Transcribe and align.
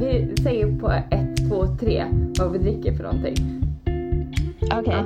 Vi 0.00 0.34
säger 0.42 0.78
på 0.80 0.90
ett, 0.90 1.48
två, 1.48 1.66
tre 1.66 2.04
vad 2.38 2.52
vi 2.52 2.58
dricker 2.58 2.92
för 2.96 3.02
någonting. 3.02 3.34
Okej. 4.74 5.04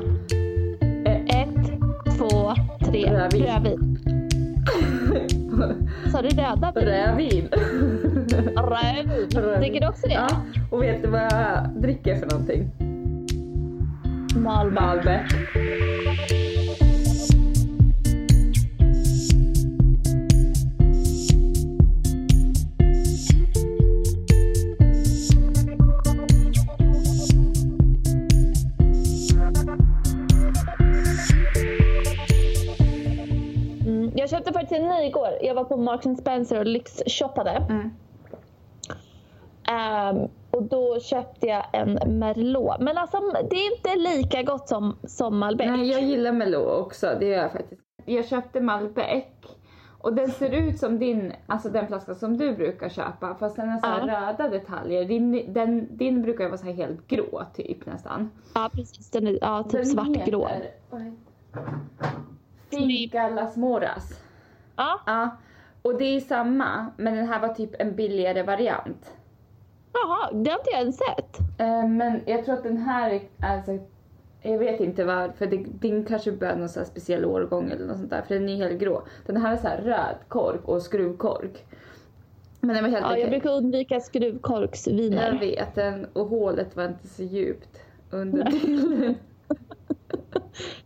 Eh, 1.06 1.40
Ett, 1.42 1.66
två, 2.18 2.54
tre. 2.90 3.10
Rödvin. 3.10 3.44
Rödvin. 3.44 3.98
Sa 6.12 6.22
du 6.22 6.28
röda 6.28 6.72
vin? 6.72 6.84
Rödvin. 6.84 7.48
Rödvin. 9.34 9.60
Dricker 9.60 9.80
du 9.80 9.88
också 9.88 10.06
det? 10.06 10.14
Ja, 10.14 10.28
och 10.70 10.82
vet 10.82 11.02
du 11.02 11.08
vad 11.08 11.22
jag 11.22 11.68
dricker 11.76 12.16
för 12.16 12.26
någonting? 12.26 12.70
Malmö. 14.36 14.80
Malbec. 14.80 15.32
Jag 34.44 34.46
köpte 34.46 34.60
faktiskt 34.60 34.80
en 34.80 34.88
ny 34.88 35.02
igår. 35.06 35.28
Jag 35.42 35.54
var 35.54 35.64
på 35.64 35.76
Marks 35.76 36.20
Spencer 36.20 36.58
och 36.58 36.66
lyxshoppade. 36.66 37.50
Mm. 37.50 37.90
Ehm, 39.68 40.28
och 40.50 40.62
då 40.62 41.00
köpte 41.00 41.46
jag 41.46 41.64
en 41.72 42.18
Merlot. 42.18 42.80
Men 42.80 42.98
alltså 42.98 43.18
det 43.50 43.56
är 43.56 43.76
inte 43.76 43.96
lika 43.96 44.42
gott 44.42 44.68
som, 44.68 44.96
som 45.04 45.38
Malbec. 45.38 45.66
Nej, 45.66 45.90
jag 45.90 46.02
gillar 46.02 46.32
Merlot 46.32 46.86
också. 46.86 47.16
Det 47.20 47.26
gör 47.26 47.38
jag 47.42 47.52
faktiskt. 47.52 47.82
Jag 48.04 48.28
köpte 48.28 48.60
Malbec 48.60 49.24
och 49.98 50.12
den 50.14 50.30
ser 50.30 50.50
ut 50.50 50.78
som 50.78 50.98
din, 50.98 51.32
alltså 51.46 51.68
den 51.68 51.86
flaska 51.86 52.14
som 52.14 52.36
du 52.36 52.56
brukar 52.56 52.88
köpa 52.88 53.34
fast 53.34 53.56
den 53.56 53.68
har 53.68 53.80
så 53.80 53.86
här 53.86 54.00
röda 54.06 54.48
detaljer. 54.48 55.04
Din, 55.04 55.52
den, 55.52 55.96
din 55.96 56.22
brukar 56.22 56.44
ju 56.44 56.50
vara 56.50 56.58
så 56.58 56.66
helt 56.72 57.06
grå 57.08 57.42
typ 57.54 57.86
nästan. 57.86 58.30
Ja 58.54 58.70
precis, 58.72 59.10
den 59.10 59.26
är 59.26 59.38
ja, 59.40 59.62
typ 59.62 59.72
Den 59.72 59.86
svartgrå. 59.86 60.46
heter- 60.46 60.70
vad 60.90 61.00
heter- 61.00 61.16
Finca 62.70 63.28
Las 63.28 63.56
Moras. 63.56 64.20
Ja, 64.76 65.00
Ja, 65.06 65.30
och 65.82 65.98
det 65.98 66.04
är 66.04 66.20
samma 66.20 66.86
men 66.96 67.16
den 67.16 67.26
här 67.26 67.40
var 67.40 67.48
typ 67.48 67.70
en 67.78 67.94
billigare 67.96 68.42
variant. 68.42 69.12
jaha, 69.92 70.30
det 70.32 70.50
har 70.50 70.58
inte 70.58 70.70
jag 70.70 70.80
ens 70.80 70.96
sett. 70.96 71.38
Eh, 71.58 71.88
Men 71.88 72.20
jag 72.26 72.44
tror 72.44 72.54
att 72.54 72.62
den 72.62 72.76
här 72.76 73.10
är, 73.10 73.20
alltså, 73.42 73.78
jag 74.42 74.58
vet 74.58 74.80
inte 74.80 75.04
varför, 75.04 75.46
det, 75.46 75.56
din 75.56 76.04
kanske 76.04 76.32
börjar 76.32 76.56
någon 76.56 76.68
så 76.68 76.80
här 76.80 76.86
speciell 76.86 77.24
årgång 77.24 77.70
eller 77.70 77.86
något 77.86 77.96
sånt 77.96 78.10
där 78.10 78.22
för 78.22 78.34
den 78.34 78.48
är 78.48 78.56
helt 78.56 78.80
grå. 78.80 79.02
Den 79.26 79.36
här 79.36 79.52
är 79.52 79.56
så 79.56 79.68
här 79.68 79.80
röd 79.82 80.16
kork 80.28 80.68
och 80.68 80.82
skruvkork. 80.82 81.64
Men 82.60 82.74
den 82.74 82.84
var 82.84 82.90
helt 82.90 83.02
Ja, 83.02 83.10
okej. 83.10 83.20
jag 83.20 83.30
brukar 83.30 83.50
undvika 83.50 83.94
Jag 83.94 84.02
skruvkorksviner. 84.02 85.38
vet, 85.40 85.74
den, 85.74 86.06
och 86.12 86.26
hålet 86.26 86.76
var 86.76 86.84
inte 86.84 87.08
så 87.08 87.22
djupt 87.22 87.80
under 88.10 88.44
till. 88.50 89.14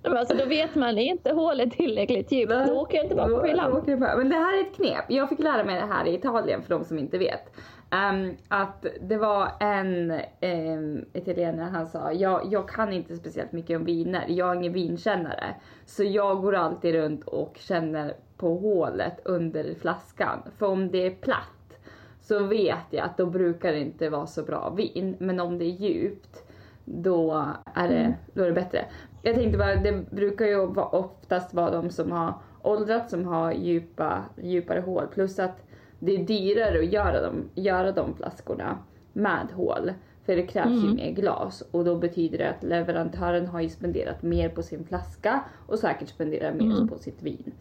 Alltså, 0.02 0.36
då 0.36 0.44
vet 0.44 0.74
man, 0.74 0.98
är 0.98 1.02
inte 1.02 1.32
hålet 1.32 1.72
tillräckligt 1.72 2.32
djupt, 2.32 2.52
då 2.66 2.72
åker 2.72 2.96
jag 2.96 3.04
inte 3.04 3.14
bara 3.14 3.28
på 3.28 3.96
bara. 3.96 4.16
Men 4.16 4.28
det 4.28 4.34
här 4.34 4.58
är 4.58 4.60
ett 4.60 4.76
knep. 4.76 5.04
Jag 5.08 5.28
fick 5.28 5.38
lära 5.38 5.64
mig 5.64 5.80
det 5.80 5.86
här 5.86 6.06
i 6.06 6.14
Italien 6.14 6.62
för 6.62 6.68
de 6.74 6.84
som 6.84 6.98
inte 6.98 7.18
vet. 7.18 7.52
Ehm, 7.90 8.36
att 8.48 8.86
det 9.00 9.16
var 9.16 9.48
en 9.60 10.10
um, 10.40 11.04
italienare, 11.12 11.70
han 11.70 11.86
sa 11.86 12.12
jag, 12.12 12.52
jag 12.52 12.68
kan 12.68 12.92
inte 12.92 13.16
speciellt 13.16 13.52
mycket 13.52 13.76
om 13.76 13.84
viner, 13.84 14.24
jag 14.28 14.50
är 14.50 14.54
ingen 14.54 14.72
vinkännare. 14.72 15.54
Så 15.86 16.04
jag 16.04 16.42
går 16.42 16.54
alltid 16.54 16.94
runt 16.94 17.24
och 17.24 17.56
känner 17.58 18.14
på 18.36 18.58
hålet 18.58 19.20
under 19.24 19.74
flaskan. 19.80 20.42
För 20.58 20.66
om 20.66 20.90
det 20.90 21.06
är 21.06 21.10
platt 21.10 21.78
så 22.20 22.44
vet 22.44 22.86
jag 22.90 23.04
att 23.04 23.16
då 23.16 23.26
brukar 23.26 23.72
det 23.72 23.80
inte 23.80 24.10
vara 24.10 24.26
så 24.26 24.42
bra 24.42 24.70
vin. 24.70 25.16
Men 25.18 25.40
om 25.40 25.58
det 25.58 25.64
är 25.64 25.76
djupt 25.80 26.46
då 26.84 27.46
är 27.74 27.88
det, 27.88 28.14
då 28.34 28.42
är 28.42 28.46
det 28.46 28.52
bättre. 28.52 28.84
Jag 29.26 29.34
tänkte 29.34 29.58
bara, 29.58 29.76
det 29.76 30.10
brukar 30.10 30.46
ju 30.46 30.56
oftast 30.76 31.54
vara 31.54 31.70
de 31.70 31.90
som 31.90 32.12
har 32.12 32.34
åldrats 32.62 33.10
som 33.10 33.24
har 33.24 33.52
djupa, 33.52 34.24
djupare 34.42 34.80
hål. 34.80 35.06
Plus 35.06 35.38
att 35.38 35.66
det 35.98 36.14
är 36.14 36.24
dyrare 36.24 36.78
att 36.78 36.92
göra 36.92 37.22
de, 37.22 37.62
göra 37.62 37.92
de 37.92 38.14
flaskorna 38.14 38.78
med 39.12 39.48
hål. 39.54 39.92
För 40.26 40.36
det 40.36 40.42
krävs 40.42 40.84
ju 40.84 40.94
mer 40.94 41.10
glas 41.10 41.62
och 41.70 41.84
då 41.84 41.96
betyder 41.96 42.38
det 42.38 42.50
att 42.50 42.62
leverantören 42.62 43.46
har 43.46 43.60
ju 43.60 43.68
spenderat 43.68 44.22
mer 44.22 44.48
på 44.48 44.62
sin 44.62 44.84
flaska 44.84 45.44
och 45.66 45.78
säkert 45.78 46.08
spenderar 46.08 46.52
mer 46.52 46.86
på 46.86 46.98
sitt 46.98 47.22
vin. 47.22 47.52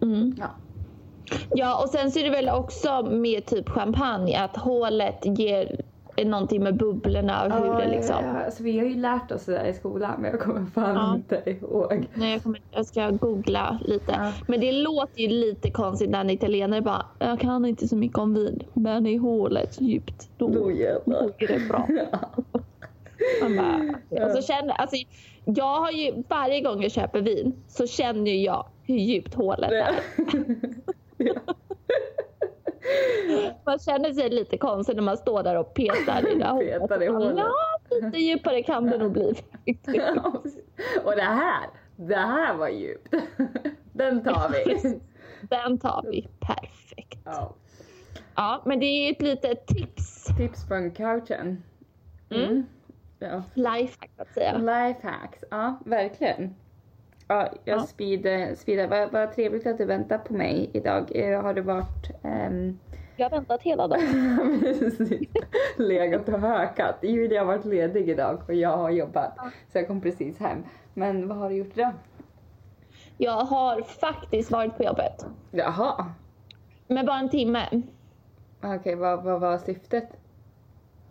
Mm. 0.00 0.34
Ja. 0.38 0.46
Ja, 1.50 1.82
och 1.82 1.90
sen 1.90 2.10
så 2.10 2.18
är 2.18 2.24
det 2.24 2.30
väl 2.30 2.48
också 2.48 3.02
med 3.10 3.46
typ 3.46 3.68
champagne 3.68 4.36
att 4.36 4.56
hålet 4.56 5.38
ger 5.38 5.80
någonting 6.24 6.62
med 6.62 6.76
bubblorna 6.76 7.44
och 7.44 7.52
hur 7.52 7.74
det 7.74 7.88
liksom... 7.90 8.16
Ja, 8.24 8.32
ja, 8.38 8.44
alltså, 8.44 8.62
vi 8.62 8.78
har 8.78 8.86
ju 8.86 8.94
lärt 8.94 9.32
oss 9.32 9.44
det 9.44 9.52
där 9.52 9.64
i 9.64 9.72
skolan 9.74 10.20
men 10.20 10.30
jag 10.30 10.40
kommer 10.40 10.66
fan 10.66 10.94
Ja. 10.94 11.14
inte 11.14 11.50
ihåg. 11.50 12.06
Nej, 12.14 12.32
jag, 12.32 12.42
kommer, 12.42 12.60
jag 12.70 12.86
ska 12.86 13.10
googla 13.10 13.78
lite. 13.84 14.12
Ja. 14.18 14.32
Men 14.46 14.60
det 14.60 14.72
låter 14.72 15.20
ju 15.20 15.28
lite 15.28 15.70
konstigt 15.70 16.10
när 16.10 16.20
en 16.20 16.30
italienare 16.30 16.80
bara 16.82 17.06
Jag 17.18 17.40
kan 17.40 17.64
inte 17.64 17.88
så 17.88 17.96
mycket 17.96 18.18
om 18.18 18.34
vin, 18.34 18.62
men 18.74 19.06
i 19.06 19.16
hålet 19.16 19.80
djupt, 19.80 20.28
då, 20.38 20.48
Då 20.48 20.70
jävlar. 20.72 21.30
är 21.38 21.48
det 21.48 21.68
bra. 21.68 21.88
Man 23.42 23.56
bara, 23.56 24.26
och 24.26 24.30
så 24.32 24.42
känner, 24.42 24.72
alltså, 24.74 24.96
jag 25.44 25.80
har 25.80 25.90
ju, 25.90 26.22
varje 26.28 26.60
gång 26.60 26.82
jag 26.82 26.90
köper 26.92 27.20
vin 27.20 27.52
så 27.68 27.86
känner 27.86 28.44
jag 28.44 28.66
hur 28.82 28.96
djupt 28.96 29.34
hålet 29.34 29.70
är. 29.72 29.94
Man 33.64 33.78
känner 33.78 34.12
sig 34.12 34.30
lite 34.30 34.58
konstig 34.58 34.96
när 34.96 35.02
man 35.02 35.16
står 35.16 35.42
där 35.42 35.56
och 35.58 35.74
petar 35.74 36.32
i 36.32 36.38
det 36.38 36.44
här 36.44 36.80
Petar 36.80 37.02
i 37.02 37.06
hålet. 37.06 37.38
Ja, 37.38 37.54
lite 37.90 38.18
djupare 38.18 38.62
kan 38.62 38.86
det 38.86 38.98
nog 38.98 39.12
bli. 39.12 39.34
Och 41.04 41.16
det 41.16 41.22
här, 41.22 41.68
det 41.96 42.16
här 42.16 42.54
var 42.54 42.68
djupt. 42.68 43.14
Den 43.92 44.24
tar 44.24 44.48
vi. 44.48 45.00
Den 45.48 45.78
tar 45.78 46.04
vi. 46.10 46.28
Perfekt. 46.40 47.18
Ja. 47.24 47.54
Ja, 48.34 48.62
men 48.64 48.80
det 48.80 48.86
är 48.86 49.12
ett 49.12 49.22
litet 49.22 49.66
tips. 49.66 50.24
Tips 50.38 50.68
från 50.68 50.90
couchen. 50.90 51.62
Mm. 52.30 52.66
Ja. 53.18 53.42
Lifehack 53.54 54.10
att 54.16 54.34
säga. 54.34 54.56
Lifehacks, 54.58 55.44
ja 55.50 55.80
verkligen. 55.84 56.54
Ja, 57.34 57.48
jag 57.64 57.78
Ja. 57.78 57.82
speed, 57.82 58.58
speedar. 58.58 58.86
Vad, 58.88 59.12
vad 59.12 59.32
trevligt 59.34 59.66
att 59.66 59.78
du 59.78 59.84
väntar 59.84 60.18
på 60.18 60.34
mig 60.34 60.70
idag. 60.72 61.10
Eh, 61.14 61.42
Har 61.42 61.54
du 61.54 61.60
varit 61.60 62.10
ehm, 62.22 62.78
Jag 63.16 63.26
har 63.26 63.30
väntat 63.30 63.62
hela 63.62 63.88
dagen. 63.88 64.58
precis, 64.60 65.28
legat 65.76 66.28
och 66.28 66.40
hökat? 66.40 66.96
Julia 67.02 67.40
har 67.40 67.46
varit 67.46 67.64
ledig 67.64 68.08
idag 68.08 68.42
och 68.48 68.54
jag 68.54 68.76
har 68.76 68.90
jobbat. 68.90 69.36
Så 69.72 69.78
jag 69.78 69.86
kom 69.86 70.00
precis 70.00 70.38
hem. 70.38 70.58
Men 70.94 71.28
vad 71.28 71.38
har 71.38 71.48
du 71.50 71.56
gjort 71.56 71.76
idag? 71.78 71.92
Jag 73.18 73.44
har 73.44 73.82
faktiskt 73.82 74.50
varit 74.50 74.76
på 74.76 74.82
jobbet. 74.84 75.26
Jaha. 75.50 76.12
Men 76.86 77.06
bara 77.06 77.18
en 77.18 77.28
timme. 77.30 77.82
Okej, 78.62 78.94
vad, 78.94 79.24
vad 79.24 79.40
var 79.40 79.58
syftet? 79.58 80.08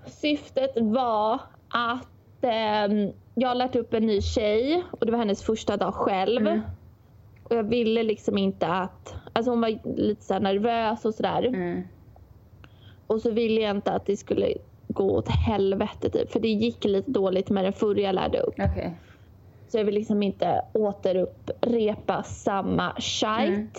Syftet 0.05 0.71
var 0.75 1.41
att 1.69 2.07
ehm, 2.41 3.11
jag 3.35 3.47
har 3.47 3.55
lärt 3.55 3.75
upp 3.75 3.93
en 3.93 4.05
ny 4.05 4.21
tjej 4.21 4.83
och 4.91 5.05
det 5.05 5.11
var 5.11 5.19
hennes 5.19 5.43
första 5.43 5.77
dag 5.77 5.93
själv. 5.93 6.47
Mm. 6.47 6.61
Och 7.43 7.55
jag 7.55 7.63
ville 7.63 8.03
liksom 8.03 8.37
inte 8.37 8.67
att, 8.67 9.15
alltså 9.33 9.51
hon 9.51 9.61
var 9.61 9.97
lite 9.97 10.23
så 10.23 10.39
nervös 10.39 11.05
och 11.05 11.13
sådär. 11.13 11.45
Mm. 11.45 11.83
Och 13.07 13.21
så 13.21 13.31
ville 13.31 13.61
jag 13.61 13.75
inte 13.75 13.91
att 13.91 14.05
det 14.05 14.17
skulle 14.17 14.53
gå 14.87 15.11
åt 15.11 15.27
helvete 15.27 16.09
typ. 16.09 16.31
För 16.31 16.39
det 16.39 16.47
gick 16.47 16.85
lite 16.85 17.11
dåligt 17.11 17.49
med 17.49 17.65
den 17.65 17.73
förra 17.73 17.99
jag 17.99 18.15
lärde 18.15 18.39
upp. 18.39 18.53
Okej. 18.53 18.97
Så 19.67 19.77
jag 19.77 19.85
vill 19.85 19.95
liksom 19.95 20.23
inte 20.23 20.61
återupprepa 20.73 22.23
samma 22.23 22.93
shite. 22.95 23.43
Mm. 23.43 23.69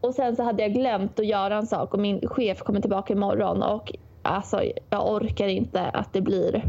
Och 0.00 0.14
sen 0.14 0.36
så 0.36 0.42
hade 0.42 0.62
jag 0.62 0.72
glömt 0.72 1.20
att 1.20 1.26
göra 1.26 1.56
en 1.56 1.66
sak 1.66 1.94
och 1.94 2.00
min 2.00 2.28
chef 2.28 2.62
kommer 2.62 2.80
tillbaka 2.80 3.12
imorgon 3.12 3.62
och 3.62 3.92
alltså 4.22 4.62
jag 4.90 5.12
orkar 5.12 5.48
inte 5.48 5.82
att 5.82 6.12
det 6.12 6.20
blir 6.20 6.62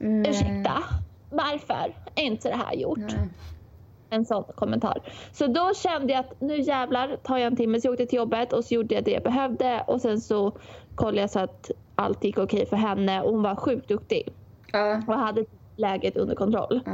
Mm. 0.00 0.30
ursäkta, 0.30 0.82
varför 1.30 1.94
är 2.14 2.22
inte 2.22 2.48
det 2.48 2.56
här 2.56 2.74
gjort? 2.74 2.98
Nej. 2.98 3.28
En 4.12 4.24
sån 4.24 4.44
kommentar. 4.54 5.02
Så 5.32 5.46
då 5.46 5.74
kände 5.74 6.12
jag 6.12 6.20
att 6.20 6.40
nu 6.40 6.60
jävlar 6.60 7.16
tar 7.22 7.36
jag 7.38 7.46
en 7.46 7.56
timme 7.56 7.80
så 7.80 7.86
jag 7.86 7.92
åkte 7.92 8.06
till 8.06 8.16
jobbet 8.16 8.52
och 8.52 8.64
så 8.64 8.74
gjorde 8.74 8.94
jag 8.94 9.04
det 9.04 9.10
jag 9.10 9.22
behövde 9.22 9.84
och 9.86 10.00
sen 10.00 10.20
så 10.20 10.52
kollade 10.94 11.20
jag 11.20 11.30
så 11.30 11.38
att 11.38 11.70
allt 11.94 12.24
gick 12.24 12.38
okej 12.38 12.66
för 12.66 12.76
henne 12.76 13.22
och 13.22 13.32
hon 13.32 13.42
var 13.42 13.56
sjukt 13.56 13.88
duktig 13.88 14.28
Ja. 14.72 15.02
och 15.08 15.14
hade 15.14 15.44
läget 15.76 16.16
under 16.16 16.34
kontroll. 16.34 16.80
Ja. 16.86 16.92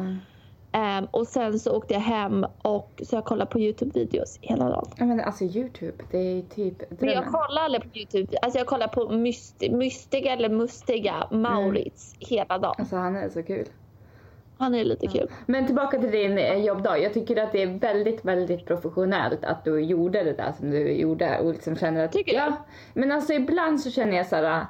Ehm, 0.73 1.05
och 1.11 1.27
sen 1.27 1.59
så 1.59 1.77
åkte 1.77 1.95
jag 1.95 2.01
hem 2.01 2.47
och 2.63 3.03
så 3.05 3.17
jag 3.17 3.25
kollade 3.25 3.51
på 3.51 3.59
Youtube-videos 3.59 4.39
hela 4.41 4.69
dagen. 4.69 4.87
Men 4.99 5.21
alltså 5.21 5.45
Youtube, 5.45 6.05
det 6.11 6.19
är 6.19 6.43
typ 6.43 6.79
Men 6.91 6.99
jag 7.09 7.17
drömmen. 7.17 7.33
kollar 7.33 7.63
aldrig 7.63 7.83
på 7.93 7.99
Youtube. 7.99 8.39
Alltså 8.43 8.59
jag 8.59 8.67
kollar 8.67 8.89
på 8.89 9.09
myst- 9.09 9.71
mystiga 9.71 10.33
eller 10.33 10.49
mustiga 10.49 11.29
Maurits 11.31 12.15
hela 12.19 12.59
dagen. 12.59 12.75
Alltså 12.79 12.97
han 12.97 13.17
är 13.17 13.29
så 13.29 13.43
kul. 13.43 13.67
Han 14.59 14.75
är 14.75 14.85
lite 14.85 15.07
kul. 15.07 15.31
Men 15.47 15.67
tillbaka 15.67 15.99
till 15.99 16.11
din 16.11 16.39
eh, 16.39 16.65
jobbdag. 16.65 16.99
Jag 16.99 17.15
tycker 17.15 17.43
att 17.43 17.53
det 17.53 17.63
är 17.63 17.79
väldigt, 17.79 18.25
väldigt 18.25 18.67
professionellt 18.67 19.45
att 19.45 19.65
du 19.65 19.81
gjorde 19.81 20.23
det 20.23 20.33
där 20.33 20.53
som 20.59 20.71
du 20.71 20.93
gjorde 20.93 21.39
och 21.39 21.53
liksom 21.53 21.77
känner 21.77 22.05
att... 22.05 22.13
Tycker 22.13 22.33
du? 22.33 22.39
ja, 22.39 22.57
Men 22.95 23.13
alltså 23.13 23.33
ibland 23.33 23.81
så 23.81 23.91
känner 23.91 24.17
jag 24.17 24.27
så 24.27 24.37
här. 24.37 24.67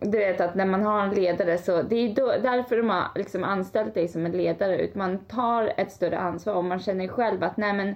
du 0.00 0.18
vet 0.18 0.40
att 0.40 0.54
när 0.54 0.66
man 0.66 0.82
har 0.82 1.02
en 1.02 1.14
ledare 1.14 1.58
så 1.58 1.82
det 1.82 1.96
är 1.96 2.14
då, 2.14 2.26
därför 2.26 2.76
de 2.76 2.88
har 2.88 3.04
liksom 3.14 3.44
anställt 3.44 3.94
dig 3.94 4.08
som 4.08 4.26
en 4.26 4.32
ledare. 4.32 4.88
Man 4.94 5.18
tar 5.18 5.72
ett 5.76 5.92
större 5.92 6.18
ansvar 6.18 6.54
och 6.54 6.64
man 6.64 6.80
känner 6.80 7.08
själv 7.08 7.44
att 7.44 7.56
nej 7.56 7.72
men 7.72 7.94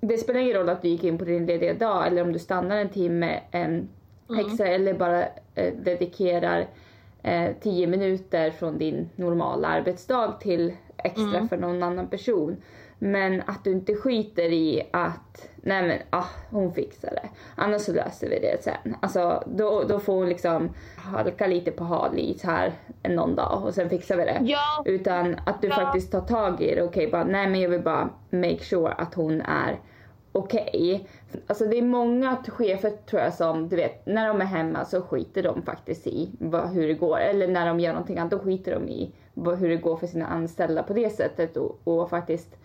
det 0.00 0.18
spelar 0.18 0.40
ingen 0.40 0.56
roll 0.56 0.68
att 0.68 0.82
du 0.82 0.88
gick 0.88 1.04
in 1.04 1.18
på 1.18 1.24
din 1.24 1.46
lediga 1.46 1.74
dag 1.74 2.06
eller 2.06 2.22
om 2.22 2.32
du 2.32 2.38
stannar 2.38 2.76
en 2.76 2.88
timme 2.88 3.40
um, 3.52 3.88
extra 4.38 4.66
eller 4.66 4.94
bara 4.94 5.22
eh, 5.54 5.74
dedikerar 5.74 6.66
eh, 7.22 7.50
tio 7.60 7.86
minuter 7.86 8.50
från 8.50 8.78
din 8.78 9.10
normala 9.16 9.68
arbetsdag 9.68 10.32
till 10.40 10.72
extra 10.98 11.36
Mm. 11.36 11.48
för 11.48 11.56
någon 11.56 11.82
annan 11.82 12.06
person. 12.08 12.56
Men 12.98 13.42
att 13.46 13.64
du 13.64 13.70
inte 13.72 13.94
skiter 13.94 14.52
i 14.52 14.82
att, 14.90 15.48
nej 15.56 15.86
men 15.88 15.98
ah, 16.10 16.24
hon 16.50 16.72
fixar 16.72 17.10
det. 17.10 17.28
Annars 17.54 17.82
så 17.82 17.92
löser 17.92 18.28
vi 18.28 18.38
det 18.38 18.62
sen. 18.62 18.96
Alltså 19.02 19.42
då, 19.46 19.82
då 19.88 19.98
får 19.98 20.14
hon 20.14 20.28
liksom 20.28 20.70
halka 20.96 21.46
lite 21.46 21.70
på 21.70 21.84
hal 21.84 22.18
is 22.18 22.42
här 22.42 22.72
någon 23.08 23.34
dag 23.34 23.62
och 23.64 23.74
sen 23.74 23.88
fixar 23.90 24.16
vi 24.16 24.24
det. 24.24 24.38
Ja, 24.42 24.82
Utan 24.84 25.36
att 25.46 25.62
du 25.62 25.68
Ja. 25.68 25.74
faktiskt 25.74 26.12
tar 26.12 26.20
tag 26.20 26.62
i 26.62 26.74
det. 26.74 26.82
Okej, 26.82 27.10
bara 27.10 27.24
nej 27.24 27.46
men 27.50 27.60
jag 27.60 27.68
vill 27.70 27.82
bara 27.82 28.08
make 28.30 28.58
sure 28.64 28.92
att 28.92 29.14
hon 29.14 29.40
är 29.40 29.78
okej. 30.32 31.08
Alltså 31.46 31.64
det 31.66 31.78
är 31.78 31.82
många 31.82 32.36
chefer 32.48 32.90
tror 32.90 33.22
jag 33.22 33.34
som, 33.34 33.68
du 33.68 33.76
vet, 33.76 34.06
när 34.06 34.28
de 34.28 34.40
är 34.40 34.44
hemma 34.44 34.84
så 34.84 35.00
skiter 35.02 35.42
de 35.42 35.62
faktiskt 35.62 36.06
i 36.06 36.30
vad, 36.38 36.68
hur 36.70 36.88
det 36.88 36.94
går. 36.94 37.18
Eller 37.18 37.48
när 37.48 37.66
de 37.66 37.80
gör 37.80 37.92
någonting 37.92 38.18
annat, 38.18 38.30
då 38.30 38.38
skiter 38.38 38.74
de 38.74 38.88
i 38.88 39.10
vad, 39.34 39.58
hur 39.58 39.68
det 39.68 39.76
går 39.76 39.96
för 39.96 40.06
sina 40.06 40.26
anställda 40.26 40.82
på 40.82 40.92
det 40.92 41.10
sättet. 41.10 41.56
Och, 41.56 41.78
och 41.84 42.10
faktiskt 42.10 42.56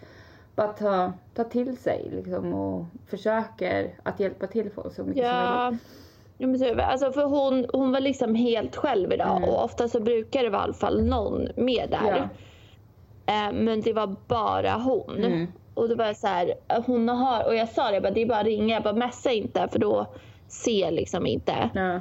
bara 0.55 0.67
ta, 0.67 1.13
ta 1.33 1.43
till 1.43 1.77
sig 1.77 2.09
liksom 2.15 2.53
och 2.53 2.85
försöker 3.07 3.93
att 4.03 4.19
hjälpa 4.19 4.47
till 4.47 4.69
folk 4.71 4.93
så 4.93 5.03
mycket 5.03 5.25
som 5.25 5.33
ja. 5.35 5.63
möjligt. 5.71 5.81
Ja, 6.37 6.47
men 6.47 6.59
så- 6.59 6.81
Alltså 6.81 7.11
för 7.11 7.25
hon, 7.25 7.65
hon 7.73 7.91
var 7.91 7.99
liksom 7.99 8.35
helt 8.35 8.75
själv 8.75 9.13
idag 9.13 9.37
Mm. 9.37 9.49
och 9.49 9.63
ofta 9.63 9.87
så 9.87 9.99
brukar 9.99 10.43
det 10.43 10.49
vara 10.49 10.61
i 10.61 10.63
alla 10.63 10.73
fall 10.73 11.03
någon 11.05 11.47
med 11.55 11.87
där. 11.91 12.29
Eh, 13.25 13.53
Men 13.53 13.81
det 13.81 13.93
var 13.93 14.15
bara 14.27 14.71
hon. 14.73 15.17
Mm. 15.17 15.47
Och 15.77 15.89
det 15.89 15.95
var 15.95 16.13
så 16.13 16.27
här, 16.27 16.53
hon 16.85 17.09
har, 17.09 17.45
och 17.45 17.55
jag 17.55 17.69
sa 17.69 17.87
det, 17.87 17.93
jag 17.93 18.03
bara, 18.03 18.13
det 18.13 18.21
är 18.21 18.25
bara 18.25 18.39
att 18.39 18.45
ringa, 18.45 18.73
jag 18.73 18.83
bara 18.83 18.93
messa 18.93 19.31
inte 19.31 19.67
för 19.71 19.79
då 19.79 20.05
ser 20.47 20.91
liksom 20.91 21.25
inte. 21.25 21.69
Ja, 21.73 21.99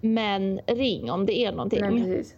Men 0.00 0.60
ring 0.66 1.10
om 1.10 1.26
det 1.26 1.44
är 1.44 1.52
någonting. 1.52 1.80
nej, 1.80 1.90
precis. 1.90 2.36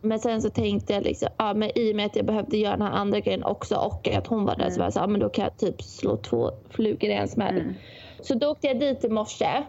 Men 0.00 0.18
sen 0.18 0.42
så 0.42 0.50
tänkte 0.50 0.92
jag 0.92 1.02
liksom, 1.02 1.28
ja 1.36 1.54
men 1.54 1.70
i 1.78 1.92
och 1.92 1.96
med 1.96 2.06
att 2.06 2.16
jag 2.16 2.26
behövde 2.26 2.56
göra 2.56 2.76
den 2.76 2.86
här 2.86 2.92
andra 2.92 3.20
grejen 3.20 3.44
också 3.44 3.76
och 3.76 4.08
att 4.08 4.26
hon 4.26 4.44
var 4.44 4.56
där 4.56 4.70
så 4.70 4.78
var 4.78 4.86
jag 4.86 4.92
så, 4.92 5.00
ja 5.00 5.06
men 5.06 5.20
då 5.20 5.28
kan 5.28 5.44
jag 5.44 5.56
typ 5.56 5.82
slå 5.82 6.16
två 6.16 6.50
flugor 6.70 7.10
i 7.10 7.14
en 7.14 7.28
smäll. 7.28 7.58
Mm. 7.58 7.74
Så 8.20 8.34
då 8.34 8.48
åkte 8.48 8.66
jag 8.66 8.80
dit 8.80 9.04
i 9.04 9.08
morse 9.08 9.62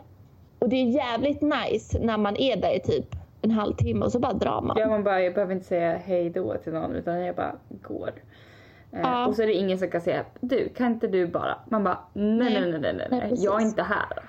och 0.60 0.70
det 0.70 0.76
är 0.76 0.86
jävligt 0.86 1.42
nice 1.42 2.00
när 2.00 2.18
man 2.18 2.38
är 2.38 2.56
där 2.56 2.76
i 2.76 2.80
typ 2.80 3.16
en 3.42 3.52
halvtimme 3.52 4.06
och 4.06 4.12
så 4.12 4.20
bara 4.20 4.34
drar 4.34 4.62
man. 4.62 4.78
Ja 4.80 4.88
man 4.88 5.04
bara, 5.04 5.22
jag 5.22 5.34
behöver 5.34 5.54
inte 5.54 5.66
säga 5.66 5.98
hej 5.98 6.30
då 6.30 6.56
till 6.64 6.74
någon 6.74 6.96
utan 6.96 7.26
jag 7.26 7.36
bara 7.36 7.56
går. 7.70 8.12
Ja. 9.02 9.28
Och 9.28 9.36
så 9.36 9.42
är 9.42 9.48
det 9.48 9.54
ingen 9.54 9.78
som 9.78 9.90
kan 9.90 10.02
säga, 10.02 10.26
du 10.40 10.70
kan 10.70 10.92
inte 10.92 11.08
du 11.08 11.28
bara? 11.28 11.58
Man 11.70 11.84
bara, 11.84 12.00
nej 12.14 12.38
nej 12.38 12.62
Nej. 12.62 12.72
nej 12.72 12.82
nej, 12.82 12.94
nej, 12.94 13.08
Nej, 13.12 13.34
jag 13.38 13.62
är 13.62 13.66
inte 13.66 13.84
här. 13.84 14.24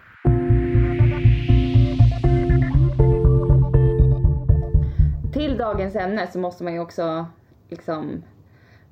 Till 5.33 5.57
dagens 5.57 5.97
ämne 5.97 6.27
så 6.27 6.39
måste 6.39 6.65
man 6.65 6.73
ju 6.73 6.81
också 6.81 7.27
liksom 7.69 8.23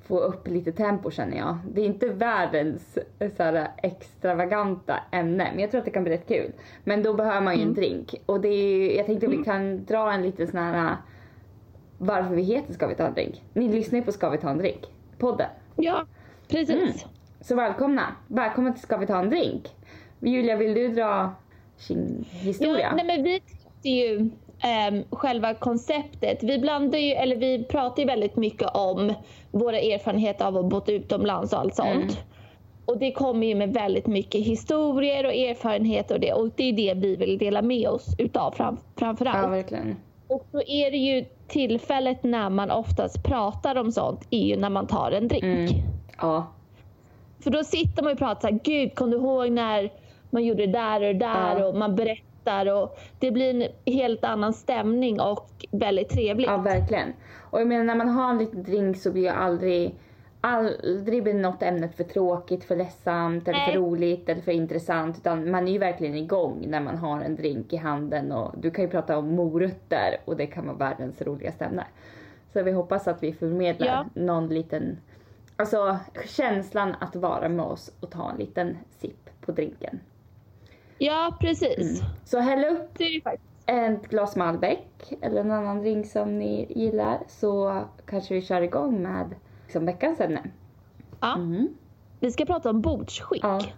få 0.07 0.19
upp 0.19 0.47
lite 0.47 0.71
tempo 0.71 1.11
känner 1.11 1.37
jag. 1.37 1.57
Det 1.73 1.81
är 1.81 1.85
inte 1.85 2.09
världens 2.09 2.97
eh, 3.19 3.31
så 3.37 3.43
här, 3.43 3.67
extravaganta 3.77 4.99
ämne 5.11 5.49
men 5.51 5.59
jag 5.59 5.71
tror 5.71 5.79
att 5.79 5.85
det 5.85 5.91
kan 5.91 6.03
bli 6.03 6.13
rätt 6.13 6.27
kul. 6.27 6.51
Men 6.83 7.03
då 7.03 7.13
behöver 7.13 7.41
man 7.41 7.55
ju 7.57 7.63
en 7.63 7.73
drink 7.73 8.15
och 8.25 8.41
det 8.41 8.47
är, 8.47 8.97
jag 8.97 9.05
tänkte 9.05 9.27
att 9.27 9.33
vi 9.33 9.43
kan 9.43 9.85
dra 9.85 10.11
en 10.11 10.21
liten 10.21 10.47
sån 10.47 10.59
här 10.59 10.91
eh, 10.91 10.97
varför 11.97 12.35
vi 12.35 12.41
heter 12.41 12.73
Ska 12.73 12.87
vi 12.87 12.95
ta 12.95 13.07
en 13.07 13.13
drink. 13.13 13.43
Ni 13.53 13.69
lyssnar 13.69 13.99
ju 13.99 14.05
på 14.05 14.11
Ska 14.11 14.29
vi 14.29 14.37
ta 14.37 14.49
en 14.49 14.57
drink, 14.57 14.81
podden. 15.17 15.49
Ja, 15.75 16.05
precis. 16.47 17.05
Så 17.41 17.55
välkomna, 17.55 18.15
välkomna 18.27 18.71
till 18.71 18.81
Ska 18.81 18.97
vi 18.97 19.07
ta 19.07 19.19
en 19.19 19.29
drink. 19.29 19.67
Julia 20.19 20.55
vill 20.55 20.73
du 20.73 20.87
dra 20.87 21.35
sin 21.77 22.25
historia? 22.31 22.79
Ja, 22.79 22.95
nej 22.95 23.05
men 23.05 23.23
vi 23.23 23.39
tyckte 23.39 23.89
ju 23.89 24.29
ehm, 24.59 25.03
själva 25.09 25.53
konceptet. 25.53 26.43
Vi 26.43 26.59
blandar 26.59 26.99
ju, 26.99 27.11
eller 27.11 27.35
vi 27.35 27.63
pratar 27.63 28.03
ju 28.03 28.07
väldigt 28.07 28.35
mycket 28.35 28.69
om 28.73 29.13
våra 29.51 29.79
erfarenheter 29.79 30.45
av 30.45 30.57
att 30.57 30.65
bott 30.65 30.89
utomlands 30.89 31.53
och 31.53 31.59
allt 31.59 31.75
sånt. 31.75 31.95
Mm. 31.95 32.15
Och 32.85 32.97
det 32.97 33.11
kommer 33.11 33.47
ju 33.47 33.55
med 33.55 33.73
väldigt 33.73 34.07
mycket 34.07 34.41
historier 34.41 35.25
och 35.25 35.33
erfarenheter 35.33 36.15
och 36.15 36.21
det. 36.21 36.33
Och 36.33 36.49
det 36.55 36.63
är 36.63 36.73
det 36.73 36.93
vi 36.93 37.15
vill 37.15 37.37
dela 37.37 37.61
med 37.61 37.87
oss 37.87 38.15
utav 38.17 38.51
fram, 38.51 38.77
framför 38.95 39.25
ja 39.25 39.47
verkligen. 39.47 39.95
Och 40.27 40.47
då 40.51 40.61
är 40.61 40.91
det 40.91 40.97
ju 40.97 41.25
tillfället 41.47 42.23
när 42.23 42.49
man 42.49 42.71
oftast 42.71 43.23
pratar 43.23 43.75
om 43.75 43.91
sånt 43.91 44.27
är 44.29 44.45
ju 44.45 44.55
när 44.55 44.69
man 44.69 44.87
tar 44.87 45.11
en 45.11 45.27
drink. 45.27 45.43
Mm. 45.43 45.67
Ja. 46.17 46.47
För 47.39 47.51
då 47.51 47.63
sitter 47.63 48.03
man 48.03 48.11
och 48.11 48.17
pratar 48.17 48.41
så 48.41 48.47
här, 48.47 48.59
gud 48.63 48.95
kom 48.95 49.11
du 49.11 49.17
ihåg 49.17 49.51
när 49.51 49.91
man 50.29 50.43
gjorde 50.45 50.65
det 50.65 50.71
där 50.71 50.95
och 50.95 51.13
det 51.13 51.13
där 51.13 51.59
Ja. 51.59 51.65
och 51.65 51.75
man 51.75 51.95
berättar 51.95 52.73
och 52.73 52.99
det 53.19 53.31
blir 53.31 53.49
en 53.49 53.93
helt 53.93 54.23
annan 54.23 54.53
stämning 54.53 55.21
och 55.21 55.49
väldigt 55.71 56.09
trevligt. 56.09 56.47
Ja, 56.47 56.57
verkligen. 56.57 57.13
Och 57.39 57.59
jag 57.61 57.67
menar 57.67 57.83
när 57.83 57.95
man 57.95 58.09
har 58.09 58.29
en 58.29 58.37
liten 58.37 58.63
drink 58.63 58.97
så 58.97 59.11
blir 59.11 59.21
ju 59.21 59.29
aldrig, 59.29 59.95
aldrig 60.45 61.23
blir 61.23 61.33
något 61.33 61.63
ämnet 61.63 61.95
för 61.95 62.03
tråkigt, 62.03 62.63
för 62.63 62.75
ledsamt, 62.75 63.47
eller 63.47 63.59
för 63.59 63.71
roligt 63.73 64.29
eller 64.29 64.41
för 64.41 64.51
intressant. 64.51 65.17
Utan 65.17 65.51
man 65.51 65.67
är 65.67 65.71
ju 65.71 65.77
verkligen 65.77 66.15
igång 66.15 66.65
när 66.67 66.79
man 66.79 66.97
har 66.97 67.21
en 67.21 67.35
drink 67.35 67.73
i 67.73 67.77
handen 67.77 68.31
och 68.31 68.53
du 68.57 68.71
kan 68.71 68.85
ju 68.85 68.91
prata 68.91 69.17
om 69.17 69.35
morötter 69.35 70.17
och 70.25 70.37
det 70.37 70.47
kan 70.47 70.65
vara 70.67 70.77
världens 70.77 71.21
roligaste 71.21 71.65
ämne. 71.65 71.83
Så 72.53 72.63
vi 72.63 72.71
hoppas 72.71 73.07
att 73.07 73.23
vi 73.23 73.33
förmedlar 73.33 73.87
Ja. 73.87 74.05
någon 74.13 74.47
liten, 74.47 74.97
alltså 75.55 75.97
känslan 76.27 76.95
att 76.99 77.15
vara 77.15 77.49
med 77.49 77.65
oss 77.65 77.91
och 77.99 78.09
ta 78.09 78.31
en 78.31 78.37
liten 78.37 78.77
sipp 78.99 79.29
på 79.41 79.51
drinken. 79.51 79.99
Ja, 80.97 81.37
precis. 81.39 82.01
Så 82.25 82.39
häll 82.39 82.65
upp 82.75 82.97
ett 83.65 84.09
glas 84.09 84.35
Malbec 84.35 84.79
eller 85.21 85.41
en 85.41 85.51
annan 85.51 85.79
drink 85.81 86.07
som 86.07 86.39
ni 86.39 86.65
gillar 86.69 87.19
så 87.27 87.81
kanske 88.05 88.33
vi 88.33 88.41
kör 88.41 88.61
igång 88.61 89.01
med 89.03 89.35
liksom 89.65 89.85
veckans 89.85 90.19
ämne. 90.19 90.43
Ja. 91.19 91.35
Mm. 91.35 91.67
Vi 92.19 92.31
ska 92.31 92.45
prata 92.45 92.69
om 92.69 92.81
bordsskick. 92.81 93.43
Ja. 93.43 93.61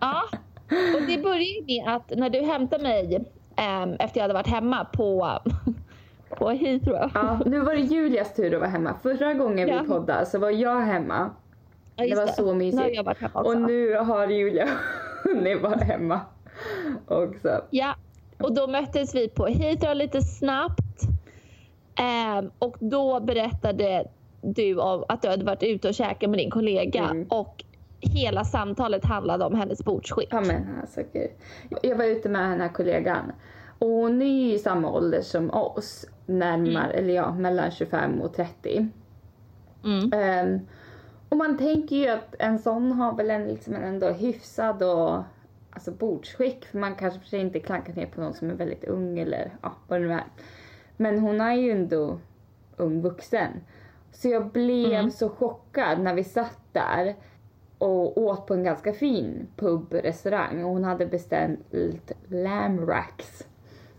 Ja. 0.00 0.22
Och 0.70 1.02
det 1.06 1.22
börjar 1.22 1.42
ju 1.60 1.64
med 1.66 1.94
att 1.96 2.12
när 2.16 2.30
du 2.30 2.40
hämtade 2.42 2.82
mig 2.82 3.24
ehm, 3.56 3.92
efter 3.98 4.18
jag 4.20 4.22
hade 4.24 4.34
varit 4.34 4.46
hemma 4.46 4.84
på, 4.84 5.38
på 6.38 6.50
Heathrow. 6.50 7.10
ja, 7.14 7.40
nu 7.46 7.60
var 7.60 7.74
det 7.74 7.80
Julias 7.80 8.34
tur 8.34 8.54
att 8.54 8.60
vara 8.60 8.70
hemma. 8.70 8.94
Förra 9.02 9.34
gången 9.34 9.68
Ja. 9.68 9.80
vi 9.82 9.88
poddade 9.88 10.26
så 10.26 10.38
var 10.38 10.50
jag 10.50 10.80
hemma 10.80 11.30
Ja, 11.96 12.04
det 12.06 12.14
var 12.16 12.26
så 12.26 12.42
Nu 12.42 12.48
har 12.48 12.54
mysigt. 12.54 13.34
och 13.34 13.60
nu 13.60 13.94
har 13.94 14.26
Julia 14.28 14.68
hunnit 15.24 15.62
vara 15.62 15.76
hemma 15.84 16.20
också. 17.06 17.60
Ja, 17.70 17.94
och 18.38 18.54
då 18.54 18.66
möttes 18.66 19.14
vi 19.14 19.28
på 19.28 19.46
Heathrow 19.46 19.94
lite 19.96 20.22
snabbt. 20.22 20.80
Ehm, 21.98 22.50
och 22.58 22.76
då 22.80 23.20
berättade 23.20 24.04
du 24.40 24.78
om 24.80 25.04
att 25.08 25.22
du 25.22 25.28
hade 25.28 25.44
varit 25.44 25.62
ute 25.62 25.88
och 25.88 25.94
käkat 25.94 26.30
med 26.30 26.38
din 26.38 26.50
kollega 26.50 27.04
Mm. 27.04 27.26
och 27.30 27.64
hela 28.00 28.44
samtalet 28.44 29.04
handlade 29.04 29.44
om 29.44 29.54
hennes 29.54 29.84
bordsskick. 29.84 30.28
Ja 30.30 30.40
men 30.40 30.66
alltså 30.80 31.00
gud. 31.12 31.30
Jag 31.82 31.96
var 31.96 32.04
ute 32.04 32.28
med 32.28 32.50
den 32.50 32.60
här 32.60 32.68
kollegan 32.68 33.32
och 33.78 33.88
hon 33.88 34.22
är 34.22 34.26
ju 34.26 34.52
i 34.52 34.58
samma 34.58 34.90
ålder 34.90 35.22
som 35.22 35.50
oss. 35.50 36.06
Närmare, 36.26 36.92
eller 36.92 37.14
ja, 37.14 37.34
mellan 37.34 37.70
25 37.70 38.20
och 38.20 38.34
30. 38.34 38.88
Mm. 39.84 40.12
Ehm, 40.12 40.60
och 41.28 41.36
man 41.36 41.58
tänker 41.58 41.96
ju 41.96 42.08
att 42.08 42.34
en 42.38 42.58
sån 42.58 42.92
har 42.92 43.16
väl 43.16 43.30
en, 43.30 43.44
liksom 43.44 43.74
en 43.74 43.82
ändå 43.82 44.08
hyfsad 44.08 44.82
och 44.82 45.22
alltså 45.70 45.90
bordsskick. 45.90 46.64
För 46.64 46.78
man 46.78 46.94
kanske 46.94 47.20
för 47.20 47.26
sig 47.26 47.40
inte 47.40 47.60
klankar 47.60 47.92
ner 47.94 48.06
på 48.06 48.20
någon 48.20 48.34
som 48.34 48.50
är 48.50 48.54
väldigt 48.54 48.84
ung 48.84 49.18
eller 49.18 49.52
ja, 49.62 49.72
vad 49.88 50.00
det 50.00 50.06
nu 50.06 50.12
är. 50.12 50.24
Men 51.00 51.18
hon 51.18 51.40
är 51.40 51.54
ju 51.54 51.70
ändå 51.70 52.18
ung 52.76 53.00
vuxen. 53.02 53.50
Så 54.12 54.28
jag 54.28 54.46
blev 54.50 54.92
Mm. 54.92 55.10
så 55.10 55.28
chockad 55.28 56.00
när 56.00 56.14
vi 56.14 56.24
satt 56.24 56.58
där 56.72 57.14
och 57.78 58.18
åt 58.18 58.46
på 58.46 58.54
en 58.54 58.62
ganska 58.64 58.92
fin 58.92 59.46
pubrestaurang 59.56 60.64
och 60.64 60.70
hon 60.70 60.84
hade 60.84 61.06
beställt 61.06 62.12
lamb 62.28 62.88
racks. 62.88 63.46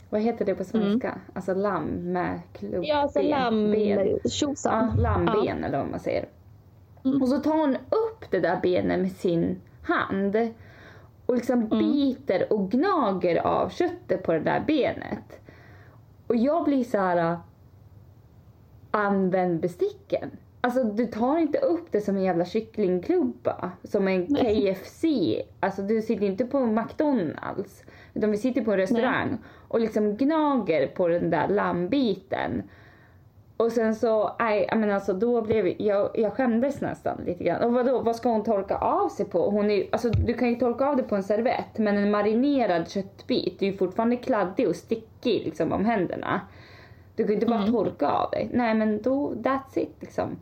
Vad 0.09 0.21
heter 0.21 0.45
det 0.45 0.55
på 0.55 0.63
svenska? 0.63 1.19
Alltså 1.33 1.53
lamm 1.53 2.11
med 2.13 2.39
klubbben. 2.53 2.77
Mm. 2.79 2.87
Ja, 2.89 2.95
alltså 2.97 3.21
lamm... 3.21 3.71
ben. 3.71 4.07
Ja, 4.23 4.29
Tjosan. 4.29 4.95
lammben 4.97 5.63
eller 5.63 5.77
vad 5.77 5.89
man 5.91 5.99
säger. 5.99 6.25
Mm. 7.05 7.21
Och 7.21 7.27
så 7.29 7.37
tar 7.39 7.57
hon 7.57 7.75
upp 7.75 8.31
det 8.31 8.39
där 8.39 8.59
benet 8.61 8.99
med 8.99 9.11
sin 9.11 9.61
hand 9.83 10.35
och 11.25 11.35
liksom 11.35 11.59
Mm. 11.59 11.69
biter 11.79 12.53
och 12.53 12.71
gnager 12.71 13.35
av 13.47 13.69
köttet 13.69 14.23
på 14.23 14.33
det 14.33 14.39
där 14.39 14.63
benet. 14.67 15.39
Och 16.29 16.35
jag 16.35 16.65
blir 16.65 16.83
så 16.83 16.97
här. 16.97 17.37
Använd 18.91 19.59
besticken. 19.59 20.31
Alltså 20.61 20.83
du 20.83 21.05
tar 21.05 21.37
inte 21.37 21.57
upp 21.57 21.91
det 21.91 22.01
som 22.01 22.17
en 22.17 22.23
jävla 22.23 22.45
kycklingklubba. 22.45 23.71
Som 23.83 24.07
en 24.07 24.25
Nej. 24.29 24.75
KFC. 24.75 25.05
Alltså 25.59 25.81
du 25.81 26.01
sitter 26.01 26.25
inte 26.25 26.45
på 26.45 26.65
McDonalds. 26.65 27.83
Utan 28.13 28.31
vi 28.31 28.37
sitter 28.37 28.61
på 28.61 28.71
en 28.71 28.77
restaurang 28.77 29.37
och 29.67 29.79
liksom 29.79 30.15
gnager 30.15 30.87
på 30.87 31.07
den 31.07 31.29
där 31.29 31.47
lammbiten. 31.47 32.63
Och 33.59 33.71
sen 33.71 33.95
så, 33.95 34.35
nej, 34.39 34.69
menar 34.75 34.93
alltså 34.93 35.13
då 35.13 35.41
blev 35.41 35.81
jag, 35.81 36.09
jag 36.13 36.33
skämdes 36.33 36.81
nästan 36.81 37.21
lite 37.25 37.43
grann. 37.43 37.61
Och 37.61 37.73
vadå, 37.73 38.01
vad 38.01 38.15
ska 38.15 38.29
hon 38.29 38.43
torka 38.43 38.77
av 38.77 39.09
sig 39.09 39.25
på? 39.25 39.49
Hon 39.49 39.71
är, 39.71 39.87
alltså 39.91 40.09
du 40.09 40.33
kan 40.33 40.49
ju 40.49 40.55
torka 40.55 40.85
av 40.85 40.95
det 40.95 41.03
på 41.03 41.15
en 41.15 41.23
servett 41.23 41.77
men 41.77 41.97
en 41.97 42.11
marinerad 42.11 42.89
köttbit 42.89 43.61
är 43.61 43.65
ju 43.65 43.77
fortfarande 43.77 44.15
kladdig 44.15 44.67
och 44.69 44.75
stickig 44.75 45.41
liksom 45.45 45.71
om 45.73 45.85
händerna. 45.85 46.41
Du 47.15 47.23
kan 47.23 47.29
ju 47.29 47.33
inte 47.33 47.45
bara 47.45 47.59
Mm. 47.59 47.71
torka 47.71 48.09
av 48.09 48.31
dig. 48.31 48.49
Nej 48.53 48.73
men 48.73 49.01
då, 49.01 49.33
that's 49.33 49.79
it 49.79 49.95
liksom. 49.99 50.37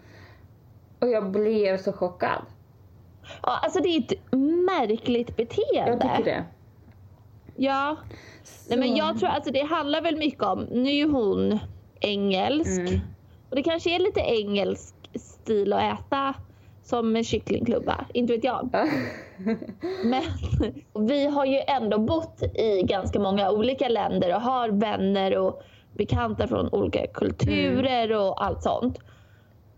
Och 1.00 1.08
jag 1.10 1.32
blev 1.32 1.78
så 1.78 1.94
chockad. 1.94 2.42
Ja, 3.42 3.60
alltså 3.64 3.80
det 3.80 3.90
är 3.90 4.00
ett 4.00 4.32
märkligt 4.66 5.38
beteende. 5.38 5.92
Jag 5.92 6.18
tycker 6.18 6.32
det. 6.32 6.44
Ja. 7.56 7.98
Nej, 8.70 8.80
men 8.80 8.96
jag 8.96 9.20
tror 9.20 9.30
alltså 9.30 9.52
det 9.52 9.64
handlar 9.64 10.02
väl 10.02 10.18
mycket 10.18 10.44
om, 10.44 10.60
nu 10.72 10.90
är 10.90 10.94
ju 10.96 11.12
hon 11.12 11.60
engelsk. 12.02 12.80
Mm. 12.80 13.00
Och 13.50 13.56
det 13.56 13.64
kanske 13.64 13.96
är 13.96 14.00
lite 14.00 14.20
engelsk 14.20 14.96
stil 15.16 15.74
att 15.74 16.00
äta 16.00 16.34
som 16.84 17.16
en 17.16 17.24
kycklingklubba, 17.24 18.06
inte 18.14 18.34
vet 18.34 18.44
jag. 18.44 18.70
Men 20.04 20.24
vi 21.08 21.26
har 21.28 21.46
ju 21.46 21.60
ändå 21.68 21.98
bott 22.00 22.44
i 22.56 22.82
ganska 22.84 23.20
många 23.20 23.52
olika 23.52 23.88
länder 23.90 24.36
och 24.36 24.42
har 24.42 24.70
vänner 24.70 25.38
och 25.38 25.62
bekanta 25.94 26.48
från 26.48 26.70
olika 26.74 27.08
kulturer 27.08 28.12
och 28.12 28.46
allt 28.46 28.64
sånt. 28.64 29.00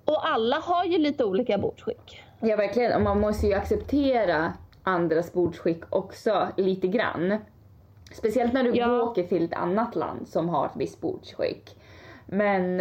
Och 0.06 0.28
alla 0.28 0.56
har 0.60 0.86
ju 0.86 0.98
lite 0.98 1.24
olika 1.26 1.58
bordsskick. 1.58 2.22
Ja 2.40 2.56
verkligen, 2.56 2.96
och 2.96 3.02
man 3.02 3.20
måste 3.20 3.48
ju 3.48 3.54
acceptera 3.54 4.54
andras 4.84 5.34
bordsskick 5.34 5.84
också 5.90 6.48
lite 6.58 6.88
grann. 6.88 7.38
Speciellt 8.12 8.54
när 8.54 8.64
du 8.64 8.72
Ja. 8.76 9.02
åker 9.02 9.24
till 9.24 9.44
ett 9.46 9.54
annat 9.54 9.96
land 9.96 10.28
som 10.28 10.50
har 10.50 10.66
ett 10.66 10.72
visst 10.76 11.02
bordsskick. 11.02 11.76
Men, 12.32 12.78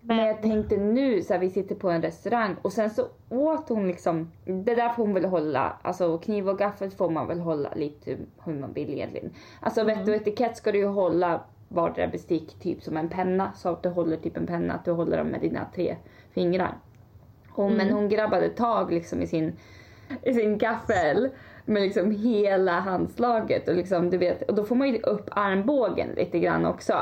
men 0.00 0.16
jag 0.16 0.42
tänkte 0.42 0.76
nu 0.76 1.22
så 1.22 1.32
här, 1.32 1.40
vi 1.40 1.50
sitter 1.50 1.74
på 1.74 1.90
en 1.90 2.02
restaurang 2.02 2.56
och 2.62 2.72
sen 2.72 2.90
så 2.90 3.06
åt 3.28 3.68
hon 3.68 3.86
liksom, 3.86 4.30
det 4.44 4.74
där 4.74 4.88
får 4.88 5.04
hon 5.04 5.14
väl 5.14 5.24
hålla, 5.24 5.76
alltså 5.82 6.18
kniv 6.18 6.48
och 6.48 6.58
gaffel 6.58 6.90
får 6.90 7.10
man 7.10 7.26
väl 7.26 7.40
hålla 7.40 7.74
lite 7.74 8.16
hur 8.44 8.54
man 8.54 8.72
vill 8.72 8.90
egentligen. 8.90 9.30
Alltså 9.60 9.84
vett 9.84 10.08
och 10.08 10.14
etikett 10.14 10.56
ska 10.56 10.72
du 10.72 10.78
ju 10.78 10.86
hålla 10.86 11.40
vardera 11.68 12.06
bestick 12.06 12.60
typ 12.60 12.82
som 12.82 12.96
en 12.96 13.08
penna 13.08 13.52
så 13.52 13.68
att 13.68 13.82
du 13.82 13.88
håller 13.88 14.16
typ 14.16 14.36
en 14.36 14.46
penna, 14.46 14.74
att 14.74 14.84
du 14.84 14.90
håller 14.90 15.16
dem 15.16 15.26
med 15.26 15.40
dina 15.40 15.66
tre 15.74 15.96
fingrar. 16.30 16.78
Hon, 17.48 17.74
Men 17.74 17.90
hon 17.90 18.08
grabbade 18.08 18.48
tag 18.48 18.92
liksom 18.92 19.22
i 19.22 19.26
sin, 19.26 19.52
i 20.22 20.34
sin 20.34 20.58
gaffel 20.58 21.28
med 21.64 21.82
liksom 21.82 22.10
hela 22.10 22.80
handslaget 22.80 23.68
och 23.68 23.74
liksom 23.74 24.10
du 24.10 24.18
vet, 24.18 24.42
och 24.42 24.54
då 24.54 24.64
får 24.64 24.76
man 24.76 24.88
ju 24.88 24.98
upp 24.98 25.28
armbågen 25.30 26.08
lite 26.16 26.38
grann 26.38 26.66
också. 26.66 26.94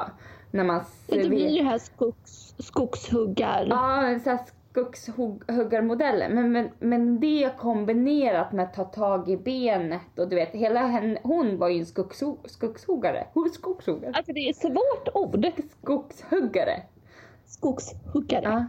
När 0.53 0.65
man 0.65 0.85
Det 1.07 1.29
blir 1.29 1.49
ju 1.49 1.63
här 1.63 1.79
skogs, 1.79 2.55
skogshuggar. 2.59 3.67
Ja, 3.71 4.19
sån 4.25 4.33
här 4.33 4.41
skogshuggarmodellen. 4.71 6.35
Men, 6.35 6.53
men, 6.53 6.71
men 6.79 7.21
det 7.21 7.53
kombinerat 7.59 8.53
med 8.53 8.65
att 8.65 8.75
ta 8.75 8.85
tag 8.85 9.29
i 9.29 9.37
benet 9.37 10.19
och 10.19 10.29
du 10.29 10.37
vet, 10.37 10.51
hela 10.53 10.81
henne, 10.81 11.19
hon 11.23 11.59
var 11.59 11.69
ju 11.69 11.79
en 11.79 11.87
skogsho, 11.87 12.37
skogshuggare. 12.45 13.27
Skogshuggare. 13.55 14.13
Alltså 14.15 14.33
det 14.33 14.41
är 14.41 14.51
ett 14.51 14.57
svårt 14.57 15.09
ord. 15.15 15.47
Skogshuggare. 15.81 16.83
Skogshuggare. 17.47 18.43
Ja. 18.45 18.67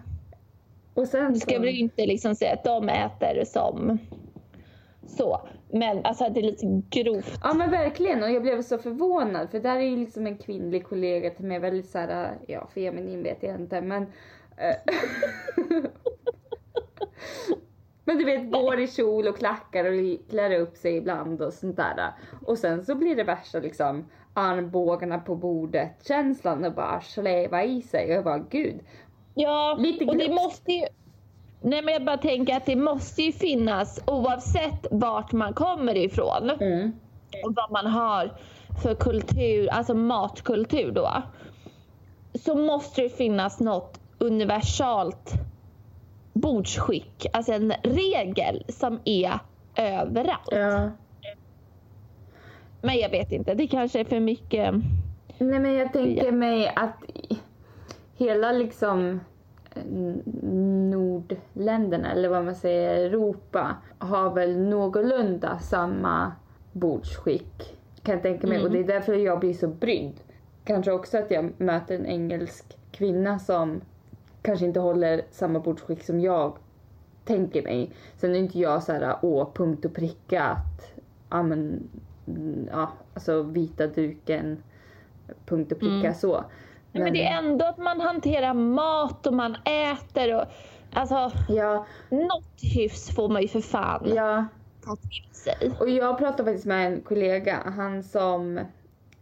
Och 0.94 1.08
sen 1.08 1.32
Nu 1.32 1.40
ska 1.40 1.56
så- 1.56 1.62
vi 1.62 1.80
inte 1.80 2.06
liksom 2.06 2.36
säga 2.36 2.54
att 2.54 2.64
de 2.64 2.90
äter 2.90 3.46
som 3.46 3.98
så. 5.08 5.42
Men 5.74 6.06
alltså 6.06 6.30
det 6.30 6.40
är 6.40 6.44
lite 6.44 6.82
grovt. 6.90 7.40
Ja 7.44 7.54
men 7.54 7.72
verkligen 7.72 8.24
och 8.24 8.32
jag 8.32 8.42
blev 8.42 8.62
så 8.62 8.78
förvånad 8.78 9.50
för 9.50 9.60
där 9.60 9.76
är 9.76 9.82
ju 9.82 9.98
liksom 9.98 10.28
en 10.28 10.38
kvinnlig 10.38 10.86
kollega 10.86 11.30
till 11.30 11.46
mig 11.46 11.60
väldigt 11.60 11.90
såhär, 11.90 12.38
ja 12.48 12.68
feminin 12.74 13.24
vet 13.24 13.44
jag 13.44 13.56
inte 13.56 13.82
men 13.82 14.04
eh, 14.58 14.76
Men 18.06 18.18
du 18.18 18.26
vet 18.26 18.52
går 18.52 18.80
i 18.80 18.88
kjol 18.88 19.28
och 19.28 19.38
klackar 19.38 19.86
och 19.86 20.30
klär 20.30 20.60
upp 20.60 20.78
sig 20.78 20.98
ibland 20.98 21.42
och 21.42 21.54
sånt 21.54 21.76
där. 21.76 22.12
Och 22.46 22.58
sen 22.58 22.86
så 22.86 22.96
blir 22.96 23.16
det 23.16 23.24
värsta 23.24 23.60
liksom 23.60 24.06
armbågarna 24.34 25.20
på 25.20 25.36
bordet 25.36 26.08
känslan 26.08 26.66
och 26.66 26.74
bara 26.74 27.02
släva 27.02 27.64
i 27.64 27.82
sig 27.82 28.06
och 28.06 28.16
jag 28.16 28.24
bara 28.24 28.46
gud. 28.50 28.80
Ja, 29.34 29.78
Lite 29.80 30.06
och 30.06 30.18
det 30.18 30.30
måste 30.30 30.72
ju... 30.72 30.86
Nej 31.66 31.82
men 31.82 31.94
jag 31.94 32.06
bara 32.06 32.18
tänker 32.18 32.58
att 32.58 32.66
det 32.66 32.76
måste 32.76 33.22
ju 33.24 33.32
finnas 33.32 34.00
oavsett 34.08 34.88
vart 34.92 35.32
man 35.32 35.54
kommer 35.54 35.98
ifrån 35.98 36.50
Mm. 36.50 36.92
och 37.46 37.54
vad 37.56 37.72
man 37.72 37.86
har 37.92 38.32
för 38.84 38.96
kultur, 38.96 39.68
alltså 39.72 39.94
matkultur 39.94 40.92
då. 40.92 41.22
Så 42.34 42.56
måste 42.56 43.02
det 43.02 43.10
finnas 43.10 43.60
något 43.60 44.00
universalt 44.18 45.34
bordsskick, 46.34 47.26
alltså 47.34 47.52
en 47.54 47.74
regel 47.84 48.64
som 48.68 49.00
är 49.06 49.40
överallt. 49.76 50.50
Ja. 50.52 50.90
Men 52.82 52.98
jag 52.98 53.10
vet 53.10 53.32
inte, 53.32 53.54
det 53.54 53.68
kanske 53.68 54.00
är 54.00 54.06
för 54.06 54.20
mycket. 54.20 54.74
Nej 55.38 55.60
men 55.60 55.74
jag 55.74 55.94
tänker 55.94 56.32
mig 56.32 56.74
att 56.76 56.96
hela 58.18 58.52
liksom 58.52 59.20
nordländerna 60.92 62.12
eller 62.12 62.30
vad 62.30 62.46
man 62.46 62.56
säger, 62.56 63.06
Europa 63.06 63.76
har 63.98 64.34
väl 64.34 64.58
någorlunda 64.58 65.60
samma 65.60 66.32
bordsskick 66.72 67.78
kan 68.04 68.14
jag 68.14 68.22
tänka 68.22 68.48
mig 68.48 68.64
och 68.64 68.72
det 68.72 68.80
är 68.80 68.84
därför 68.84 69.14
jag 69.14 69.40
blir 69.40 69.54
så 69.54 69.68
brydd. 69.68 70.14
Kanske 70.64 70.92
också 70.92 71.18
att 71.18 71.32
jag 71.32 71.52
möter 71.58 71.96
en 71.96 72.06
engelsk 72.06 72.78
kvinna 72.92 73.40
som 73.40 73.82
kanske 74.42 74.66
inte 74.66 74.80
håller 74.80 75.22
samma 75.32 75.60
bordsskick 75.60 76.04
som 76.04 76.20
jag 76.20 76.58
tänker 77.26 77.64
mig. 77.64 77.92
Sen 78.18 78.36
är 78.36 78.40
inte 78.40 78.60
jag 78.60 78.84
så 78.84 78.92
här, 78.92 79.16
åh, 79.22 79.50
punkt 79.54 79.86
och 79.86 79.94
pricka 79.94 80.44
att, 80.44 80.94
ja 81.30 81.44
men, 81.44 81.90
mm, 82.28 82.68
ja, 82.72 82.92
alltså 83.14 83.42
vita 83.42 83.88
duken, 83.88 84.64
punkt 85.46 85.72
och 85.72 85.80
pricka 85.80 86.14
så. 86.14 86.44
Men, 86.94 87.04
men 87.04 87.14
det 87.14 87.28
är 87.28 87.38
ändå 87.38 87.66
att 87.66 87.78
man 87.78 88.02
hanterar 88.02 88.54
mat 88.54 89.28
och 89.28 89.34
man 89.34 89.56
äter 89.66 90.36
och 90.36 90.46
alltså 90.94 91.32
Ja, 91.50 91.86
något 92.10 92.62
hyfs 92.76 93.16
får 93.16 93.30
man 93.30 93.42
ju 93.42 93.48
för 93.48 93.62
fan 93.62 94.12
ja. 94.16 94.46
ta 94.86 94.96
till 94.96 95.30
sig. 95.32 95.72
Och 95.80 95.90
jag 95.90 96.18
pratade 96.18 96.44
faktiskt 96.44 96.66
med 96.66 96.88
en 96.88 97.02
kollega, 97.02 97.64
han 97.78 98.04
som, 98.04 98.60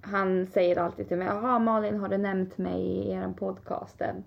han 0.02 0.48
säger 0.48 0.78
alltid 0.78 1.08
till 1.08 1.18
mig, 1.18 1.28
jaha 1.28 1.60
Malin 1.60 2.00
har 2.00 2.08
du 2.10 2.18
nämnt 2.18 2.58
mig 2.58 2.82
i 2.82 3.12
er 3.12 3.34
podcast 3.40 4.02
än? 4.02 4.24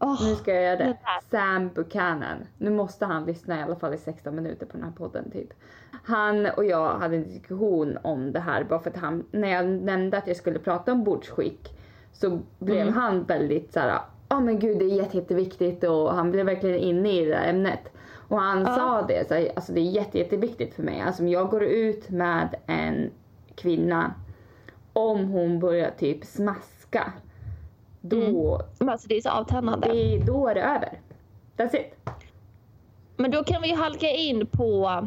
Åh, 0.00 0.28
Nu 0.28 0.34
ska 0.34 0.54
jag 0.54 0.64
göra 0.64 0.76
det. 0.76 0.96
Sam 1.30 1.68
Buchanan. 1.68 2.36
Nu 2.58 2.70
måste 2.70 3.06
han 3.06 3.24
lyssna 3.24 3.60
i 3.60 3.62
alla 3.62 3.76
fall 3.76 3.94
i 3.94 3.98
16 3.98 4.34
minuter 4.34 4.66
på 4.66 4.72
den 4.72 4.82
här 4.82 4.92
podden 4.92 5.30
typ. 5.30 5.48
Han 6.04 6.46
och 6.46 6.64
jag 6.64 6.98
hade 6.98 7.16
en 7.16 7.24
diskussion 7.24 7.98
om 8.02 8.32
det 8.32 8.40
här 8.40 8.64
bara 8.64 8.80
för 8.80 8.90
att 8.90 8.96
han, 8.96 9.24
när 9.30 9.48
jag 9.48 9.66
nämnde 9.66 10.18
att 10.18 10.26
jag 10.26 10.36
skulle 10.36 10.58
prata 10.58 10.92
om 10.92 11.04
bordsskick 11.04 11.77
så 12.12 12.40
blev 12.58 12.80
Mm. 12.82 12.94
han 12.94 13.24
väldigt 13.24 13.72
så 13.72 13.80
här, 13.80 13.98
ja 14.28 14.40
men 14.40 14.58
gud 14.58 14.78
det 14.78 14.84
är 14.84 14.96
jätte, 14.96 15.16
jätteviktigt 15.16 15.84
och 15.84 16.14
han 16.14 16.30
blev 16.30 16.46
verkligen 16.46 16.78
inne 16.78 17.12
i 17.12 17.24
det 17.24 17.36
här 17.36 17.48
ämnet. 17.50 17.80
Och 18.28 18.40
han 18.40 18.60
Ja. 18.60 18.66
sa 18.74 19.02
det, 19.08 19.28
så 19.28 19.34
här, 19.34 19.52
alltså 19.56 19.72
det 19.72 19.80
är 19.80 19.90
jätte, 19.90 20.18
jätteviktigt 20.18 20.74
för 20.74 20.82
mig. 20.82 21.00
Alltså 21.00 21.22
om 21.22 21.28
jag 21.28 21.50
går 21.50 21.62
ut 21.64 22.10
med 22.10 22.54
en 22.66 23.10
kvinna, 23.54 24.14
om 24.92 25.24
hon 25.28 25.58
börjar 25.60 25.90
typ 25.90 26.24
smaska, 26.24 27.12
då, 28.00 28.60
Men 28.78 28.88
alltså 28.88 29.08
det 29.08 29.16
är 29.16 29.20
så 29.20 29.30
avtändande. 29.30 29.88
det, 29.92 30.18
då 30.26 30.48
är 30.48 30.54
det 30.54 30.62
över. 30.62 31.00
That's 31.56 31.76
it. 31.76 31.94
Men 33.16 33.30
då 33.30 33.44
kan 33.44 33.62
vi 33.62 33.72
halka 33.72 34.10
in 34.10 34.46
på 34.46 35.06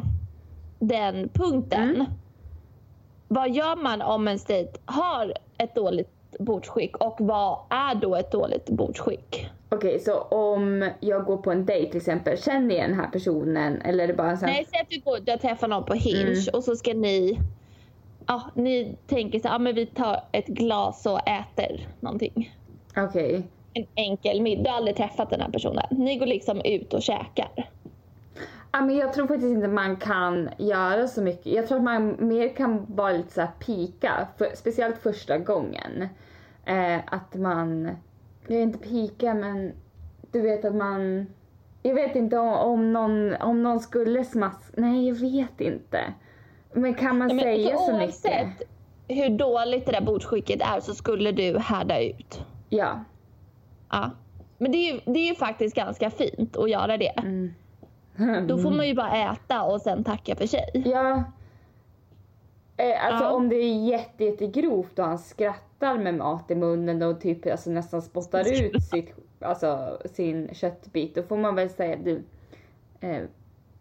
den 0.78 1.28
punkten. 1.28 1.90
Mm. 1.94 2.06
Vad 3.28 3.50
gör 3.50 3.76
man 3.76 4.02
om 4.02 4.28
en 4.28 4.38
dejt 4.46 4.72
har 4.84 5.32
ett 5.58 5.74
dåligt 5.74 6.10
bordsskick 6.38 6.96
och 6.96 7.16
vad 7.18 7.58
är 7.70 7.94
då 7.94 8.16
ett 8.16 8.32
dåligt 8.32 8.70
bordsskick? 8.70 9.46
Okej, 9.68 9.98
så 10.00 10.20
om 10.20 10.90
jag 11.00 11.24
går 11.24 11.36
på 11.36 11.50
en 11.50 11.66
dejt 11.66 11.90
till 11.90 11.96
exempel, 11.96 12.38
känner 12.38 12.74
jag 12.74 12.88
den 12.90 12.98
här 12.98 13.08
personen 13.08 13.82
eller 13.82 14.04
är 14.04 14.08
det 14.08 14.14
bara 14.14 14.30
en 14.30 14.38
sån. 14.38 14.48
Nej, 14.48 14.66
säg 14.70 14.80
att 14.80 14.90
du, 14.90 15.00
går, 15.00 15.18
du 15.18 15.38
träffar 15.38 15.68
någon 15.68 15.84
på 15.84 15.94
Hinge 15.94 16.22
Mm. 16.22 16.44
och 16.52 16.64
så 16.64 16.76
ska 16.76 16.94
ni 16.94 17.38
Ja, 18.26 18.42
ni 18.54 18.96
tänker 19.06 19.38
så 19.38 19.48
ja, 19.48 19.58
men 19.58 19.74
vi 19.74 19.86
tar 19.86 20.20
ett 20.32 20.46
glas 20.46 21.06
och 21.06 21.20
äter 21.28 21.88
någonting. 22.00 22.56
Okej. 22.96 23.42
En 23.74 23.86
enkel 23.94 24.40
middag. 24.42 24.62
Du 24.62 24.70
har 24.70 24.76
aldrig 24.76 24.96
träffat 24.96 25.30
den 25.30 25.40
här 25.40 25.50
personen. 25.50 25.84
Ni 25.90 26.16
går 26.16 26.26
liksom 26.26 26.60
ut 26.64 26.94
och 26.94 27.02
käkar. 27.02 27.70
Ja, 28.72 28.80
men 28.80 28.96
jag 28.96 29.12
tror 29.12 29.26
faktiskt 29.26 29.50
inte 29.50 29.68
man 29.68 29.96
kan 29.96 30.50
göra 30.58 31.08
så 31.08 31.22
mycket. 31.22 31.46
Jag 31.46 31.68
tror 31.68 31.78
att 31.78 31.84
man 31.84 32.16
mer 32.18 32.56
kan 32.56 32.86
vara 32.88 33.12
lite 33.12 33.32
så 33.32 33.40
här 33.40 33.50
pika, 33.58 34.28
för, 34.38 34.48
speciellt 34.54 34.98
första 34.98 35.38
gången. 35.38 36.08
Eh, 36.64 36.98
att 37.06 37.34
man, 37.34 37.84
jag 38.46 38.56
vet 38.56 38.62
inte 38.62 38.78
pika 38.78 39.34
men 39.34 39.72
du 40.32 40.40
vet 40.40 40.64
att 40.64 40.74
man 40.74 41.26
Jag 41.82 41.94
vet 41.94 42.16
inte 42.16 42.38
om, 42.38 42.54
om, 42.54 42.92
någon, 42.92 43.34
om 43.34 43.62
någon 43.62 43.80
skulle 43.80 44.24
smaska. 44.24 44.72
Nej, 44.76 45.08
jag 45.08 45.14
vet 45.14 45.60
inte. 45.60 46.14
Men 46.72 46.94
kan 46.94 47.18
man 47.18 47.26
men 47.28 47.40
säga 47.40 47.76
så 47.76 47.92
mycket? 47.92 48.02
oavsett 48.02 48.62
hur 49.08 49.28
dåligt 49.38 49.86
det 49.86 49.92
där 49.92 50.00
bordsskicket 50.00 50.60
är 50.60 50.80
så 50.80 50.94
skulle 50.94 51.32
du 51.32 51.58
härda 51.58 52.00
ut. 52.02 52.44
Ja. 52.68 53.04
Ja. 53.90 54.10
Men 54.58 54.72
det 54.72 54.78
är, 54.78 54.92
ju, 54.92 55.00
det 55.04 55.18
är 55.18 55.28
ju 55.28 55.34
faktiskt 55.34 55.76
ganska 55.76 56.10
fint 56.10 56.56
att 56.56 56.70
göra 56.70 56.96
det. 56.96 57.08
Mm. 57.18 57.54
Då 58.48 58.58
får 58.58 58.70
man 58.70 58.88
ju 58.88 58.94
bara 58.94 59.32
äta 59.32 59.62
och 59.62 59.80
sen 59.80 60.04
tacka 60.04 60.36
för 60.36 60.46
sig. 60.46 60.64
Ja. 60.74 61.24
Eh, 62.76 63.06
alltså 63.06 63.24
Ja. 63.24 63.30
om 63.30 63.48
det 63.48 63.56
är 63.56 63.84
jätte, 63.84 64.24
jättegrovt 64.24 64.98
och 64.98 65.04
han 65.04 65.18
skrattar 65.18 65.98
med 65.98 66.14
mat 66.14 66.50
i 66.50 66.54
munnen 66.54 67.02
och 67.02 67.20
typ 67.20 67.46
alltså, 67.50 67.70
nästan 67.70 68.02
spottar 68.02 68.64
ut 68.64 68.82
sitt, 68.90 69.14
alltså, 69.40 69.98
sin 70.04 70.48
köttbit. 70.54 71.14
Då 71.14 71.22
får 71.22 71.36
man 71.36 71.54
väl 71.54 71.70
säga 71.70 71.96
du 72.04 72.22
eh, 73.00 73.22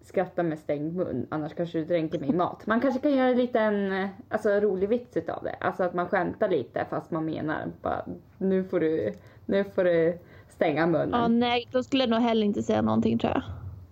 skratta 0.01 0.43
med 0.43 0.59
stängd 0.59 0.95
mun 0.95 1.27
annars 1.29 1.53
kanske 1.53 1.77
du 1.77 1.85
dränker 1.85 2.19
mig 2.19 2.29
i 2.29 2.33
mat. 2.33 2.67
Man 2.67 2.81
kanske 2.81 2.99
kan 3.01 3.11
göra 3.15 3.29
en 3.29 3.37
liten 3.37 4.07
alltså, 4.29 4.49
rolig 4.49 4.89
vits 4.89 5.17
utav 5.17 5.43
det. 5.43 5.55
Alltså 5.59 5.83
att 5.83 5.93
man 5.93 6.07
skämtar 6.07 6.49
lite 6.49 6.85
fast 6.89 7.11
man 7.11 7.25
menar 7.25 7.65
bara 7.81 8.05
nu 8.37 8.63
får 8.63 8.79
du, 8.79 9.13
nu 9.45 9.63
får 9.63 9.83
du 9.83 10.17
stänga 10.49 10.87
munnen. 10.87 11.09
Ja, 11.21 11.27
nej, 11.27 11.67
då 11.71 11.83
skulle 11.83 12.03
jag 12.03 12.09
nog 12.09 12.19
heller 12.19 12.45
inte 12.45 12.63
säga 12.63 12.81
någonting 12.81 13.17
tror 13.19 13.33
jag. 13.33 13.43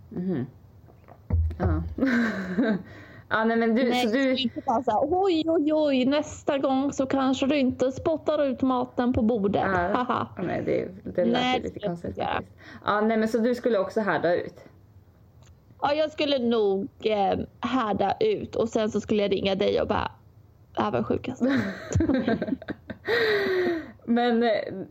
Mhm. 0.09 0.45
Ja. 1.57 1.83
ja 3.29 3.43
nej 3.43 3.57
men 3.57 3.75
du, 3.75 3.89
nej, 3.89 4.07
så 4.07 4.13
du, 4.13 4.35
inte 4.35 4.61
bara 4.65 4.83
så 4.83 4.91
här, 4.91 4.99
oj 5.01 5.43
oj 5.47 5.73
oj, 5.73 6.05
nästa 6.05 6.57
gång 6.57 6.93
så 6.93 7.05
kanske 7.05 7.45
du 7.45 7.57
inte 7.57 7.91
spottar 7.91 8.45
ut 8.45 8.61
maten 8.61 9.13
på 9.13 9.21
bordet. 9.21 9.61
Ja. 9.65 10.05
Ja, 10.37 10.43
nej, 10.43 10.63
det, 10.65 11.11
det 11.15 11.25
lät 11.25 11.41
Nej, 11.41 11.61
lite 11.61 11.79
konstigt 11.79 12.17
faktiskt. 12.17 12.51
Ja, 12.85 13.01
nej 13.01 13.17
men 13.17 13.27
så 13.27 13.37
du 13.37 13.55
skulle 13.55 13.79
också 13.79 14.01
härda 14.01 14.35
ut? 14.35 14.55
Ja, 15.81 15.93
jag 15.93 16.11
skulle 16.11 16.39
nog 16.39 16.87
eh, 16.99 17.39
härda 17.59 18.17
ut 18.19 18.55
och 18.55 18.69
sen 18.69 18.91
så 18.91 19.01
skulle 19.01 19.21
jag 19.21 19.31
ringa 19.31 19.55
dig 19.55 19.81
och 19.81 19.87
bara, 19.87 20.11
det 20.75 20.81
här 20.81 20.91
var 20.91 21.03
sjukast. 21.03 21.41
Men 24.09 24.43
eh, 24.43 24.49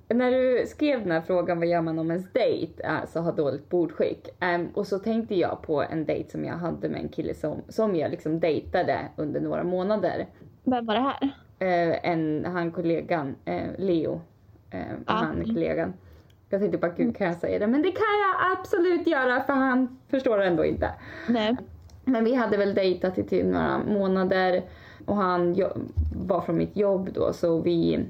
när 0.08 0.30
du 0.30 0.66
skrev 0.66 1.00
den 1.02 1.10
här 1.10 1.20
frågan, 1.20 1.58
vad 1.58 1.68
gör 1.68 1.80
man 1.82 1.98
om 1.98 2.10
ens 2.10 2.32
dejt 2.32 2.82
alltså 2.86 3.20
har 3.20 3.32
dåligt 3.32 3.68
bordskick? 3.68 4.28
Ehm, 4.40 4.68
och 4.74 4.86
så 4.86 4.98
tänkte 4.98 5.34
jag 5.34 5.62
på 5.62 5.82
en 5.82 6.04
dejt 6.04 6.30
som 6.30 6.44
jag 6.44 6.54
hade 6.54 6.88
med 6.88 7.00
en 7.00 7.08
kille 7.08 7.34
som, 7.34 7.62
som 7.68 7.96
jag 7.96 8.10
liksom 8.10 8.40
dejtade 8.40 8.98
under 9.16 9.40
några 9.40 9.64
månader. 9.64 10.26
Vem 10.64 10.86
var 10.86 10.94
det 10.94 11.00
här? 11.00 11.30
Eh, 11.58 12.10
en, 12.10 12.44
han 12.44 12.72
kollegan, 12.72 13.36
eh, 13.44 13.66
Leo, 13.78 14.20
eh, 14.70 14.80
Ja. 15.06 15.12
han 15.12 15.44
kollegan. 15.44 15.92
Jag 16.48 16.60
tänkte 16.60 16.78
bara, 16.78 16.92
gud 16.96 17.16
kan 17.16 17.26
jag 17.26 17.36
säga 17.36 17.58
det? 17.58 17.66
Men 17.66 17.82
det 17.82 17.92
kan 17.92 18.06
jag 18.20 18.58
absolut 18.58 19.06
göra 19.06 19.40
för 19.42 19.52
han 19.52 19.98
förstår 20.10 20.42
ändå 20.42 20.64
inte. 20.64 20.90
Nej. 21.28 21.56
Men 22.04 22.24
vi 22.24 22.34
hade 22.34 22.56
väl 22.56 22.74
dejtat 22.74 23.18
i 23.18 23.22
typ 23.22 23.46
några 23.46 23.78
månader 23.78 24.62
och 25.06 25.16
han 25.16 25.56
var 26.26 26.40
från 26.40 26.56
mitt 26.56 26.76
jobb 26.76 27.10
då 27.14 27.32
så 27.32 27.60
vi 27.60 28.06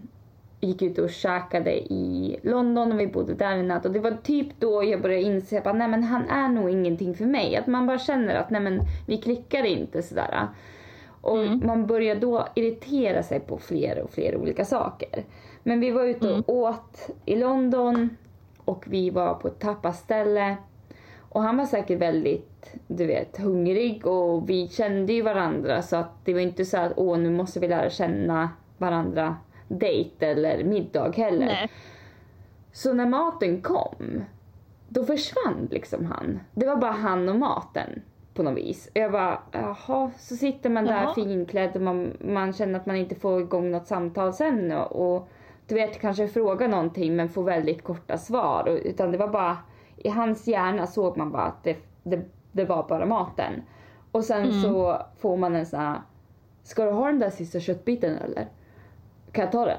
gick 0.61 0.83
ut 0.83 0.99
och 0.99 1.11
käkade 1.11 1.73
i 1.93 2.37
London 2.43 2.93
och 2.93 3.01
vi 3.01 3.07
bodde 3.07 3.35
där 3.35 3.57
en 3.57 3.69
natt 3.69 3.87
och 3.87 3.93
det 3.93 3.99
var 3.99 4.17
typ 4.23 4.47
då 4.59 4.85
jag 4.85 5.03
började 5.03 5.23
inse 5.23 5.59
att 5.59 5.77
nej 5.77 5.89
men 5.89 6.05
han 6.05 6.29
är 6.29 6.49
nog 6.49 6.71
ingenting 6.71 7.15
för 7.15 7.25
mig. 7.25 7.57
Att 7.57 7.67
man 7.67 7.87
bara 7.87 7.99
känner 7.99 8.35
att 8.35 8.51
nej 8.51 8.61
men 8.61 8.81
vi 9.07 9.17
klickar 9.17 9.65
inte 9.65 10.03
sådär. 10.03 10.49
Och 11.21 11.39
Mm. 11.39 11.67
man 11.67 11.87
börjar 11.87 12.15
då 12.15 12.47
irritera 12.55 13.23
sig 13.23 13.41
på 13.41 13.59
fler 13.59 14.03
och 14.03 14.11
fler 14.11 14.37
olika 14.37 14.65
saker. 14.65 15.25
Men 15.63 15.81
vi 15.81 15.91
var 15.91 16.05
ute 16.05 16.31
och 16.33 16.49
åt 16.55 17.11
i 17.25 17.37
London 17.37 18.17
och 18.65 18.85
vi 18.87 19.11
var 19.11 19.35
på 19.35 19.49
ett 19.49 19.59
tapasställe. 19.61 20.57
Och 21.29 21.43
han 21.43 21.57
var 21.57 21.65
säkert 21.65 21.99
väldigt, 22.01 22.75
du 22.87 23.07
vet, 23.07 23.39
hungrig 23.39 24.07
och 24.07 24.51
vi 24.51 24.69
kände 24.69 25.13
ju 25.13 25.23
varandra 25.23 25.83
så 25.83 25.97
att 25.97 26.25
det 26.25 26.33
var 26.35 26.41
inte 26.41 26.65
så 26.65 26.77
att 26.79 26.93
åh 26.97 27.19
nu 27.19 27.31
måste 27.31 27.61
vi 27.61 27.69
lära 27.69 27.91
känna 27.91 28.51
varandra 28.79 29.37
dejt 29.69 30.27
eller 30.27 30.65
middag 30.65 31.17
heller. 31.17 31.47
Nej. 31.47 31.71
Så 32.73 32.93
när 32.93 33.07
maten 33.07 33.63
kom, 33.63 34.25
då 34.89 35.05
försvann 35.05 35.69
liksom 35.71 36.07
han. 36.07 36.41
Det 36.55 36.67
var 36.67 36.77
bara 36.77 36.93
han 36.93 37.29
och 37.29 37.37
maten 37.37 38.03
på 38.35 38.43
något 38.43 38.57
vis. 38.57 38.87
Och 38.87 38.97
jag 38.97 39.13
bara, 39.13 39.39
jaha, 39.53 40.11
så 40.19 40.37
sitter 40.37 40.71
man 40.71 40.85
där 40.85 41.03
Jaha. 41.03 41.15
finklädd 41.15 41.77
och 41.77 41.83
man, 41.83 42.17
man 42.21 42.53
känner 42.53 42.79
att 42.79 42.87
man 42.87 42.97
inte 42.97 43.15
får 43.15 43.41
igång 43.41 43.71
något 43.71 43.87
samtal 43.87 44.33
sen 44.33 44.73
och, 44.73 45.17
och 45.17 45.29
du 45.67 45.75
vet 45.75 46.01
kanske 46.01 46.29
fråga 46.29 46.69
någonting 46.69 47.17
men 47.17 47.29
får 47.29 47.43
väldigt 47.43 47.85
korta 47.85 48.19
svar. 48.19 48.69
Och, 48.69 48.79
utan 48.85 49.13
det 49.13 49.19
var 49.19 49.29
bara, 49.29 49.59
i 49.97 50.09
hans 50.09 50.47
hjärna 50.47 50.87
såg 50.87 51.17
man 51.17 51.33
bara 51.33 51.43
att 51.43 51.65
det, 51.65 51.77
det, 52.03 52.21
det 52.53 52.65
var 52.65 52.89
bara 52.89 53.07
maten. 53.07 53.63
Och 54.13 54.25
sen 54.25 54.63
så 54.63 55.03
får 55.19 55.37
man 55.37 55.55
en 55.55 55.67
sån 55.67 55.81
här, 55.81 56.01
ska 56.63 56.85
du 56.85 56.91
ha 56.91 57.07
den 57.07 57.19
där 57.19 57.31
sista 57.31 57.61
köttbiten 57.61 58.17
eller? 58.17 58.49
Kan 59.33 59.45
jag 59.45 59.53
ta 59.53 59.65
den? 59.67 59.79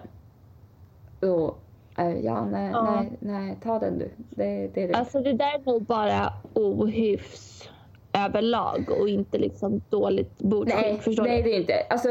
Och, 1.32 1.60
eh, 1.98 2.20
ja, 2.20 2.46
nej, 2.46 2.72
Ja. 2.72 2.96
nej, 2.96 3.12
nej, 3.20 3.58
ta 3.64 3.80
den 3.80 4.00
du. 4.00 4.10
Det, 4.30 4.68
det 4.74 4.84
är 4.84 4.88
det. 4.88 4.94
Alltså 4.94 5.20
det 5.20 5.34
där 5.34 5.46
är 5.56 5.66
nog 5.66 5.84
bara 5.84 6.34
ohyfs 6.54 7.70
överlag 8.14 8.90
och 9.02 9.10
inte 9.10 9.38
liksom 9.38 9.82
dåligt 9.90 10.38
bordsskick. 10.38 10.76
Nej, 10.76 10.98
förstår 10.98 11.24
nej 11.24 11.44
du? 11.44 11.50
det 11.50 11.56
är 11.56 11.60
inte. 11.60 11.74
Alltså 11.90 12.10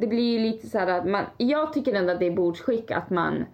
det 0.00 0.06
blir 0.06 0.32
ju 0.32 0.38
lite 0.38 0.66
så 0.66 0.78
att 0.78 1.06
man, 1.08 1.24
jag 1.36 1.72
tycker 1.72 1.94
ändå 1.94 2.12
att 2.12 2.18
det 2.18 2.26
är 2.26 2.30
bordsskick 2.36 2.90
att 2.90 3.10
man 3.10 3.44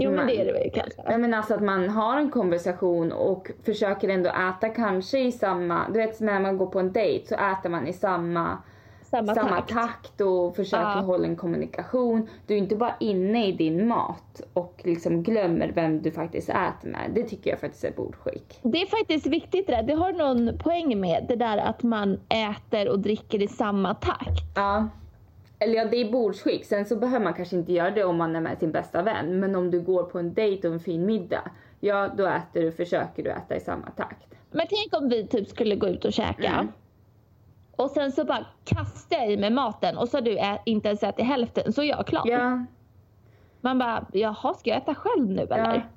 Jo 0.00 0.10
men 0.10 0.26
det 0.26 0.40
är 0.40 0.44
det 0.44 0.52
väl 0.52 0.70
kanske. 0.74 1.18
Menar 1.18 1.38
alltså 1.38 1.54
att 1.54 1.62
man 1.62 1.88
har 1.88 2.16
en 2.18 2.30
konversation 2.30 3.12
och 3.12 3.50
försöker 3.62 4.08
ändå 4.08 4.30
äta 4.30 4.68
kanske 4.68 5.18
i 5.18 5.32
samma, 5.32 5.88
du 5.88 5.98
vet 5.98 6.20
när 6.20 6.40
man 6.40 6.58
går 6.58 6.66
på 6.66 6.80
en 6.80 6.92
dejt 6.92 7.26
så 7.26 7.34
äter 7.34 7.68
man 7.70 7.86
i 7.86 7.92
samma, 7.92 8.58
Samma, 9.10 9.34
samma 9.34 9.48
takt. 9.56 9.72
takt 9.72 10.20
och 10.20 10.56
försöker 10.56 10.82
Ja. 10.82 11.00
hålla 11.00 11.26
en 11.26 11.36
kommunikation. 11.36 12.28
Du 12.46 12.54
är 12.54 12.58
inte 12.58 12.76
bara 12.76 12.94
inne 13.00 13.46
i 13.46 13.52
din 13.52 13.88
mat 13.88 14.40
och 14.52 14.80
liksom 14.84 15.22
glömmer 15.22 15.72
vem 15.74 16.02
du 16.02 16.10
faktiskt 16.10 16.48
äter 16.48 16.88
med. 16.88 17.10
Det 17.14 17.22
tycker 17.22 17.50
jag 17.50 17.60
faktiskt 17.60 17.84
är 17.84 17.92
bordsskick. 17.92 18.58
Det 18.62 18.82
är 18.82 18.86
faktiskt 18.86 19.26
viktigt 19.26 19.66
det 19.66 19.72
där. 19.72 19.82
Det 19.82 19.94
har 19.94 20.12
någon 20.12 20.58
poäng 20.58 21.00
med 21.00 21.24
det 21.28 21.36
där 21.36 21.58
att 21.58 21.82
man 21.82 22.20
äter 22.28 22.88
och 22.88 22.98
dricker 23.00 23.42
i 23.42 23.48
samma 23.48 23.94
takt. 23.94 24.42
Ja. 24.54 24.88
Eller 25.58 25.74
ja, 25.74 25.84
det 25.84 25.96
är 25.96 26.12
bordsskick. 26.12 26.64
Sen 26.64 26.84
så 26.86 26.96
behöver 26.96 27.24
man 27.24 27.34
kanske 27.34 27.56
inte 27.56 27.72
göra 27.72 27.90
det 27.90 28.04
om 28.04 28.16
man 28.16 28.36
är 28.36 28.40
med 28.40 28.58
sin 28.58 28.72
bästa 28.72 29.02
vän. 29.02 29.40
Men 29.40 29.56
om 29.56 29.70
du 29.70 29.80
går 29.80 30.02
på 30.02 30.18
en 30.18 30.34
dejt 30.34 30.68
och 30.68 30.74
en 30.74 30.80
fin 30.80 31.06
middag. 31.06 31.50
Ja, 31.80 32.08
då 32.16 32.26
äter 32.26 32.60
du, 32.62 32.72
försöker 32.72 33.22
du 33.22 33.30
äta 33.30 33.56
i 33.56 33.60
samma 33.60 33.90
takt. 33.90 34.34
Men 34.50 34.66
tänk 34.70 35.02
om 35.02 35.08
vi 35.08 35.26
typ 35.26 35.48
skulle 35.48 35.76
gå 35.76 35.88
ut 35.88 36.04
och 36.04 36.12
käka. 36.12 36.48
Mm. 36.52 36.68
Och 37.78 37.90
sen 37.90 38.12
så 38.12 38.24
bara 38.24 38.46
kastar 38.64 39.16
jag 39.16 39.30
i 39.30 39.36
mig 39.36 39.50
maten 39.50 39.98
och 39.98 40.08
så 40.08 40.16
har 40.16 40.22
du 40.22 40.38
inte 40.64 40.88
ens 40.88 41.02
ätit 41.02 41.26
hälften 41.26 41.72
så 41.72 41.82
är 41.82 41.86
jag 41.86 42.06
klar. 42.06 42.22
Ja. 42.26 42.64
Man 43.60 43.78
bara, 43.78 44.06
jaha 44.12 44.54
ska 44.54 44.70
jag 44.70 44.78
äta 44.78 44.94
själv 44.94 45.28
nu 45.28 45.46
ja. 45.50 45.56
eller? 45.56 45.88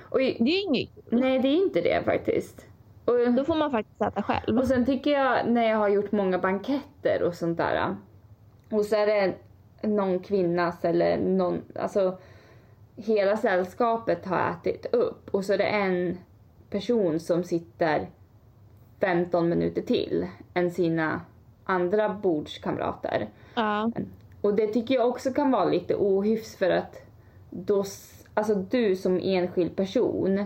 Och, 0.00 0.18
Det 0.18 0.50
är 0.50 0.62
inget 0.62 0.90
nej, 1.10 1.38
det 1.38 1.48
är 1.48 1.56
inte 1.56 1.80
det 1.80 2.04
faktiskt. 2.04 2.66
Och, 3.04 3.32
Då 3.32 3.44
får 3.44 3.54
man 3.54 3.70
faktiskt 3.70 4.02
äta 4.02 4.22
själv. 4.22 4.58
och 4.58 4.66
sen 4.66 4.86
tycker 4.86 5.10
jag 5.10 5.48
när 5.48 5.68
jag 5.68 5.78
har 5.78 5.88
gjort 5.88 6.12
många 6.12 6.38
banketter 6.38 7.22
och 7.22 7.34
sånt 7.34 7.58
där. 7.58 7.96
Och 8.70 8.84
så 8.84 8.96
är 8.96 9.06
det 9.06 9.34
någon 9.88 10.20
kvinnas 10.20 10.84
eller 10.84 11.18
någon, 11.18 11.62
alltså 11.74 12.18
hela 12.96 13.36
sällskapet 13.36 14.26
har 14.26 14.50
ätit 14.50 14.86
upp 14.94 15.34
och 15.34 15.44
så 15.44 15.52
är 15.52 15.58
det 15.58 15.64
en 15.64 16.18
person 16.70 17.20
som 17.20 17.44
sitter 17.44 18.08
15 19.02 19.48
minuter 19.48 19.82
till 19.82 20.26
än 20.54 20.70
sina 20.70 21.20
andra 21.64 22.08
bordskamrater. 22.08 23.28
Ja. 23.54 23.90
Och 24.40 24.54
det 24.54 24.66
tycker 24.66 24.94
jag 24.94 25.08
också 25.08 25.32
kan 25.32 25.50
vara 25.50 25.64
lite 25.64 25.94
ohyfs 25.94 26.56
för 26.56 26.70
att 26.70 27.02
då, 27.50 27.84
alltså 28.34 28.54
du 28.54 28.96
som 28.96 29.20
enskild 29.22 29.76
person 29.76 30.44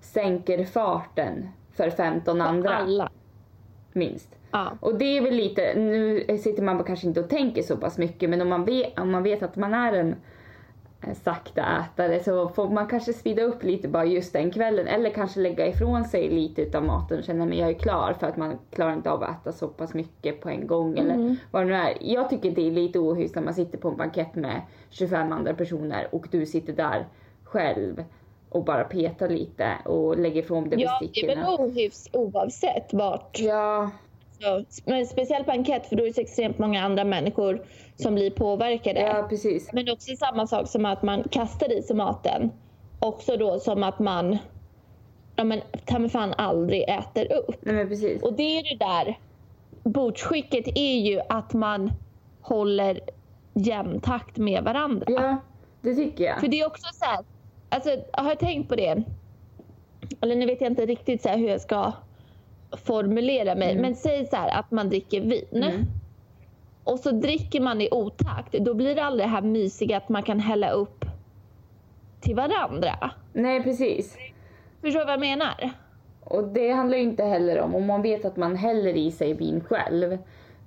sänker 0.00 0.64
farten 0.64 1.48
för 1.76 1.90
15 1.90 2.40
andra 2.40 2.76
Alla. 2.76 3.10
minst. 3.92 4.36
Ja. 4.50 4.72
Och 4.80 4.98
det 4.98 5.18
är 5.18 5.22
väl 5.22 5.34
lite, 5.34 5.74
nu 5.74 6.24
sitter 6.38 6.62
man 6.62 6.84
kanske 6.84 7.06
inte 7.06 7.20
och 7.20 7.28
tänker 7.28 7.62
så 7.62 7.76
pass 7.76 7.98
mycket 7.98 8.30
men 8.30 8.40
om 8.40 8.48
man 8.48 8.64
vet, 8.64 8.98
om 8.98 9.10
man 9.10 9.22
vet 9.22 9.42
att 9.42 9.56
man 9.56 9.74
är 9.74 9.92
en 9.92 10.16
sakta 11.14 11.62
ätare 11.62 12.22
så 12.22 12.48
får 12.48 12.68
man 12.68 12.86
kanske 12.86 13.12
speeda 13.12 13.42
upp 13.42 13.62
lite 13.62 13.88
bara 13.88 14.04
just 14.04 14.32
den 14.32 14.50
kvällen 14.50 14.86
eller 14.86 15.10
kanske 15.10 15.40
lägga 15.40 15.66
ifrån 15.66 16.04
sig 16.04 16.30
lite 16.30 16.62
utav 16.62 16.84
maten 16.84 17.18
och 17.18 17.24
känna 17.24 17.44
att 17.44 17.54
jag 17.54 17.68
är 17.68 17.74
klar 17.74 18.12
för 18.20 18.26
att 18.26 18.36
man 18.36 18.58
klarar 18.70 18.92
inte 18.92 19.10
av 19.10 19.22
att 19.22 19.40
äta 19.40 19.52
så 19.52 19.68
pass 19.68 19.94
mycket 19.94 20.40
på 20.40 20.48
en 20.48 20.66
gång 20.66 20.98
eller 20.98 21.36
vad 21.50 21.62
det 21.62 21.66
nu 21.66 21.74
är. 21.74 21.96
Jag 22.00 22.30
tycker 22.30 22.50
det 22.50 22.66
är 22.66 22.70
lite 22.70 22.98
ohyfs 22.98 23.34
när 23.34 23.42
man 23.42 23.54
sitter 23.54 23.78
på 23.78 23.88
en 23.88 23.96
bankett 23.96 24.34
med 24.34 24.60
25 24.90 25.32
andra 25.32 25.54
personer 25.54 26.08
och 26.12 26.26
du 26.30 26.46
sitter 26.46 26.72
där 26.72 27.06
själv 27.44 28.04
och 28.48 28.64
bara 28.64 28.84
petar 28.84 29.28
lite 29.28 29.72
och 29.84 30.18
lägger 30.18 30.42
ifrån 30.42 30.70
dig 30.70 30.82
Ja, 30.82 31.00
det 31.00 31.20
är 31.20 31.36
väl 31.36 31.44
ohyfs 31.44 32.08
oavsett 32.12 32.92
vart. 32.92 33.40
Ja, 33.40 33.90
Så, 34.44 34.64
men 34.84 35.06
speciellt 35.06 35.46
bankett 35.46 35.86
för 35.86 35.96
då 35.96 36.02
är 36.02 36.06
det 36.06 36.14
så 36.14 36.20
extremt 36.20 36.58
många 36.58 36.84
andra 36.84 37.04
människor 37.04 37.66
som 37.96 38.14
blir 38.14 38.30
påverkade. 38.30 39.00
ja 39.00 39.26
precis. 39.28 39.72
Men 39.72 39.90
också 39.90 40.16
samma 40.16 40.46
sak 40.46 40.68
som 40.68 40.86
att 40.86 41.02
man 41.02 41.22
kastar 41.22 41.78
i 41.78 41.82
sig 41.82 41.96
maten. 41.96 42.50
Också 43.00 43.36
då 43.36 43.58
som 43.58 43.82
att 43.82 43.98
man 43.98 44.38
ja 45.36 45.44
men 45.44 45.60
ta 45.84 45.98
mig 45.98 46.10
fan 46.10 46.34
aldrig 46.38 46.82
äter 46.88 47.32
upp. 47.32 47.56
Nej. 47.60 48.18
Och 48.22 48.32
det 48.32 48.58
är 48.58 48.62
det 48.62 48.84
där, 48.84 49.18
bordsskicket 49.82 50.68
är 50.74 50.98
ju 50.98 51.20
att 51.28 51.52
man 51.52 51.92
håller 52.40 53.00
jämn 53.54 54.00
takt 54.00 54.36
med 54.36 54.64
varandra. 54.64 55.06
Ja, 55.08 55.36
det 55.80 55.94
tycker 55.94 56.24
jag. 56.24 56.40
För 56.40 56.48
det 56.48 56.60
är 56.60 56.66
också 56.66 56.88
så 56.92 57.04
här, 57.04 57.24
alltså 57.68 57.90
har 58.12 58.28
jag 58.28 58.38
tänkt 58.38 58.68
på 58.68 58.76
det? 58.76 59.02
Eller 60.20 60.36
nu 60.36 60.46
vet 60.46 60.60
jag 60.60 60.72
inte 60.72 60.86
riktigt 60.86 61.22
så 61.22 61.28
hur 61.28 61.48
jag 61.48 61.60
ska 61.60 61.92
formulera 62.76 63.54
mig. 63.54 63.70
Mm. 63.70 63.82
Men 63.82 63.94
säg 63.94 64.26
så 64.26 64.36
här 64.36 64.58
att 64.58 64.70
man 64.70 64.88
dricker 64.88 65.20
vin. 65.20 65.62
Mm. 65.62 65.84
Och 66.84 66.98
så 66.98 67.10
dricker 67.10 67.60
man 67.60 67.80
i 67.80 67.88
otakt. 67.90 68.52
Då 68.52 68.74
blir 68.74 68.94
det 68.94 69.04
aldrig 69.04 69.28
det 69.28 69.30
här 69.30 69.42
mysiga 69.42 69.96
att 69.96 70.08
man 70.08 70.22
kan 70.22 70.40
hälla 70.40 70.70
upp 70.70 71.04
till 72.20 72.34
varandra. 72.34 73.10
Nej 73.32 73.62
precis. 73.62 74.16
Förstår 74.80 75.00
du 75.00 75.04
vad 75.04 75.12
jag 75.12 75.20
menar? 75.20 75.70
Och 76.20 76.44
det 76.48 76.70
handlar 76.70 76.98
ju 76.98 77.04
inte 77.04 77.24
heller 77.24 77.60
om, 77.60 77.74
om 77.74 77.86
man 77.86 78.02
vet 78.02 78.24
att 78.24 78.36
man 78.36 78.56
häller 78.56 78.96
i 78.96 79.10
sig 79.10 79.34
vin 79.34 79.64
själv 79.68 80.18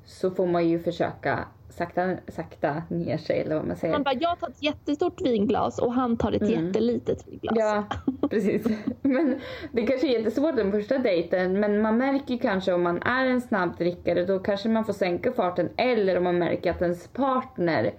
så 0.05 0.31
får 0.31 0.47
man 0.47 0.69
ju 0.69 0.79
försöka 0.79 1.47
sakta, 1.77 2.15
sakta 2.27 2.83
ner 2.89 3.17
sig 3.17 3.39
eller 3.41 3.55
vad 3.55 3.67
man 3.67 3.75
säger. 3.75 3.93
Han 3.93 4.03
bara, 4.03 4.13
jag 4.19 4.39
tar 4.39 4.47
ett 4.49 4.63
jättestort 4.63 5.21
vinglas 5.21 5.79
och 5.79 5.93
han 5.93 6.17
tar 6.17 6.31
ett 6.31 6.41
Mm. 6.41 6.65
jättelitet 6.65 7.27
vinglas. 7.27 7.55
Ja, 7.57 7.83
precis. 8.29 8.67
Men 9.01 9.39
det 9.71 9.81
kanske 9.87 10.07
är 10.07 10.19
jättesvårt 10.19 10.55
den 10.55 10.71
första 10.71 10.97
dejten 10.97 11.59
men 11.59 11.81
man 11.81 11.97
märker 11.97 12.37
kanske 12.37 12.73
om 12.73 12.83
man 12.83 13.01
är 13.01 13.25
en 13.25 13.41
snabbdrickare 13.41 14.25
då 14.25 14.39
kanske 14.39 14.69
man 14.69 14.85
får 14.85 14.93
sänka 14.93 15.31
farten 15.31 15.69
eller 15.77 16.17
om 16.17 16.23
man 16.23 16.37
märker 16.39 16.71
att 16.71 16.81
ens 16.81 17.07
partner 17.07 17.93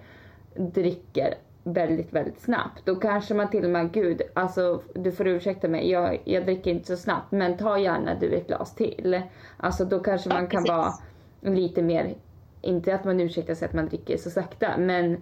dricker 0.55 1.33
väldigt, 1.63 2.13
väldigt 2.13 2.41
snabbt. 2.41 2.85
Då 2.85 2.95
kanske 2.95 3.33
man 3.33 3.49
till 3.49 3.63
och 3.63 3.69
med, 3.69 3.91
gud, 3.91 4.21
alltså 4.33 4.81
du 4.95 5.11
får 5.11 5.27
ursäkta 5.27 5.67
mig, 5.67 5.91
jag, 5.91 6.21
jag 6.25 6.45
dricker 6.45 6.71
inte 6.71 6.87
så 6.87 6.97
snabbt 6.97 7.31
men 7.31 7.57
ta 7.57 7.77
gärna 7.79 8.15
du 8.19 8.33
ett 8.33 8.47
glas 8.47 8.75
till. 8.75 9.21
Alltså 9.57 9.85
då 9.85 9.99
kanske 9.99 10.29
Ja, 10.29 10.35
man 10.35 10.47
kan 10.47 10.63
precis. 10.63 10.69
vara 11.41 11.55
lite 11.55 11.81
mer, 11.81 12.13
inte 12.61 12.95
att 12.95 13.03
man 13.05 13.19
ursäktar 13.19 13.55
sig 13.55 13.65
att 13.65 13.73
man 13.73 13.87
dricker 13.89 14.17
så 14.17 14.29
sakta 14.29 14.77
men 14.77 15.21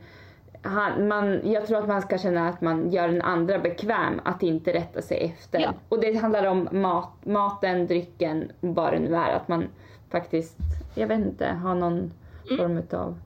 han, 0.62 1.08
man, 1.08 1.52
jag 1.52 1.68
tror 1.68 1.78
att 1.78 1.88
man 1.88 2.02
ska 2.02 2.18
känna 2.18 2.50
att 2.50 2.62
man 2.62 2.92
gör 2.92 3.08
den 3.08 3.22
andra 3.22 3.60
bekväm 3.60 4.22
att 4.26 4.44
inte 4.44 4.74
rätta 4.74 5.02
sig 5.02 5.18
efter. 5.38 5.60
Ja. 5.60 5.74
Och 5.90 6.00
det 6.02 6.14
handlar 6.18 6.46
om 6.46 6.70
mat, 6.72 7.10
maten, 7.26 7.88
drycken, 7.88 8.52
vad 8.60 8.94
det 8.94 9.00
nu 9.00 9.16
är. 9.16 9.34
Att 9.36 9.48
man 9.48 9.66
faktiskt, 10.12 10.58
jag 10.96 11.08
vet 11.08 11.20
inte, 11.20 11.48
har 11.48 11.76
någon 11.76 12.12
Mm. 12.52 12.58
form 12.58 12.78
utav... 12.78 13.20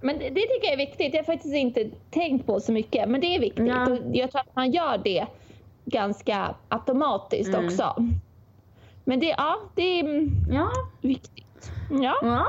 Men 0.00 0.18
det, 0.18 0.24
det 0.24 0.40
tycker 0.40 0.64
jag 0.64 0.72
är 0.72 0.76
viktigt. 0.76 1.14
Jag 1.14 1.20
har 1.20 1.24
faktiskt 1.24 1.54
inte 1.54 1.90
tänkt 2.10 2.46
på 2.46 2.60
så 2.60 2.72
mycket. 2.72 3.08
Men 3.08 3.20
det 3.20 3.26
är 3.26 3.40
viktigt. 3.40 3.66
Ja. 3.66 3.96
Jag 4.12 4.30
tror 4.30 4.40
att 4.40 4.56
man 4.56 4.70
gör 4.70 5.00
det 5.04 5.26
ganska 5.84 6.54
automatiskt 6.68 7.54
Mm. 7.54 7.64
också. 7.66 7.94
Men 9.04 9.20
det, 9.20 9.26
ja, 9.26 9.56
det 9.74 10.00
är 10.00 10.28
Ja, 10.50 10.70
viktigt. 11.00 11.70
Ja. 11.90 12.14
ja. 12.22 12.46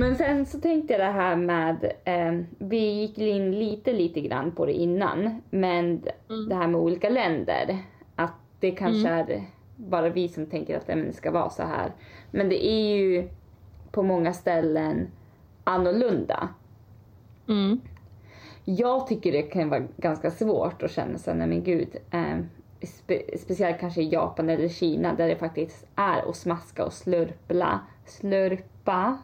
Men 0.00 0.16
sen 0.16 0.46
så 0.46 0.60
tänkte 0.60 0.92
jag 0.92 1.00
det 1.00 1.12
här 1.12 1.36
med, 1.36 1.92
eh, 2.04 2.40
vi 2.58 3.00
gick 3.00 3.18
in 3.18 3.58
lite, 3.58 3.92
lite 3.92 4.20
grann 4.20 4.52
på 4.52 4.66
det 4.66 4.72
innan, 4.72 5.42
men 5.50 6.02
Mm. 6.28 6.48
det 6.48 6.54
här 6.54 6.66
med 6.66 6.80
olika 6.80 7.08
länder. 7.08 7.78
Att 8.16 8.32
det 8.60 8.70
kanske 8.70 9.08
är 9.08 9.42
bara 9.76 10.08
vi 10.08 10.28
som 10.28 10.46
tänker 10.46 10.76
att 10.76 10.86
det 10.86 11.12
ska 11.12 11.30
vara 11.30 11.50
så 11.50 11.62
här. 11.62 11.92
Men 12.30 12.48
det 12.48 12.66
är 12.66 12.96
ju 12.96 13.28
på 13.90 14.02
många 14.02 14.32
ställen 14.32 15.08
annorlunda. 15.64 16.48
Mm. 17.48 17.80
Jag 18.64 19.06
tycker 19.06 19.32
det 19.32 19.42
kan 19.42 19.68
vara 19.68 19.82
ganska 19.96 20.30
svårt 20.30 20.82
att 20.82 20.90
känna 20.90 21.18
sig, 21.18 21.34
nej 21.34 21.46
men 21.46 21.64
gud. 21.64 21.96
Eh, 22.10 22.38
spe, 22.86 23.38
speciellt 23.38 23.80
kanske 23.80 24.02
i 24.02 24.08
Japan 24.08 24.50
eller 24.50 24.68
Kina 24.68 25.14
där 25.14 25.28
det 25.28 25.36
faktiskt 25.36 25.86
är 25.96 26.28
att 26.30 26.36
smaska 26.36 26.84
och 26.84 26.92
slurpla. 26.92 27.80
Slurpa, 28.06 29.18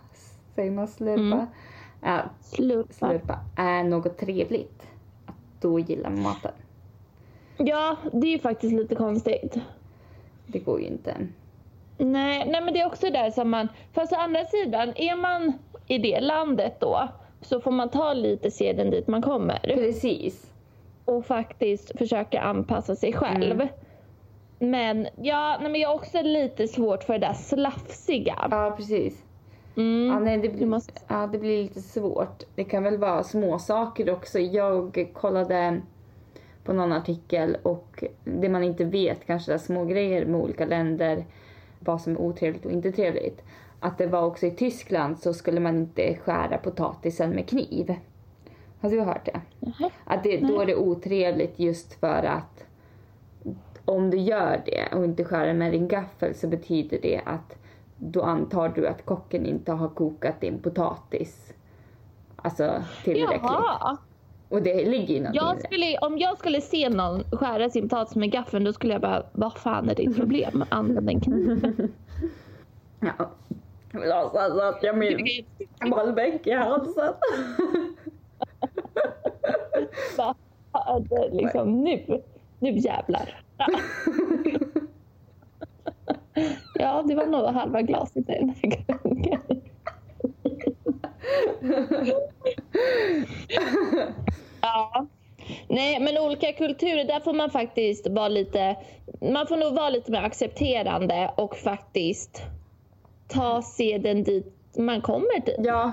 säger 0.56 0.70
man 0.70 0.88
slurpa? 0.88 1.20
Mm. 1.20 1.46
Ja, 2.02 2.22
Slurpa. 2.40 2.92
slurpa 2.92 3.38
är 3.56 3.84
något 3.84 4.18
trevligt. 4.18 4.82
Att 5.26 5.34
då 5.60 5.78
gillar 5.78 6.10
man 6.10 6.22
maten. 6.22 6.52
Ja, 7.56 7.96
det 8.12 8.26
är 8.26 8.30
ju 8.30 8.38
faktiskt 8.38 8.72
lite 8.72 8.94
konstigt. 8.94 9.56
Det 10.46 10.58
går 10.58 10.80
ju 10.80 10.86
inte. 10.86 11.16
Nej, 11.98 12.48
nej 12.50 12.60
men 12.62 12.74
det 12.74 12.80
är 12.80 12.86
också 12.86 13.10
där 13.10 13.30
som 13.30 13.50
man... 13.50 13.68
Fast 13.92 14.12
å 14.12 14.16
andra 14.16 14.44
sidan, 14.44 14.92
är 14.96 15.16
man 15.16 15.52
i 15.86 15.98
det 15.98 16.20
landet 16.20 16.80
då 16.80 17.08
så 17.40 17.60
får 17.60 17.70
man 17.70 17.88
ta 17.88 18.12
lite 18.12 18.50
seden 18.50 18.90
dit 18.90 19.06
man 19.06 19.22
kommer. 19.22 19.58
Precis. 19.58 20.52
och 21.04 21.26
faktiskt 21.26 21.98
försöka 21.98 22.40
anpassa 22.40 22.96
sig 22.96 23.12
själv. 23.12 23.60
Mm. 23.60 23.68
Men, 24.58 25.08
ja, 25.22 25.58
nej, 25.60 25.70
men 25.70 25.80
jag 25.80 25.88
har 25.88 25.94
också 25.94 26.22
lite 26.22 26.68
svårt 26.68 27.04
för 27.04 27.12
det 27.12 27.26
där 27.26 27.32
slafsiga. 27.32 28.48
Ja, 28.50 28.74
precis. 28.76 29.25
Mm. 29.76 30.06
Ja, 30.06 30.18
nej, 30.18 30.38
det, 30.58 30.66
måste- 30.66 31.00
ja, 31.08 31.26
det 31.32 31.38
blir 31.38 31.62
lite 31.62 31.80
svårt. 31.82 32.42
Det 32.54 32.64
kan 32.64 32.82
väl 32.82 32.98
vara 32.98 33.22
små 33.22 33.58
saker 33.58 34.10
också. 34.10 34.38
Jag 34.38 35.08
kollade 35.12 35.80
på 36.64 36.72
någon 36.72 36.92
artikel 36.92 37.56
och 37.62 38.04
det 38.24 38.48
man 38.48 38.62
inte 38.62 38.84
vet, 38.84 39.26
kanske 39.26 39.52
där 39.52 39.58
små 39.58 39.84
grejer 39.84 40.26
med 40.26 40.40
olika 40.40 40.66
länder, 40.66 41.24
vad 41.80 42.00
som 42.00 42.12
är 42.12 42.20
otrevligt 42.20 42.66
och 42.66 42.72
inte 42.72 42.92
trevligt. 42.92 43.42
Att 43.80 43.98
det 43.98 44.06
var 44.06 44.22
också 44.26 44.46
i 44.46 44.50
Tyskland 44.50 45.18
så 45.18 45.34
skulle 45.34 45.60
man 45.60 45.76
inte 45.76 46.16
skära 46.24 46.58
potatisen 46.58 47.30
med 47.30 47.48
kniv. 47.48 47.94
Har 48.80 48.90
du 48.90 49.00
hört 49.00 49.24
det? 49.24 49.40
Jaha. 49.60 49.90
Att 50.04 50.24
det, 50.24 50.36
då 50.40 50.60
är 50.60 50.66
det 50.66 50.76
otrevligt 50.76 51.58
just 51.58 52.00
för 52.00 52.22
att 52.24 52.64
om 53.84 54.10
du 54.10 54.16
gör 54.16 54.62
det 54.66 54.96
och 54.96 55.04
inte 55.04 55.24
skär 55.24 55.54
med 55.54 55.72
din 55.72 55.88
gaffel 55.88 56.34
så 56.34 56.48
betyder 56.48 56.98
det 57.02 57.20
att 57.24 57.58
då 57.98 58.22
antar 58.22 58.68
du 58.68 58.86
att 58.86 59.04
kocken 59.06 59.46
inte 59.46 59.72
har 59.72 59.88
kokat 59.88 60.40
din 60.40 60.58
potatis. 60.58 61.52
Alltså 62.36 62.82
tillräckligt. 63.04 63.40
Jaha. 63.42 63.96
Och 64.48 64.62
det 64.62 64.84
ligger 64.84 65.14
ju 65.14 65.28
Jag 65.32 65.60
skulle, 65.62 65.98
om 65.98 66.18
jag 66.18 66.38
skulle 66.38 66.60
se 66.60 66.88
någon 66.88 67.24
skära 67.32 67.70
sin 67.70 67.88
potatis 67.88 68.16
med 68.16 68.32
gaffeln 68.32 68.64
då 68.64 68.72
skulle 68.72 68.92
jag 68.92 69.02
bara, 69.02 69.22
vad 69.32 69.52
fan 69.52 69.88
är 69.88 69.94
ditt 69.94 70.16
problem? 70.16 70.64
Använd 70.68 71.10
en 71.10 71.20
kniv. 71.20 71.88
Ja. 73.00 73.30
Jag 73.92 74.30
så 74.30 74.60
att 74.60 74.82
jag 74.82 74.98
min 74.98 75.26
bollbänk 75.90 76.46
i 76.46 76.52
halsen. 76.52 77.14
Vad 80.16 80.36
fan, 80.72 81.08
liksom 81.32 81.80
nu, 81.80 82.22
nu 82.58 82.70
jävlar. 82.78 83.42
Ja. 83.58 83.66
ja, 86.74 87.02
det 87.02 87.14
var 87.14 87.26
nog 87.26 87.44
halva 87.44 87.82
glaset 87.82 88.26
den 88.26 88.54
här 88.62 88.98
gången. 89.02 89.40
Ja. 94.60 95.06
Nej, 95.68 96.00
men 96.00 96.18
olika 96.18 96.52
kulturer, 96.52 97.04
där 97.04 97.20
får 97.20 97.32
man 97.32 97.50
faktiskt 97.50 98.06
vara 98.08 98.28
lite... 98.28 98.76
Man 99.20 99.46
får 99.46 99.56
nog 99.56 99.74
vara 99.74 99.90
lite 99.90 100.12
mer 100.12 100.22
accepterande 100.22 101.30
och 101.36 101.56
faktiskt 101.56 102.42
ta 103.28 103.62
seden 103.62 104.24
dit 104.24 104.52
man 104.76 105.00
kommer 105.00 105.40
dit. 105.46 105.56
Ja, 105.58 105.92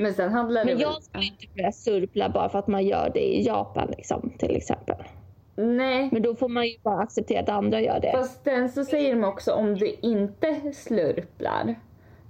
men 0.00 0.14
sen 0.14 0.32
handlar 0.32 0.60
det 0.60 0.66
Men 0.66 0.76
väl... 0.76 0.82
jag 0.82 1.02
skulle 1.02 1.24
inte 1.24 1.46
börja 1.56 1.72
surpla 1.72 2.28
bara 2.28 2.48
för 2.48 2.58
att 2.58 2.66
man 2.66 2.86
gör 2.86 3.10
det 3.14 3.34
i 3.36 3.46
Japan 3.46 3.88
liksom, 3.96 4.32
till 4.38 4.56
exempel. 4.56 4.96
Nej, 5.60 6.08
Men 6.12 6.22
då 6.22 6.34
får 6.34 6.48
man 6.48 6.66
ju 6.66 6.78
bara 6.82 7.00
acceptera 7.02 7.40
att 7.40 7.48
andra 7.48 7.80
gör 7.80 8.00
det. 8.00 8.12
fast 8.12 8.44
sen 8.44 8.68
så 8.68 8.84
säger 8.84 9.14
de 9.14 9.24
också 9.24 9.52
om 9.52 9.74
du 9.74 9.86
inte 10.02 10.72
slurplar. 10.74 11.74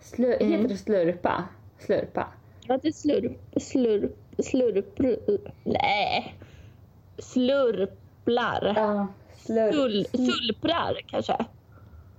Slur, 0.00 0.42
Mm. 0.42 0.52
Heter 0.52 0.68
det 0.68 0.76
slurpa? 0.76 1.44
Slurpa? 1.78 2.28
Att 2.68 2.82
det 2.82 2.92
slurp, 2.92 3.32
slurp, 3.60 4.12
slurp, 4.38 4.98
nej. 5.64 6.34
Slurplar. 7.18 8.72
Ja, 8.76 9.06
slurp. 9.36 9.74
Sul, 9.74 10.06
sulprar 10.12 11.00
kanske. 11.06 11.36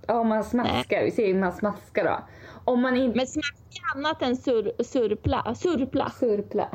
Ja, 0.06 0.22
man 0.22 0.44
smaskar. 0.44 1.04
Vi 1.04 1.10
säger 1.10 1.34
man 1.34 1.52
smaskar 1.52 2.04
då. 2.04 2.18
Om 2.64 2.82
man 2.82 2.96
inte 2.96 3.16
Men 3.16 3.26
smask 3.26 3.54
är 3.94 3.98
annat 3.98 4.22
än 4.22 4.36
sur, 4.36 4.72
surpla. 4.82 5.54
Surpla. 5.54 6.10
surpla. 6.20 6.68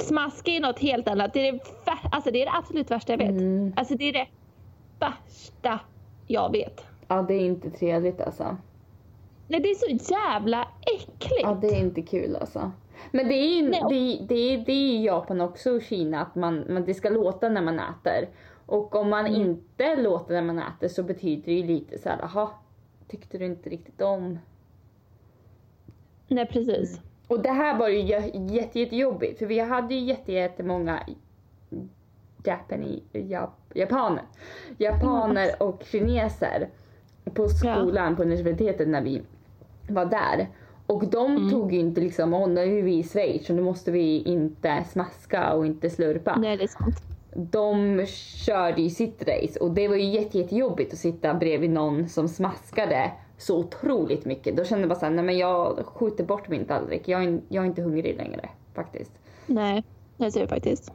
Smaska 0.00 0.50
är 0.50 0.60
något 0.60 0.78
helt 0.78 1.08
annat. 1.08 1.32
Det 1.32 1.48
är 1.48 1.52
det, 1.52 1.60
alltså 2.12 2.30
det 2.30 2.42
är 2.42 2.46
det 2.46 2.52
absolut 2.52 2.90
värsta 2.90 3.12
jag 3.12 3.18
vet. 3.18 3.30
Mm. 3.30 3.72
Alltså 3.76 3.94
det 3.94 4.04
är 4.08 4.12
det 4.12 4.26
värsta 4.98 5.80
jag 6.26 6.52
vet. 6.52 6.84
Ja, 7.08 7.22
det 7.22 7.34
är 7.34 7.40
inte 7.46 7.70
trevligt 7.70 8.20
alltså. 8.20 8.56
Nej, 9.48 9.60
det 9.60 9.70
är 9.70 9.74
så 9.98 10.12
jävla 10.14 10.68
äckligt. 10.96 11.42
Ja, 11.42 11.58
det 11.60 11.66
är 11.68 11.80
inte 11.80 12.02
kul 12.02 12.36
alltså. 12.36 12.70
Men 13.10 13.28
det 13.28 13.34
är 13.34 13.56
ju 13.62 13.70
det, 13.70 13.80
det, 13.88 13.94
är- 14.54 14.58
det 14.66 14.72
är 14.72 14.74
i 14.74 15.04
Japan 15.04 15.40
också 15.40 15.70
och 15.76 15.82
Kina 15.82 16.20
att 16.22 16.34
man, 16.34 16.64
man, 16.68 16.84
det 16.84 16.94
ska 16.94 17.08
låta 17.10 17.48
när 17.48 17.62
man 17.62 17.78
äter. 17.80 18.28
Och 18.66 18.96
om 18.96 19.10
man 19.10 19.26
Mm. 19.26 19.40
inte 19.40 19.96
låter 19.96 20.34
när 20.34 20.42
man 20.42 20.58
äter 20.58 20.88
så 20.88 21.02
betyder 21.02 21.42
det 21.44 21.52
ju 21.52 21.62
lite 21.66 21.98
så 21.98 22.08
här, 22.08 22.18
jaha, 22.20 22.48
tyckte 23.08 23.38
du 23.38 23.44
inte 23.44 23.70
riktigt 23.70 24.00
om? 24.00 24.38
Nej, 26.28 26.46
precis. 26.46 27.00
Och 27.28 27.40
det 27.42 27.50
här 27.50 27.78
var 27.78 27.88
ju 27.88 27.98
jä- 27.98 28.52
jätte, 28.52 28.80
jättejobbigt 28.80 29.38
för 29.38 29.46
vi 29.46 29.58
hade 29.58 29.94
ju 29.94 30.00
jätte, 30.00 30.32
jättemånga 30.32 31.02
Japani, 32.44 33.02
Jap, 33.12 33.50
japaner, 33.74 34.22
japaner 34.78 35.62
och 35.62 35.82
kineser 35.90 36.68
på 37.34 37.48
skolan 37.48 38.16
på 38.16 38.22
universitetet 38.22 38.88
när 38.88 39.02
vi 39.02 39.22
var 39.88 40.04
där. 40.04 40.48
Och 40.86 41.06
de 41.06 41.50
tog 41.50 41.72
ju 41.72 41.78
inte 41.78 42.00
liksom, 42.00 42.34
åh 42.34 42.48
nu 42.48 42.78
är 42.78 42.82
vi 42.82 42.98
i 42.98 43.02
Schweiz 43.02 43.46
så 43.46 43.52
nu 43.52 43.62
måste 43.62 43.90
vi 43.90 44.22
inte 44.22 44.84
smaska 44.84 45.52
och 45.52 45.66
inte 45.66 45.90
slurpa. 45.90 46.36
Nej, 46.36 46.56
det 46.56 46.62
är 46.62 46.68
sant. 46.68 46.96
De 47.34 48.06
körde 48.46 48.82
ju 48.82 48.90
sitt 48.90 49.22
race 49.28 49.60
och 49.60 49.70
det 49.70 49.88
var 49.88 49.96
ju 49.96 50.04
jätte, 50.04 50.38
jättejobbigt 50.38 50.92
att 50.92 50.98
sitta 50.98 51.34
bredvid 51.34 51.70
någon 51.70 52.08
som 52.08 52.28
smaskade 52.28 53.10
så 53.38 53.58
otroligt 53.58 54.24
mycket. 54.24 54.56
Då 54.56 54.64
kände 54.64 54.82
jag 54.82 54.88
bara 54.88 54.98
såhär, 54.98 55.12
nej 55.12 55.24
men 55.24 55.38
jag 55.38 55.86
skjuter 55.86 56.24
bort 56.24 56.48
min 56.48 56.64
tallrik. 56.64 57.08
Jag 57.08 57.24
är, 57.24 57.40
jag 57.48 57.64
är 57.64 57.68
inte 57.68 57.82
hungrig 57.82 58.16
längre 58.16 58.48
faktiskt. 58.74 59.12
Nej, 59.46 59.84
det 60.16 60.30
ser 60.30 60.40
jag 60.40 60.48
faktiskt. 60.48 60.92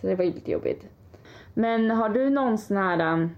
Så 0.00 0.06
det 0.06 0.14
var 0.14 0.24
ju 0.24 0.32
lite 0.32 0.50
jobbigt. 0.50 0.86
Men 1.54 1.90
har 1.90 2.08
du 2.08 2.30
någon 2.30 2.58
sån 2.58 2.76
här, 2.76 3.12
um, 3.12 3.30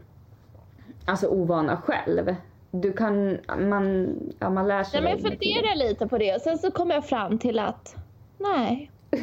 alltså 1.05 1.26
ovana 1.26 1.76
själv? 1.76 2.35
Du 2.70 2.92
kan, 2.92 3.38
man, 3.59 4.14
ja 4.38 4.50
man 4.50 4.68
lär 4.68 4.85
sig 4.85 5.00
Nej, 5.00 5.12
men 5.12 5.22
jag 5.22 5.31
funderar 5.31 5.76
lite 5.88 6.07
på 6.07 6.18
det 6.18 6.35
och 6.35 6.40
sen 6.40 6.59
så 6.59 6.70
kom 6.70 6.90
jag 6.90 7.05
fram 7.05 7.38
till 7.38 7.59
att 7.59 7.96
nej. 8.38 8.90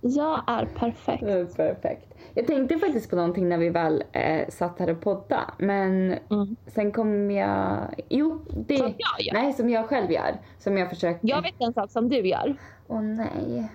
jag 0.00 0.42
är 0.46 0.66
perfekt. 0.66 1.24
Det 1.24 1.32
är 1.32 1.44
Perfekt. 1.44 2.13
Jag 2.34 2.46
tänkte 2.46 2.78
faktiskt 2.78 3.10
på 3.10 3.16
någonting 3.16 3.48
när 3.48 3.58
vi 3.58 3.68
väl 3.70 4.04
eh, 4.12 4.48
satt 4.48 4.78
här 4.78 4.90
och 4.90 5.00
podda. 5.00 5.54
Men 5.58 6.12
Mm. 6.30 6.56
sen 6.66 6.92
kom 6.92 7.30
jag... 7.30 7.78
Jo, 8.08 8.40
det... 8.66 8.76
Som 8.78 8.94
jag 8.98 9.26
gör. 9.26 9.32
Nej, 9.34 9.52
som 9.52 9.70
jag 9.70 9.88
själv 9.88 10.10
gör. 10.12 10.34
Som 10.58 10.78
jag 10.78 10.88
försökte... 10.90 11.26
Jag 11.26 11.42
vet 11.42 11.54
en 11.58 11.72
sak 11.74 11.90
som 11.90 12.08
du 12.08 12.26
gör. 12.28 12.56
Åh 12.88 13.02
nej. 13.02 13.68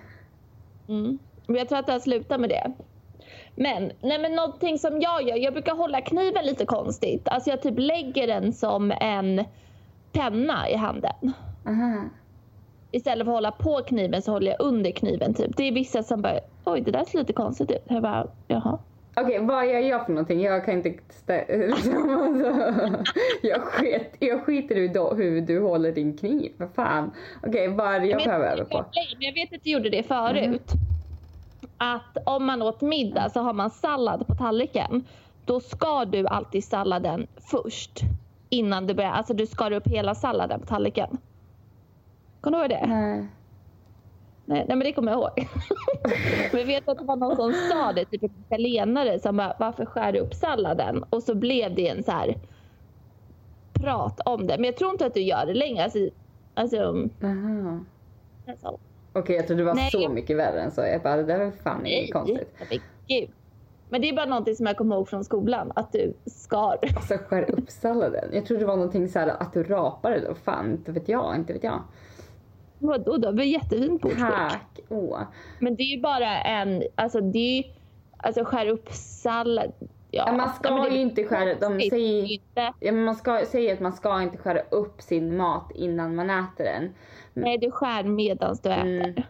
Mm. 0.88 1.18
Men 1.46 1.56
jag 1.56 1.68
tror 1.68 1.78
att 1.78 1.88
jag 1.88 2.02
slutar 2.02 2.38
med 2.38 2.48
det. 2.50 2.72
Men, 3.54 3.92
nej 4.00 4.18
men 4.18 4.32
någonting 4.34 4.78
som 4.78 5.00
jag 5.00 5.22
gör, 5.22 5.36
jag 5.36 5.52
brukar 5.52 5.74
hålla 5.74 6.00
kniven 6.00 6.44
lite 6.46 6.66
konstigt. 6.66 7.28
Alltså 7.28 7.50
jag 7.50 7.62
typ 7.62 7.78
lägger 7.78 8.26
den 8.26 8.52
som 8.52 8.90
en 9.00 9.44
penna 10.12 10.68
i 10.70 10.74
handen. 10.76 11.32
Aha. 11.66 12.04
Istället 12.90 13.24
för 13.24 13.32
att 13.32 13.36
hålla 13.36 13.50
på 13.50 13.82
kniven 13.86 14.22
så 14.22 14.32
håller 14.32 14.50
jag 14.50 14.60
under 14.60 14.90
kniven 14.90 15.34
typ. 15.34 15.56
Det 15.56 15.68
är 15.68 15.72
vissa 15.72 16.02
som 16.02 16.22
bara, 16.22 16.40
oj 16.64 16.80
det 16.80 16.90
där 16.90 17.04
ser 17.04 17.18
lite 17.18 17.32
konstigt 17.32 17.70
ut. 17.70 17.82
Jag 17.88 18.02
bara, 18.02 18.26
jaha. 18.46 18.78
Okej, 19.16 19.38
vad 19.38 19.66
gör 19.66 19.78
jag 19.78 20.06
för 20.06 20.12
någonting? 20.12 20.40
Jag 20.40 20.64
kan 20.64 20.74
inte... 20.74 20.88
liksom, 21.48 22.20
alltså, 22.20 23.12
jag, 23.42 23.62
sket, 23.62 24.16
jag 24.18 24.44
skiter 24.44 24.76
i 24.76 24.88
hur 24.88 25.40
du 25.40 25.60
håller 25.60 25.92
din 25.92 26.16
kniv. 26.18 26.52
Vad 26.56 26.70
fan. 26.74 27.10
Okej, 27.42 27.68
vad 27.68 27.94
är 27.94 28.00
det 28.00 28.06
jag 28.06 28.24
behöver 28.24 28.46
öva 28.46 28.64
på? 28.64 28.84
men 29.18 29.22
jag 29.22 29.34
vet 29.34 29.52
att 29.52 29.64
du 29.64 29.70
gjorde 29.70 29.90
det 29.90 30.02
förut. 30.02 30.72
Att 31.78 32.16
om 32.26 32.46
man 32.46 32.62
åt 32.62 32.80
middag 32.80 33.30
så 33.30 33.40
har 33.40 33.52
man 33.52 33.70
sallad 33.70 34.26
på 34.26 34.34
tallriken. 34.34 35.04
Då 35.44 35.60
ska 35.60 36.04
du 36.04 36.26
alltid 36.26 36.64
salladen 36.64 37.26
först. 37.50 38.00
Innan 38.48 38.86
du 38.86 38.94
börjar, 38.94 39.10
alltså 39.10 39.34
du 39.34 39.46
skar 39.46 39.72
upp 39.72 39.86
hela 39.86 40.14
salladen 40.14 40.60
på 40.60 40.66
tallriken. 40.66 41.18
Kommer 42.40 42.58
du 42.58 42.62
ihåg 42.64 42.70
det? 42.70 42.86
Nej. 42.86 43.26
Nej, 44.44 44.64
nej 44.68 44.76
men 44.76 44.78
det 44.78 44.92
kommer 44.92 45.12
jag 45.12 45.20
ihåg. 45.20 45.48
men 46.52 46.66
vet 46.66 46.88
att 46.88 46.98
det 46.98 47.04
var 47.04 47.16
någon 47.16 47.36
som 47.36 47.52
sa 47.70 47.92
det, 47.92 48.04
typ 48.04 48.22
en 48.22 48.30
italienare 48.46 49.18
som 49.18 49.36
bara, 49.36 49.56
varför 49.58 49.84
skär 49.84 50.12
du 50.12 50.18
upp 50.18 50.34
salladen? 50.34 51.04
Och 51.10 51.22
så 51.22 51.34
blev 51.34 51.74
det 51.74 51.88
en 51.88 52.02
så 52.02 52.10
här 52.12 52.34
prat 53.72 54.20
om 54.24 54.46
det. 54.46 54.56
Men 54.58 54.64
jag 54.64 54.76
tror 54.76 54.90
inte 54.90 55.06
att 55.06 55.14
du 55.14 55.20
gör 55.22 55.46
det 55.46 55.54
längre. 55.54 55.84
Alltså, 55.84 55.98
alltså, 56.54 56.76
Aha. 57.22 57.78
alltså 58.48 58.78
Okej, 59.12 59.36
jag 59.36 59.46
trodde 59.46 59.62
det 59.62 59.66
var 59.66 59.74
Nej, 59.74 59.90
så 59.90 60.00
jag- 60.02 60.12
mycket 60.12 60.36
värre 60.36 60.60
än 60.60 60.70
så. 60.70 60.80
Jag 60.80 61.02
bara, 61.02 61.16
det 61.16 61.22
där 61.22 61.44
var 61.44 61.50
fan 61.50 61.86
inget 61.86 62.12
konstigt. 62.12 62.54
Men 62.58 62.78
gud. 63.08 63.30
Men 63.88 64.00
det 64.00 64.08
är 64.08 64.16
bara 64.16 64.26
någonting 64.26 64.54
som 64.54 64.66
jag 64.66 64.76
kommer 64.76 64.96
ihåg 64.96 65.08
från 65.08 65.24
skolan, 65.24 65.72
att 65.74 65.92
du 65.92 66.14
skar. 66.26 66.78
Alltså 66.96 67.14
skär 67.28 67.50
upp 67.50 67.70
salladen. 67.70 68.28
Jag 68.32 68.46
trodde 68.46 68.62
det 68.62 68.66
var 68.66 68.76
någonting 68.76 69.08
så 69.08 69.18
här 69.18 69.28
att 69.28 69.52
du 69.52 69.60
eller 69.60 70.28
vad 70.28 70.36
fan, 70.38 70.70
inte 70.70 70.92
vet 70.92 71.08
jag, 71.08 71.36
inte 71.36 71.52
vet 71.52 71.64
jag. 71.64 71.82
Vadå 72.80 73.16
då? 73.16 73.30
Det 73.30 73.36
var 73.36 73.44
jättefint 73.44 74.02
bordsskick. 74.02 74.20
Tack! 74.20 74.80
Åh. 74.88 75.20
Men 75.58 75.76
det 75.76 75.82
är 75.82 75.96
ju 75.96 76.00
bara 76.00 76.40
en, 76.42 76.82
alltså 76.94 77.20
det 77.20 77.38
är 77.38 77.56
ju, 77.62 77.72
alltså 78.16 78.44
skär 78.44 78.66
upp 78.66 78.88
sallad. 78.92 79.72
Ja, 80.10 80.24
Ja, 80.26 80.32
man 80.32 80.48
ska 80.54 80.68
ja, 80.68 80.88
ju 80.88 81.00
inte 81.00 81.24
skära, 81.24 81.54
de 81.54 81.76
är 81.80 81.90
säger, 81.90 82.32
inte. 82.32 82.72
ja, 82.80 82.92
man 82.92 83.14
ska, 83.14 83.44
säger 83.46 83.72
att 83.74 83.80
man 83.80 83.92
ska 83.92 84.22
inte 84.22 84.36
skära 84.36 84.60
upp 84.70 85.02
sin 85.02 85.36
mat 85.36 85.70
innan 85.74 86.14
man 86.14 86.30
äter 86.30 86.64
den. 86.64 86.94
Nej, 87.34 87.58
du 87.58 87.70
skär 87.70 88.04
medans 88.04 88.60
du 88.60 88.70
Mm. 88.70 89.00
äter. 89.10 89.26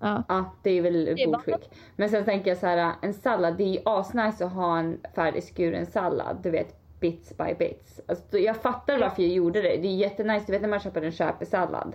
Ja. 0.00 0.22
Ja, 0.28 0.44
det 0.62 0.70
är 0.70 0.82
väl 0.82 1.16
bordsskick. 1.26 1.70
Men 1.96 2.08
sen 2.08 2.24
tänker 2.24 2.50
jag 2.50 2.58
så 2.58 2.66
här, 2.66 2.92
en 3.02 3.14
sallad, 3.14 3.56
det 3.56 3.64
är 3.64 3.68
ju 3.68 3.78
asnice 3.84 4.44
att 4.44 4.52
ha 4.52 4.78
en 4.78 5.00
färdigskuren 5.14 5.86
sallad. 5.86 6.36
Du 6.42 6.50
vet, 6.50 6.76
bits 7.00 7.36
by 7.36 7.54
bits. 7.58 8.00
Alltså, 8.08 8.38
jag 8.38 8.56
fattar 8.56 8.98
varför 8.98 9.22
jag 9.22 9.32
gjorde 9.32 9.62
det. 9.62 9.76
Det 9.76 9.88
är 9.88 9.96
jättenice, 9.96 10.44
du 10.46 10.52
vet 10.52 10.62
när 10.62 10.68
man 10.68 10.80
köper 10.80 11.02
en 11.02 11.12
köpesallad. 11.12 11.92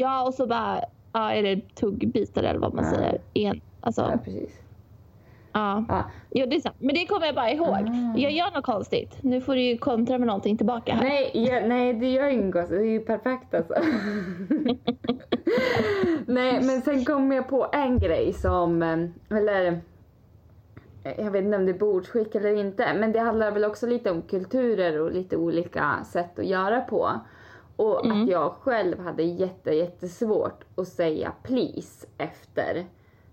Ja, 0.00 0.26
och 0.26 0.34
så 0.34 0.46
bara, 0.46 0.80
ja, 1.12 1.32
är 1.32 1.42
det 1.42 1.74
tuggbitar 1.74 2.42
eller 2.42 2.60
vad 2.60 2.74
man 2.74 2.84
Ja. 2.84 2.90
säger. 2.90 3.20
En, 3.34 3.60
alltså, 3.80 4.00
Ja, 4.02 4.18
precis. 4.24 4.60
ja. 5.52 5.84
Ja. 5.88 6.04
Jo, 6.30 6.46
det 6.50 6.56
är 6.56 6.60
sant. 6.60 6.76
Men 6.78 6.94
det 6.94 7.06
kommer 7.06 7.26
jag 7.26 7.34
bara 7.34 7.50
ihåg. 7.50 7.68
Ah. 7.88 8.14
Jag 8.18 8.32
gör 8.32 8.50
något 8.54 8.64
konstigt. 8.64 9.18
Nu 9.22 9.40
får 9.40 9.54
du 9.54 9.62
ju 9.62 9.78
kontra 9.78 10.18
med 10.18 10.26
någonting 10.26 10.56
tillbaka 10.56 10.94
här. 10.94 11.02
Nej, 11.04 11.30
ja, 11.34 11.60
nej, 11.66 11.92
det 11.94 12.06
gör 12.10 12.28
inget 12.28 12.52
konstigt. 12.52 12.78
Det 12.78 12.84
är 12.86 12.90
ju 12.90 13.00
perfekt 13.00 13.54
alltså. 13.54 13.74
nej, 16.26 16.60
men 16.62 16.82
sen 16.82 17.04
kom 17.04 17.32
jag 17.32 17.48
på 17.48 17.66
en 17.72 17.98
grej 17.98 18.32
som, 18.32 18.82
eh, 18.82 19.36
eller 19.38 19.80
jag 21.18 21.30
vet 21.30 21.44
inte 21.44 21.56
om 21.56 21.66
det 21.66 21.72
är 21.72 21.78
bordsskick 21.78 22.34
eller 22.34 22.54
inte, 22.56 22.94
men 22.94 23.12
det 23.12 23.18
handlar 23.20 23.50
väl 23.50 23.64
också 23.64 23.86
lite 23.86 24.10
om 24.10 24.22
kulturer 24.22 25.00
och 25.00 25.12
lite 25.12 25.36
olika 25.36 26.04
sätt 26.04 26.38
att 26.38 26.46
göra 26.46 26.80
på. 26.80 27.10
Och 27.80 28.04
Mm. 28.06 28.22
att 28.22 28.28
jag 28.28 28.52
själv 28.52 29.00
hade 29.00 29.22
jätte, 29.22 29.70
jättesvårt 29.70 30.64
att 30.76 30.88
säga 30.88 31.32
please 31.42 32.06
efter 32.18 32.86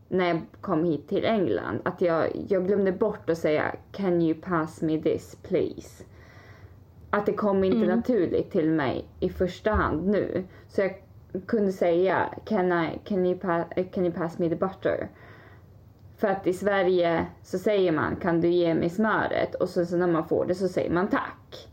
när 0.08 0.28
jag 0.28 0.42
kom 0.62 0.84
hit 0.84 1.10
till 1.10 1.26
England. 1.26 1.80
Att 1.86 2.02
jag, 2.02 2.46
jag 2.50 2.68
glömde 2.68 2.92
bort 2.92 3.30
att 3.30 3.38
säga 3.38 3.76
can 3.92 4.22
you 4.22 4.42
pass 4.42 4.82
me 4.82 5.02
this 5.02 5.36
please. 5.44 6.04
Att 7.10 7.26
det 7.26 7.34
kom 7.34 7.64
inte 7.64 7.78
Mm. 7.78 7.96
naturligt 7.96 8.52
till 8.52 8.70
mig 8.70 9.06
i 9.20 9.30
första 9.30 9.72
hand 9.72 10.08
nu. 10.08 10.44
Så 10.68 10.82
jag 10.82 11.02
kunde 11.46 11.72
säga 11.72 12.30
can, 12.46 12.72
I, 12.84 13.00
can, 13.06 13.26
you 13.26 13.40
pa, 13.40 13.64
can 13.94 14.06
you 14.06 14.14
pass 14.14 14.40
me 14.40 14.50
the 14.50 14.56
butter? 14.56 15.10
För 16.18 16.28
att 16.28 16.48
i 16.48 16.54
Sverige 16.54 17.26
så 17.44 17.58
säger 17.60 17.92
man 17.92 18.16
kan 18.16 18.42
du 18.42 18.48
ge 18.48 18.74
mig 18.76 18.90
smöret? 18.90 19.56
Och 19.56 19.70
så, 19.70 19.86
så 19.86 19.98
när 19.98 20.08
man 20.08 20.28
får 20.28 20.46
det 20.46 20.56
så 20.56 20.68
säger 20.68 20.92
man 20.92 21.08
tack. 21.08 21.68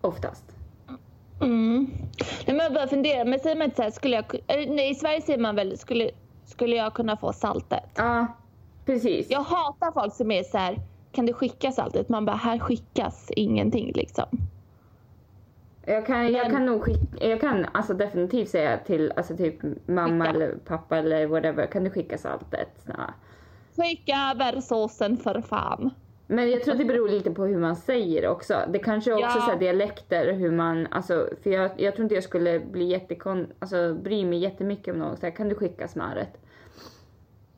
Oftast. 0.00 0.59
Mm. 1.40 1.86
Nej, 2.46 2.56
men 2.56 2.58
jag 2.58 2.72
bara 2.74 2.86
funderar, 2.88 3.24
men 3.24 3.38
säger 3.40 3.56
man 3.56 3.64
inte 3.64 3.76
så 3.76 3.82
här, 3.82 3.90
skulle 3.90 4.16
jag, 4.16 4.24
nej, 4.48 4.90
i 4.90 4.94
Sverige 4.94 5.20
säger 5.20 5.38
man 5.38 5.56
väl, 5.56 5.78
skulle, 5.78 6.10
skulle 6.44 6.76
jag 6.76 6.94
kunna 6.94 7.16
få 7.16 7.32
saltet? 7.32 7.90
Ja, 7.94 8.26
precis. 8.84 9.30
Jag 9.30 9.40
hatar 9.42 9.92
folk 9.92 10.14
som 10.14 10.30
är 10.30 10.42
så 10.42 10.58
här, 10.58 10.80
kan 11.12 11.26
du 11.26 11.32
skicka 11.32 11.72
saltet? 11.72 12.08
Man 12.08 12.24
bara, 12.24 12.36
här 12.36 12.58
skickas 12.58 13.30
ingenting 13.36 13.92
liksom. 13.94 14.26
Jag 15.86 16.06
kan, 16.06 16.32
jag 16.32 16.42
Men- 16.42 16.50
kan 16.50 16.66
nog 16.66 16.82
skicka, 16.82 17.26
jag 17.28 17.40
kan 17.40 17.66
alltså 17.72 17.94
definitivt 17.94 18.48
säga 18.48 18.78
till 18.78 19.12
alltså 19.16 19.36
typ 19.36 19.56
mamma 19.86 20.24
Skicka. 20.24 20.36
eller 20.36 20.54
pappa 20.66 20.96
eller 20.98 21.26
whatever, 21.26 21.66
kan 21.66 21.84
du 21.84 21.90
skicka 21.90 22.18
saltet 22.18 22.68
snälla? 22.84 23.14
Skicka 23.76 24.32
över 24.34 24.60
såsen 24.60 25.16
för 25.16 25.40
fan. 25.40 25.90
Men 26.32 26.50
jag 26.50 26.62
tror 26.62 26.74
det 26.74 26.84
beror 26.84 27.08
lite 27.08 27.30
på 27.30 27.44
hur 27.44 27.58
man 27.58 27.76
säger 27.76 28.28
också. 28.28 28.54
Det 28.68 28.78
kanske 28.78 29.12
också 29.12 29.38
Ja. 29.38 29.46
så 29.52 29.58
dialekter 29.58 30.32
hur 30.32 30.50
man, 30.50 30.86
alltså 30.90 31.28
för 31.42 31.50
jag, 31.50 31.70
jag 31.76 31.94
tror 31.94 32.02
inte 32.04 32.14
jag 32.14 32.24
skulle 32.24 32.60
bli 32.60 32.84
jättekon, 32.84 33.46
alltså 33.58 33.94
bry 33.94 34.24
mig 34.24 34.38
jättemycket 34.38 34.94
om 34.94 35.00
någon 35.00 35.16
så 35.16 35.26
här, 35.26 35.30
kan 35.36 35.48
du 35.48 35.54
skicka 35.54 35.88
smöret? 35.88 36.40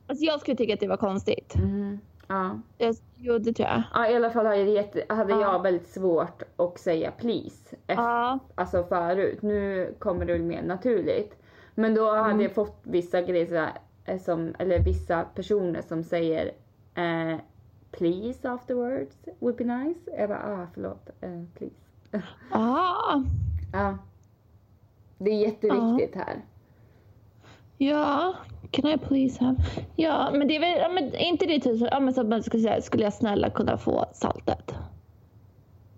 Alltså 0.07 0.25
jag 0.25 0.39
skulle 0.39 0.57
tycka 0.57 0.73
att 0.73 0.79
det 0.79 0.87
var 0.87 0.97
konstigt. 0.97 1.55
Mm. 1.55 1.99
Ja. 2.27 2.59
Jag, 2.77 2.95
jo, 3.17 3.37
det 3.37 3.53
tror 3.53 3.67
jag. 3.69 3.83
ja, 3.93 4.09
i 4.09 4.15
alla 4.15 4.29
fall 4.29 4.45
hade, 4.45 4.57
jag 4.57 4.69
jätte, 4.69 5.03
hade 5.09 5.33
Ja. 5.33 5.41
jag 5.41 5.63
väldigt 5.63 5.87
svårt 5.87 6.43
att 6.57 6.79
säga 6.79 7.11
please. 7.11 7.75
Efter, 7.87 8.03
Ja. 8.03 8.39
Alltså 8.55 8.83
förut. 8.83 9.41
Nu 9.41 9.93
kommer 9.99 10.25
det 10.25 10.33
väl 10.33 10.41
mer 10.43 10.61
naturligt. 10.63 11.35
Men 11.75 11.95
då 11.95 12.09
hade 12.11 12.29
Mm. 12.29 12.41
jag 12.41 12.51
fått 12.51 12.79
vissa 12.83 13.21
grejer 13.21 13.69
eh, 14.05 14.19
som, 14.19 14.55
eller 14.59 14.79
vissa 14.79 15.23
personer 15.35 15.81
som 15.81 16.03
säger 16.03 16.51
eh, 16.95 17.39
please 17.97 18.49
afterwards 18.49 19.15
would 19.39 19.55
be 19.55 19.63
nice. 19.63 19.99
Jag 20.17 20.29
bara 20.29 20.43
ah 20.43 20.67
förlåt, 20.73 21.09
eh, 21.21 21.43
please. 21.57 21.75
Ah. 22.51 23.21
Ja. 23.73 23.97
Det 25.17 25.31
är 25.31 25.39
jätteviktigt 25.39 26.15
här. 26.15 26.41
Ja, 27.77 28.35
can 28.71 28.89
I 28.91 28.97
please 28.97 29.43
have? 29.45 29.57
Ja, 29.95 30.29
men 30.33 30.47
det 30.47 30.55
är 30.55 30.59
väl, 30.59 30.79
ja, 30.79 30.89
men 30.89 31.15
inte 31.15 31.45
det 31.45 31.59
typ 31.59 31.81
ja, 31.91 31.99
men 31.99 32.13
så 32.13 32.21
att 32.21 32.27
man 32.27 32.43
skulle 32.43 32.63
säga, 32.63 32.81
skulle 32.81 33.03
jag 33.03 33.13
snälla 33.13 33.49
kunna 33.49 33.77
få 33.77 34.05
saltet? 34.13 34.75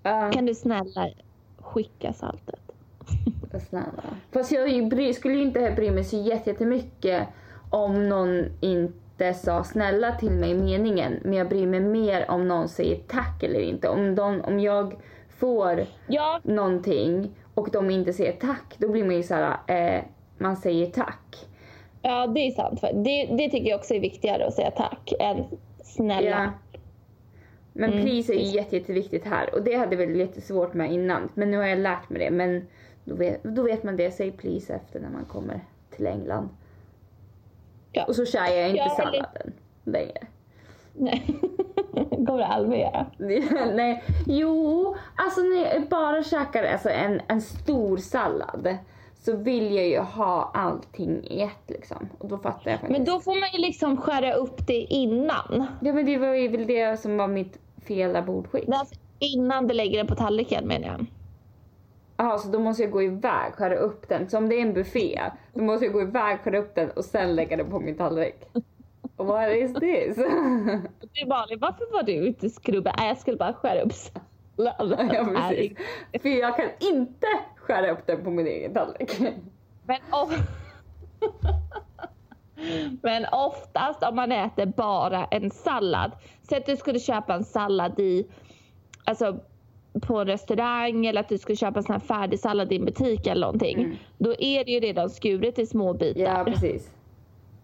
Ja. 0.03 0.31
Kan 0.33 0.45
du 0.45 0.55
snälla 0.55 1.09
skicka 1.57 2.13
saltet? 2.13 2.59
Snälla. 3.69 4.03
Fast 4.31 4.51
jag 4.51 4.89
bry, 4.89 5.13
skulle 5.13 5.41
inte 5.41 5.73
bry 5.75 5.91
mig 5.91 6.03
så 6.03 6.17
jätte- 6.17 6.49
jättemycket 6.49 7.27
om 7.69 8.09
någon 8.09 8.45
inte 8.61 8.93
sa 9.35 9.63
snälla 9.63 10.11
till 10.11 10.31
mig 10.31 10.53
meningen. 10.53 11.19
Men 11.23 11.33
jag 11.33 11.49
bryr 11.49 11.67
mig 11.67 11.79
mer 11.79 12.31
om 12.31 12.47
någon 12.47 12.69
säger 12.69 12.95
tack 13.07 13.43
eller 13.43 13.59
inte. 13.59 13.89
Om, 13.89 14.15
de, 14.15 14.41
om 14.41 14.59
jag 14.59 14.93
får 15.29 15.85
Ja, 16.07 16.39
någonting 16.43 17.31
och 17.53 17.69
de 17.71 17.89
inte 17.89 18.13
säger 18.13 18.31
tack, 18.33 18.75
då 18.77 18.87
blir 18.89 19.03
man 19.03 19.15
ju 19.15 19.23
såhär, 19.23 19.57
eh, 19.67 20.03
man 20.37 20.57
säger 20.57 20.85
tack. 20.85 21.47
ja 22.01 22.27
det 22.27 22.39
är 22.39 22.51
sant. 22.51 22.81
Det, 22.81 23.25
det 23.37 23.49
tycker 23.49 23.69
jag 23.69 23.79
också 23.79 23.93
är 23.93 23.99
viktigare 23.99 24.45
att 24.47 24.53
säga 24.53 24.71
tack 24.71 25.13
än 25.19 25.43
snälla. 25.83 26.29
Ja. 26.29 26.51
Men 27.73 27.91
Mm, 27.91 28.03
pris 28.05 28.29
är 28.29 28.33
ju 28.33 28.39
jätte, 28.39 28.75
jätteviktigt 28.77 29.25
här 29.25 29.55
och 29.55 29.63
det 29.63 29.75
hade 29.75 29.95
jag 29.95 30.07
väl 30.07 30.17
lite 30.17 30.41
svårt 30.41 30.73
med 30.73 30.91
innan. 30.91 31.29
Men 31.33 31.51
nu 31.51 31.57
har 31.57 31.65
jag 31.65 31.79
lärt 31.79 32.09
mig 32.09 32.19
det. 32.19 32.31
Men 32.31 32.67
då 33.03 33.15
vet, 33.15 33.43
då 33.43 33.63
vet 33.63 33.83
man 33.83 33.97
det, 33.97 34.11
säg 34.11 34.31
please 34.31 34.73
efter 34.73 34.99
när 34.99 35.09
man 35.09 35.25
kommer 35.25 35.59
till 35.95 36.07
England. 36.07 36.49
Ja. 37.95 38.05
Och 38.05 38.15
så 38.15 38.25
kör 38.25 38.45
jag 38.45 38.69
inte 38.69 38.77
Ja, 38.77 38.83
eller- 38.85 38.95
salladen 38.95 39.53
längre. 39.83 40.17
Nej. 40.93 41.25
kommer 42.09 42.37
du 42.37 42.43
aldrig 42.43 42.79
göra. 42.81 43.05
Nej, 43.75 44.03
jo, 44.27 44.95
alltså 45.15 45.41
när 45.41 45.73
jag 45.73 45.87
bara 45.89 46.23
käkar 46.23 46.63
alltså 46.63 46.89
en, 46.89 47.21
en 47.27 47.41
stor 47.41 47.97
sallad 47.97 48.77
så 49.17 49.35
vill 49.35 49.75
jag 49.75 49.87
ju 49.87 49.99
ha 49.99 50.51
allting 50.53 51.23
i 51.23 51.41
ett 51.41 51.63
liksom. 51.67 52.09
Och 52.17 52.27
då 52.29 52.37
fattar 52.37 52.71
jag 52.71 52.79
faktiskt. 52.79 52.91
Men 52.91 53.05
då 53.05 53.19
får 53.19 53.39
man 53.39 53.49
ju 53.53 53.59
liksom 53.59 53.97
skära 53.97 54.33
upp 54.33 54.67
det 54.67 54.79
innan. 54.79 55.65
Ja 55.81 55.93
men 55.93 56.05
det 56.05 56.17
var 56.17 56.33
ju 56.33 56.47
väl 56.47 56.67
det 56.67 56.99
som 56.99 57.17
var 57.17 57.27
mitt 57.27 57.57
fela 57.87 58.21
bordskick. 58.21 58.67
Nej, 58.67 58.79
Alltså, 58.79 58.95
innan 59.19 59.67
du 59.67 59.73
lägger 59.73 59.97
den 59.97 60.07
på 60.07 60.15
tallriken 60.15 60.67
menar 60.67 60.87
jag. 60.87 61.05
Jaha, 62.17 62.37
så 62.37 62.47
då 62.47 62.59
måste 62.59 62.83
jag 62.83 62.91
gå 62.91 63.03
iväg, 63.03 63.53
skära 63.53 63.75
upp 63.75 64.09
den. 64.09 64.29
Så 64.29 64.37
om 64.37 64.49
det 64.49 64.55
är 64.55 64.61
en 64.61 64.73
buffé, 64.73 65.21
då 65.53 65.63
måste 65.63 65.85
jag 65.85 65.93
gå 65.93 66.01
iväg, 66.01 66.39
skära 66.39 66.57
upp 66.57 66.75
den 66.75 66.91
och 66.91 67.05
sen 67.05 67.35
lägga 67.35 67.57
den 67.57 67.69
på 67.69 67.79
min 67.79 67.97
tallrik. 67.97 68.35
What 69.17 69.51
is 69.51 69.73
this? 69.73 70.15
Du 71.13 71.25
Malin, 71.27 71.59
varför 71.59 71.93
var 71.93 72.03
du 72.03 72.13
ute 72.13 72.49
skrubba? 72.49 72.93
Nej, 72.97 73.07
jag 73.07 73.17
skulle 73.17 73.37
bara 73.37 73.53
skära 73.53 73.81
upp 73.81 73.93
salladen. 74.55 75.11
ja, 75.13 75.25
precis. 75.25 75.77
För 76.21 76.29
jag 76.29 76.55
kan 76.55 76.69
inte 76.79 77.27
skära 77.55 77.91
upp 77.91 78.07
den 78.07 78.23
på 78.23 78.29
min 78.29 78.47
egen 78.47 78.73
tallrik. 78.73 79.19
Men, 79.83 79.99
of... 80.11 80.33
Men 83.01 83.25
oftast 83.31 84.03
om 84.03 84.15
man 84.15 84.31
äter 84.31 84.65
bara 84.65 85.25
en 85.25 85.51
sallad. 85.51 86.11
Säg 86.49 86.57
att 86.57 86.65
du 86.65 86.77
skulle 86.77 86.99
köpa 86.99 87.33
en 87.33 87.43
sallad 87.43 87.99
i, 87.99 88.27
alltså 89.03 89.39
på 90.01 90.19
en 90.19 90.27
restaurang 90.27 91.05
eller 91.05 91.19
att 91.21 91.29
du 91.29 91.37
skulle 91.37 91.55
köpa 91.55 91.79
en 91.79 91.83
sån 91.83 91.93
här 91.93 91.99
färdig 91.99 92.39
sallad 92.39 92.71
i 92.71 92.75
en 92.75 92.85
butik 92.85 93.27
eller 93.27 93.41
någonting. 93.41 93.77
Mm. 93.83 93.95
Då 94.17 94.35
är 94.39 94.65
det 94.65 94.71
ju 94.71 94.79
redan 94.79 95.09
skuret 95.09 95.59
i 95.59 95.65
små 95.65 95.93
bitar. 95.93 96.21
Ja, 96.21 96.43
precis. 96.45 96.91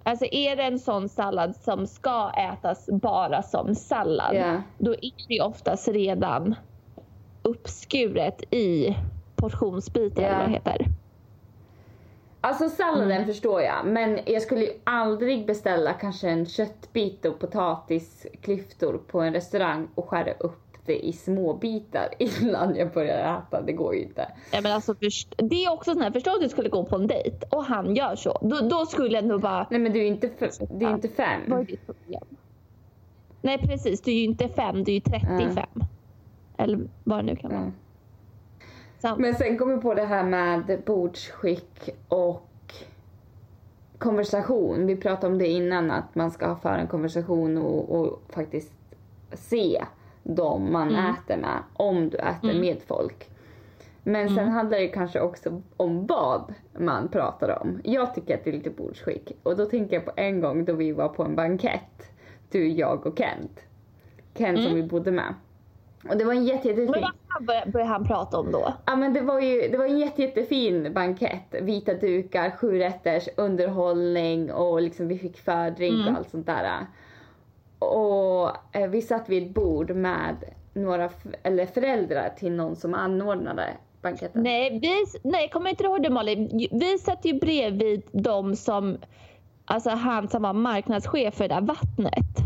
Alltså 0.03 0.25
är 0.31 0.55
det 0.55 0.63
en 0.63 0.79
sån 0.79 1.09
sallad 1.09 1.55
som 1.55 1.87
ska 1.87 2.31
ätas 2.53 2.89
bara 2.91 3.43
som 3.43 3.75
sallad. 3.75 4.35
Ja. 4.35 4.61
Då 4.77 4.91
är 4.91 5.27
det 5.27 5.33
ju 5.33 5.41
oftast 5.43 5.87
redan 5.87 6.55
uppskuret 7.41 8.53
i 8.53 8.95
portionsbitar 9.35 10.21
Ja. 10.23 10.27
eller 10.29 10.37
vad 10.39 10.47
det 10.47 10.53
heter. 10.53 10.85
Alltså 12.43 12.69
salladen 12.69 13.11
Mm. 13.11 13.25
förstår 13.27 13.61
jag, 13.61 13.85
men 13.85 14.19
jag 14.25 14.41
skulle 14.41 14.61
ju 14.61 14.71
aldrig 14.83 15.45
beställa 15.47 15.93
kanske 15.93 16.29
en 16.29 16.45
köttbit 16.45 17.25
och 17.25 17.39
potatisklyftor 17.39 18.97
på 19.07 19.21
en 19.21 19.33
restaurang 19.33 19.87
och 19.95 20.09
skära 20.09 20.31
upp 20.33 20.70
det 20.85 21.05
i 21.05 21.13
små 21.13 21.53
bitar 21.53 22.07
innan 22.19 22.75
jag 22.75 22.91
börjar 22.93 23.37
äta. 23.37 23.61
Det 23.61 23.73
går 23.73 23.95
ju 23.95 24.01
inte. 24.03 24.27
Ja, 24.51 24.61
men 24.61 24.71
alltså, 24.71 24.95
först, 24.95 25.33
det 25.37 25.65
är 25.65 25.71
också 25.73 25.93
sån 25.93 26.01
här, 26.01 26.11
förstå 26.11 26.31
att 26.35 26.41
du 26.41 26.49
skulle 26.49 26.69
gå 26.69 26.83
på 26.85 26.95
en 26.95 27.07
dejt 27.07 27.37
och 27.49 27.63
han 27.65 27.95
gör 27.95 28.15
så. 28.15 28.37
Då, 28.41 28.59
då 28.69 28.85
skulle 28.85 29.15
jag 29.15 29.25
nog 29.25 29.41
bara, 29.41 29.67
Nej 29.71 29.79
men 29.79 29.93
du 29.93 29.99
är 29.99 30.03
ju 30.03 30.09
inte, 30.09 30.29
f- 30.39 30.53
det 30.79 30.85
är 30.85 30.91
inte 30.93 31.09
fem. 31.09 31.41
vad 31.47 31.59
är 31.59 31.63
ditt 31.65 31.85
problem? 31.85 32.23
Nej 33.41 33.57
precis, 33.57 34.01
du 34.01 34.11
är 34.11 34.15
ju 34.15 34.23
inte 34.23 34.49
fem, 34.49 34.83
du 34.83 34.91
är 34.91 34.95
ju 34.95 35.01
35. 35.01 35.67
Eller 36.57 36.79
vad 37.03 37.17
det 37.19 37.23
nu 37.23 37.35
kan 37.35 37.51
vara. 37.51 37.61
Mm. 39.03 39.21
Men 39.21 39.35
sen 39.35 39.57
kommer 39.57 39.73
jag 39.73 39.81
på 39.81 39.93
det 39.93 40.05
här 40.05 40.23
med 40.23 40.81
bordsskick 40.85 41.89
och 42.07 42.47
konversation. 43.97 44.87
Vi 44.87 44.95
pratade 44.95 45.33
om 45.33 45.39
det 45.39 45.47
innan 45.47 45.91
att 45.91 46.15
man 46.15 46.31
ska 46.31 46.55
föra 46.55 46.77
en 46.77 46.87
konversation 46.87 47.57
och, 47.57 47.95
och 47.99 48.21
faktiskt 48.29 48.73
se 49.33 49.83
dem 50.23 50.71
man 50.71 50.89
Mm. 50.89 51.13
äter 51.15 51.37
med 51.37 51.57
om 51.73 52.09
du 52.09 52.17
äter 52.17 52.49
Mm. 52.49 52.61
med 52.61 52.77
folk. 52.87 53.27
Men 54.03 54.27
sen 54.27 54.37
Mm. 54.39 54.49
handlar 54.53 54.79
det 54.79 54.87
kanske 54.87 55.19
också 55.21 55.61
om 55.77 56.05
vad 56.07 56.53
man 56.79 57.07
pratar 57.07 57.61
om. 57.61 57.81
Jag 57.83 58.15
tycker 58.15 58.33
att 58.35 58.43
det 58.43 58.49
är 58.49 58.53
lite 58.53 58.69
bordsskick 58.69 59.31
och 59.43 59.57
då 59.57 59.65
tänker 59.65 59.95
jag 59.95 60.05
på 60.05 60.11
en 60.15 60.41
gång 60.41 60.65
då 60.65 60.73
vi 60.73 60.91
var 60.91 61.07
på 61.09 61.23
en 61.23 61.35
bankett. 61.35 62.11
Du, 62.51 62.67
jag 62.67 63.05
och 63.07 63.17
Kent. 63.17 63.59
Kent 64.37 64.57
som 64.57 64.65
Mm. 64.67 64.75
vi 64.75 64.83
bodde 64.83 65.11
med. 65.11 65.33
Och 66.09 66.17
det 66.17 66.23
var 66.25 66.33
en 66.33 66.45
jätte, 66.45 66.67
jättefin... 66.67 66.91
Men 67.37 67.45
vad 67.63 67.71
börjar 67.71 67.87
han 67.87 68.07
prata 68.07 68.39
om 68.39 68.51
då? 68.51 68.73
Ja 68.85 68.95
men 68.95 69.13
det 69.13 69.21
var 69.21 69.39
ju 69.39 69.67
det 69.67 69.77
var 69.77 69.85
en 69.85 69.99
jätte, 69.99 70.21
jättefin 70.21 70.93
bankett. 70.93 71.55
Vita 71.61 71.93
dukar, 71.93 72.49
sjurätters, 72.51 73.29
underhållning 73.37 74.51
och 74.51 74.81
liksom 74.81 75.07
vi 75.07 75.17
fick 75.17 75.37
fördrink 75.37 75.93
Mm. 75.93 76.07
och 76.13 76.17
allt 76.19 76.29
sånt 76.29 76.45
där. 76.45 76.85
Och 77.81 78.49
eh, 78.75 78.87
vi 78.89 79.01
satt 79.01 79.29
vid 79.29 79.43
ett 79.47 79.53
bord 79.53 79.91
med 79.95 80.35
några 80.73 81.09
eller 81.43 81.65
föräldrar 81.65 82.29
till 82.37 82.51
någon 82.51 82.75
som 82.75 82.93
anordnade 82.93 83.77
banketten. 84.01 84.43
Nej, 84.43 84.79
vi, 84.79 85.05
nej 85.29 85.49
kommer 85.49 85.69
inte 85.69 85.83
du 85.83 85.89
ihåg 85.89 86.03
det 86.03 86.09
Molly? 86.09 86.67
Vi 86.71 86.97
satt 86.97 87.25
ju 87.25 87.39
bredvid 87.39 88.01
de 88.11 88.55
som, 88.55 88.97
alltså 89.65 89.89
han 89.89 90.27
som 90.27 90.41
var 90.41 90.53
marknadschef 90.53 91.33
för 91.35 91.47
det 91.47 91.53
där 91.55 91.61
vattnet. 91.61 92.37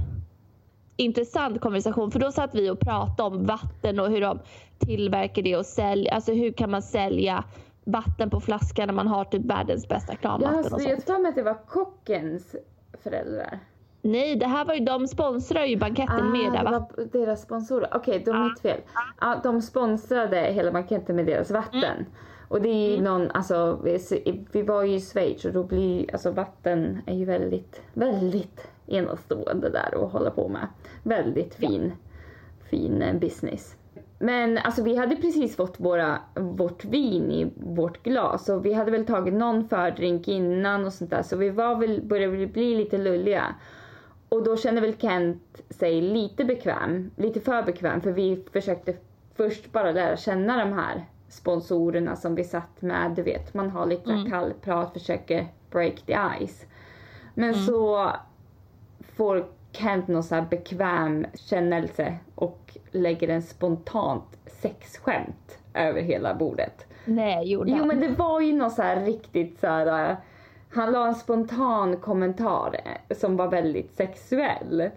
Intressant 0.97 1.61
konversation 1.61 2.11
för 2.11 2.19
då 2.19 2.31
satt 2.31 2.55
vi 2.55 2.69
och 2.69 2.79
pratade 2.79 3.35
om 3.35 3.45
vatten 3.45 3.99
och 3.99 4.09
hur 4.09 4.21
de 4.21 4.39
tillverkar 4.79 5.41
det 5.41 5.55
och 5.57 5.65
säljer, 5.65 6.13
alltså 6.13 6.33
hur 6.33 6.51
kan 6.51 6.71
man 6.71 6.81
sälja 6.81 7.43
vatten 7.83 8.29
på 8.29 8.39
flaska 8.39 8.85
när 8.85 8.93
man 8.93 9.07
har 9.07 9.25
typ 9.25 9.45
världens 9.45 9.87
bästa 9.87 10.13
Ja, 10.13 10.17
kranvatten 10.21 10.57
alltså, 10.57 10.75
och 10.75 10.81
jag 10.81 10.89
sånt. 10.91 11.05
tror 11.05 11.19
med 11.19 11.29
att 11.29 11.35
det 11.35 11.43
var 11.43 11.57
kockens 11.67 12.55
föräldrar. 13.03 13.59
Nej, 14.05 14.35
det 14.35 14.45
här 14.45 14.65
var 14.65 14.73
ju, 14.73 14.79
de 14.85 15.07
sponsrar 15.07 15.65
ju 15.65 15.77
banketten 15.77 16.31
med 16.31 16.51
det 16.51 16.57
där 16.57 16.65
Ah, 16.65 16.71
det 16.71 16.79
var 16.97 17.25
deras 17.25 17.41
sponsorer. 17.41 17.87
Okej, 17.91 18.21
då 18.25 18.31
är 18.31 18.35
Ja. 18.35 18.43
mitt 18.43 18.59
fel. 18.59 18.79
Ja, 19.21 19.39
de 19.43 19.61
sponsrade 19.61 20.37
hela 20.37 20.71
banketten 20.71 21.15
med 21.15 21.25
deras 21.25 21.51
vatten. 21.51 21.83
Mm. 21.83 22.05
Och 22.47 22.61
det 22.61 22.69
är 22.69 22.95
ju 22.95 23.01
någon, 23.01 23.31
alltså 23.31 23.79
vi, 23.83 23.99
vi 24.51 24.61
var 24.61 24.83
ju 24.83 24.95
i 24.95 25.01
Schweiz 25.01 25.45
och 25.45 25.53
då 25.53 25.63
blir, 25.63 26.13
alltså 26.13 26.31
vatten 26.31 27.01
är 27.05 27.15
ju 27.15 27.25
väldigt, 27.25 27.81
väldigt 27.93 28.67
enastående 28.87 29.69
där 29.69 30.05
att 30.05 30.11
hålla 30.11 30.31
på 30.31 30.47
med. 30.47 30.67
Väldigt 31.03 31.55
fin, 31.55 31.91
fin 32.69 33.01
eh, 33.01 33.15
business. 33.15 33.75
Men 34.19 34.57
alltså 34.57 34.83
vi 34.83 34.95
hade 34.95 35.15
precis 35.15 35.55
fått 35.55 35.79
våra, 35.79 36.17
vårt 36.35 36.85
vin 36.85 37.31
i 37.31 37.51
vårt 37.55 38.03
glas 38.03 38.49
och 38.49 38.65
vi 38.65 38.73
hade 38.73 38.91
väl 38.91 39.05
tagit 39.05 39.33
någon 39.33 39.67
fördrink 39.67 40.27
innan 40.27 40.85
och 40.85 40.93
sånt 40.93 41.11
där 41.11 41.21
så 41.21 41.37
vi 41.37 41.49
var 41.49 41.75
väl, 41.75 42.01
började 42.03 42.37
väl 42.37 42.47
bli 42.47 42.75
lite 42.75 42.97
lulliga. 42.97 43.55
Och 44.29 44.43
då 44.43 44.57
kände 44.57 44.81
väl 44.81 44.97
Kent 44.97 45.61
sig 45.69 46.01
lite 46.01 46.45
bekväm, 46.45 47.11
lite 47.15 47.39
för 47.41 47.63
bekväm 47.63 48.01
för 48.01 48.11
vi 48.11 48.43
försökte 48.53 48.93
först 49.35 49.71
bara 49.71 49.91
lära 49.91 50.17
känna 50.17 50.57
de 50.65 50.73
här 50.73 51.05
sponsorerna 51.29 52.15
som 52.15 52.35
vi 52.35 52.43
satt 52.43 52.81
med. 52.81 53.11
Du 53.15 53.21
vet, 53.21 53.53
man 53.53 53.69
har 53.69 53.85
lite 53.85 54.11
Mm. 54.11 54.31
kallprat, 54.31 54.93
försöker 54.93 55.47
break 55.71 56.01
the 56.05 56.17
ice. 56.45 56.65
Men 57.33 57.53
så 57.55 58.11
får 59.15 59.45
Kent 59.71 60.07
någon 60.07 60.23
så 60.23 60.35
här 60.35 60.45
bekväm 60.49 61.25
kännelse 61.33 62.17
och 62.35 62.77
lägger 62.91 63.27
en 63.29 63.41
spontant 63.41 64.37
sexskämt 64.45 65.57
över 65.73 66.01
hela 66.01 66.33
bordet. 66.35 66.85
Nej, 67.05 67.51
gjorde 67.51 67.71
Jo 67.71 67.77
han? 67.77 67.87
men 67.87 67.99
det 67.99 68.07
var 68.07 68.41
ju 68.41 68.53
något 68.53 68.73
så 68.73 68.81
här 68.81 69.05
riktigt 69.05 69.59
så 69.59 69.67
här. 69.67 70.17
Han 70.75 70.91
la 70.91 71.07
en 71.07 71.15
spontan 71.15 71.97
kommentar 71.97 72.75
äh, 72.85 73.17
som 73.17 73.37
var 73.37 73.47
väldigt 73.47 73.95
sexuell. 73.95 74.89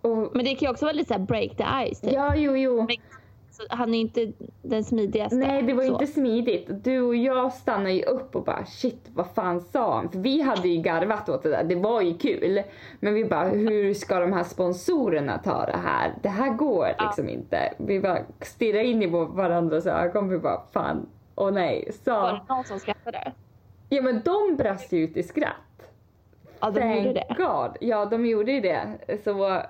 Och, 0.00 0.16
Men 0.16 0.44
det 0.44 0.50
kan 0.50 0.66
ju 0.66 0.70
också 0.70 0.84
vara 0.84 0.92
lite 0.92 1.08
såhär 1.08 1.26
break 1.26 1.56
the 1.56 1.64
ice 1.94 2.00
typ. 2.00 2.12
ja, 2.12 2.36
jo, 2.36 2.56
jo. 2.56 2.86
Så 3.50 3.62
han 3.70 3.94
är 3.94 4.00
inte 4.00 4.32
den 4.62 4.84
smidigaste. 4.84 5.36
Nej, 5.36 5.62
det 5.62 5.72
var 5.72 5.82
så. 5.82 5.92
inte 5.92 6.06
smidigt. 6.06 6.84
Du 6.84 7.00
och 7.00 7.16
jag 7.16 7.52
stannade 7.52 7.92
ju 7.92 8.02
upp 8.02 8.36
och 8.36 8.44
bara 8.44 8.64
shit, 8.64 9.10
vad 9.14 9.26
fan 9.34 9.60
sa 9.60 9.94
han? 9.96 10.08
För 10.08 10.18
vi 10.18 10.42
hade 10.42 10.68
ju 10.68 10.82
garvat 10.82 11.28
åt 11.28 11.42
det 11.42 11.48
där. 11.48 11.64
Det 11.64 11.74
var 11.74 12.00
ju 12.00 12.18
kul. 12.18 12.62
Men 13.00 13.14
vi 13.14 13.24
bara, 13.24 13.48
hur 13.48 13.94
ska 13.94 14.20
de 14.20 14.32
här 14.32 14.44
sponsorerna 14.44 15.38
ta 15.38 15.66
det 15.66 15.76
här? 15.76 16.14
Det 16.22 16.28
här 16.28 16.50
går 16.50 16.88
liksom 17.00 17.28
inte. 17.28 17.74
Vi 17.78 18.00
bara 18.00 18.18
stirrade 18.40 18.84
in 18.84 19.02
i 19.02 19.06
varandras 19.06 19.86
ögon. 19.86 20.28
Vi 20.28 20.38
bara, 20.38 20.60
fan, 20.72 21.06
åh 21.34 21.50
nej. 21.50 21.84
Var 21.86 21.92
Sa... 21.92 22.32
det 22.32 22.54
någon 22.54 22.64
som 22.64 22.78
skrattade? 22.78 23.32
Ja 23.94 24.02
men 24.02 24.22
de 24.24 24.56
brast 24.56 24.92
ju 24.92 24.98
ut 25.04 25.16
i 25.16 25.22
skratt. 25.22 25.54
Ja, 26.60 26.70
de 26.70 26.80
gjorde 26.96 27.12
det. 27.12 27.24
Thank 27.24 27.38
God. 27.38 27.76
Ja, 27.80 28.04
de 28.06 28.26
gjorde 28.26 28.52
ju 28.52 28.60
det. 28.60 28.98
Så 29.24 29.62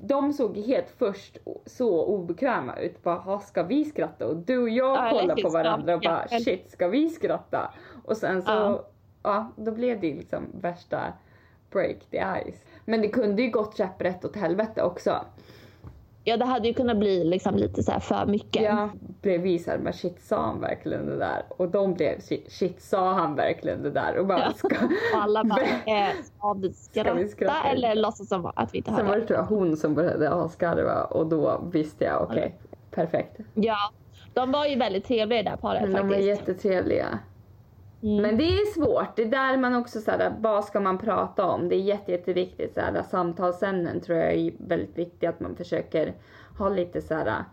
de 0.00 0.32
såg 0.32 0.56
helt 0.58 0.90
först 0.98 1.38
så 1.66 2.04
obekväma 2.04 2.76
ut. 2.76 3.02
Bara, 3.02 3.14
"Ha, 3.18 3.40
ska 3.40 3.62
vi 3.62 3.84
skratta? 3.84 4.26
Och 4.26 4.36
du 4.36 4.58
och 4.58 4.68
jag 4.68 4.96
Ja, 5.06 5.10
kollade 5.10 5.42
på 5.42 5.48
hur? 5.48 5.54
varandra 5.54 5.94
och 5.94 6.00
bara, 6.00 6.28
shit, 6.28 6.70
ska 6.70 6.88
vi 6.88 7.10
skratta? 7.10 7.74
Och 8.04 8.16
sen 8.16 8.42
så, 8.42 8.50
ja, 8.50 8.84
Ja. 9.22 9.46
då 9.56 9.70
blev 9.72 10.00
det 10.00 10.14
liksom 10.14 10.42
värsta 10.60 11.00
break 11.70 11.96
the 12.10 12.18
ice. 12.50 12.64
Men 12.84 13.00
det 13.02 13.08
kunde 13.08 13.42
ju 13.42 13.50
gått 13.50 13.76
käpprätt 13.76 14.24
åt 14.24 14.36
helvete 14.36 14.82
också. 14.82 15.24
Ja, 16.24 16.36
det 16.36 16.44
hade 16.44 16.68
ju 16.68 16.74
kunnat 16.74 16.96
bli 16.96 17.24
liksom 17.24 17.56
lite 17.56 17.82
så 17.82 17.92
här 17.92 18.00
för 18.00 18.26
mycket. 18.26 18.62
Ja, 18.62 18.90
blev 19.22 19.40
vi 19.40 19.58
såhär, 19.58 19.78
men 19.78 19.92
shit 19.92 20.22
sa 20.22 20.42
han 20.42 20.60
verkligen 20.60 21.06
det 21.06 21.16
där? 21.16 21.42
Och 21.48 21.68
de 21.68 21.94
blev, 21.94 22.20
shit, 22.20 22.52
shit 22.52 22.82
sa 22.82 23.12
han 23.12 23.34
verkligen 23.34 23.82
det 23.82 23.90
där? 23.90 24.16
Och 24.18 24.26
bara, 24.26 24.38
Ja. 24.38 24.52
ska... 24.52 24.68
Och 24.68 25.22
alla 25.22 25.44
bara, 25.44 25.60
eh, 25.86 26.08
ska 26.22 26.52
vi 26.52 26.72
skratta, 26.72 27.14
vi 27.14 27.28
skratta? 27.28 27.62
eller 27.68 27.94
låtsas 27.94 28.28
som 28.28 28.52
att 28.54 28.74
vi 28.74 28.78
inte 28.78 28.90
Sen 28.90 28.96
var 28.98 29.04
hörde? 29.04 29.20
det 29.20 29.26
tror 29.26 29.38
jag 29.38 29.46
hon 29.46 29.76
som 29.76 29.94
började 29.94 30.30
asgarva 30.30 31.04
och 31.04 31.26
då 31.26 31.60
visste 31.72 32.04
jag, 32.04 32.22
okej, 32.22 32.54
perfekt. 32.90 33.36
Ja, 33.54 33.76
de 34.34 34.52
var 34.52 34.66
ju 34.66 34.76
väldigt 34.76 35.04
trevliga 35.04 35.42
det 35.42 35.50
där 35.50 35.56
paret 35.56 35.82
Men 35.82 35.90
de 35.92 35.98
var 36.00 36.08
faktiskt. 36.08 36.28
jättetrevliga. 36.28 37.18
Mm. 38.02 38.22
Men 38.22 38.36
det 38.36 38.44
är 38.44 38.74
svårt. 38.74 39.16
Det 39.16 39.22
är 39.22 39.26
där 39.26 39.56
man 39.56 39.74
också 39.74 40.00
såhär, 40.00 40.34
vad 40.40 40.64
ska 40.64 40.80
man 40.80 40.98
prata 40.98 41.46
om? 41.46 41.68
Det 41.68 41.76
är 41.76 41.80
jätte, 41.80 42.12
jätteviktigt. 42.12 42.74
Såhär, 42.74 43.02
samtalsämnen 43.02 44.00
tror 44.00 44.18
jag 44.18 44.34
är 44.34 44.52
väldigt 44.58 44.98
viktigt 44.98 45.28
att 45.28 45.40
man 45.40 45.56
försöker 45.56 46.14
ha 46.58 46.68
lite 46.68 47.02
såhär 47.02 47.44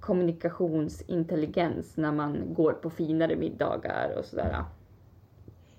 kommunikationsintelligens 0.00 1.96
när 1.96 2.12
man 2.12 2.54
går 2.54 2.72
på 2.72 2.90
finare 2.90 3.36
middagar 3.36 4.18
och 4.18 4.24
sådär. 4.24 4.64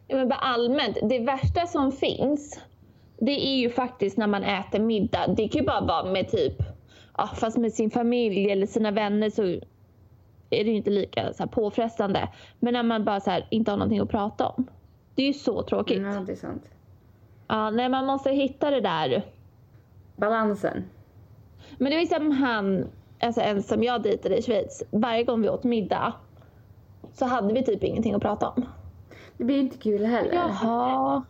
Ja, 0.07 0.17
men 0.17 0.29
bara 0.29 0.39
allmänt, 0.39 0.97
det 1.01 1.19
värsta 1.19 1.67
som 1.67 1.91
finns, 1.91 2.59
det 3.17 3.47
är 3.47 3.55
ju 3.55 3.69
faktiskt 3.69 4.17
när 4.17 4.27
man 4.27 4.43
äter 4.43 4.79
middag. 4.79 5.27
Det 5.27 5.47
kan 5.47 5.61
ju 5.61 5.67
bara 5.67 5.85
vara 5.85 6.11
med 6.11 6.29
typ, 6.29 6.55
ja, 7.17 7.27
fast 7.35 7.57
med 7.57 7.73
sin 7.73 7.89
familj 7.91 8.51
eller 8.51 8.65
sina 8.65 8.91
vänner 8.91 9.29
så 9.29 9.59
är 10.49 10.63
det 10.63 10.69
ju 10.69 10.77
inte 10.77 10.89
lika 10.89 11.33
så 11.33 11.43
här, 11.43 11.47
påfrestande. 11.47 12.29
Men 12.59 12.73
när 12.73 12.83
man 12.83 13.05
bara 13.05 13.19
så 13.19 13.31
här, 13.31 13.47
inte 13.51 13.71
har 13.71 13.77
någonting 13.77 13.99
att 13.99 14.09
prata 14.09 14.47
om. 14.47 14.67
Det 15.15 15.21
är 15.21 15.27
ju 15.27 15.33
så 15.33 15.63
tråkigt. 15.63 16.01
Ja, 16.01 16.23
det 16.25 16.31
är 16.31 16.35
sant. 16.35 16.69
Ja, 17.47 17.69
nej, 17.69 17.89
man 17.89 18.05
måste 18.05 18.31
hitta 18.31 18.69
det 18.69 18.81
där. 18.81 19.25
Balansen. 20.15 20.83
Men 21.77 21.91
det 21.91 21.95
var 21.95 22.01
ju 22.01 22.07
som 22.07 22.31
han, 22.31 22.87
alltså 23.19 23.41
en 23.41 23.63
som 23.63 23.83
jag 23.83 24.01
dejtade 24.01 24.37
i 24.37 24.41
Schweiz. 24.41 24.83
Varje 24.91 25.23
gång 25.23 25.41
vi 25.41 25.49
åt 25.49 25.63
middag 25.63 26.13
så 27.13 27.25
hade 27.25 27.53
vi 27.53 27.63
typ 27.63 27.83
ingenting 27.83 28.13
att 28.13 28.21
prata 28.21 28.49
om. 28.49 28.65
Det 29.37 29.43
blir 29.43 29.59
inte 29.59 29.77
kul 29.77 30.05
heller. 30.05 30.33
Jaha. 30.33 31.23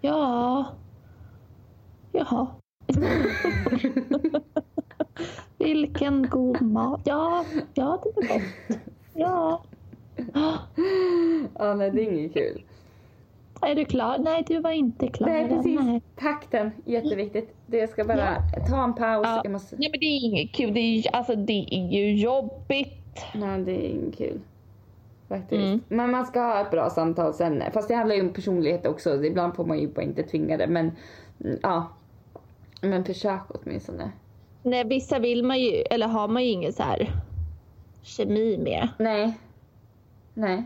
Ja. 0.00 0.66
Jaha. 2.12 2.46
Vilken 5.58 6.28
god 6.30 6.62
mat. 6.62 7.00
Ja, 7.04 7.44
ja 7.74 8.02
det 8.02 8.10
var 8.14 8.34
gott. 8.34 8.42
Ja. 9.14 9.62
Ja, 11.58 11.74
nej 11.74 11.90
det 11.90 12.02
är 12.02 12.12
inget 12.12 12.34
kul. 12.34 12.62
Är 13.62 13.74
du 13.74 13.84
klar? 13.84 14.18
Nej, 14.18 14.44
du 14.46 14.60
var 14.60 14.70
inte 14.70 15.08
klar. 15.08 15.28
Nej, 15.28 15.48
precis. 15.48 15.80
Nej. 15.80 16.02
Takten, 16.16 16.70
jätteviktigt. 16.84 17.54
Det 17.66 17.90
ska 17.90 18.04
bara 18.04 18.36
ta 18.68 18.84
en 18.84 18.94
paus. 18.94 19.26
Ja. 19.26 19.40
Jag 19.44 19.52
måste... 19.52 19.76
Nej, 19.76 19.90
men 19.90 20.00
det 20.00 20.06
är 20.06 20.24
inget 20.24 20.52
kul. 20.52 20.74
Det 20.74 20.80
är, 20.80 21.16
alltså, 21.16 21.34
det 21.34 21.66
är 21.70 21.92
ju 21.92 22.14
jobbigt. 22.14 23.24
Nej, 23.34 23.58
det 23.58 23.72
är 23.72 23.88
inget 23.88 24.18
kul. 24.18 24.40
Faktiskt. 25.28 25.62
Mm. 25.62 25.80
Men 25.88 26.10
man 26.10 26.26
ska 26.26 26.40
ha 26.40 26.60
ett 26.60 26.70
bra 26.70 26.90
samtalsämne. 26.90 27.70
Fast 27.70 27.88
det 27.88 27.94
handlar 27.94 28.16
ju 28.16 28.22
om 28.22 28.32
personlighet 28.32 28.86
också. 28.86 29.24
Ibland 29.24 29.54
får 29.54 29.64
man 29.64 29.78
ju 29.78 29.88
bara 29.88 30.02
inte 30.02 30.22
tvinga 30.22 30.56
det. 30.56 30.66
Men 30.66 30.92
mm, 31.44 31.58
ja. 31.62 31.86
Men 32.80 33.04
försök 33.04 33.42
åtminstone. 33.48 34.10
Nej, 34.62 34.84
vissa 34.84 35.18
vill 35.18 35.44
man 35.44 35.60
ju, 35.60 35.70
eller 35.90 36.06
har 36.08 36.28
man 36.28 36.44
ju 36.44 36.48
ingen 36.50 36.72
så 36.72 36.82
här 36.82 37.12
kemi 38.02 38.58
med. 38.58 38.88
Nej. 38.98 39.38
Nej. 40.34 40.64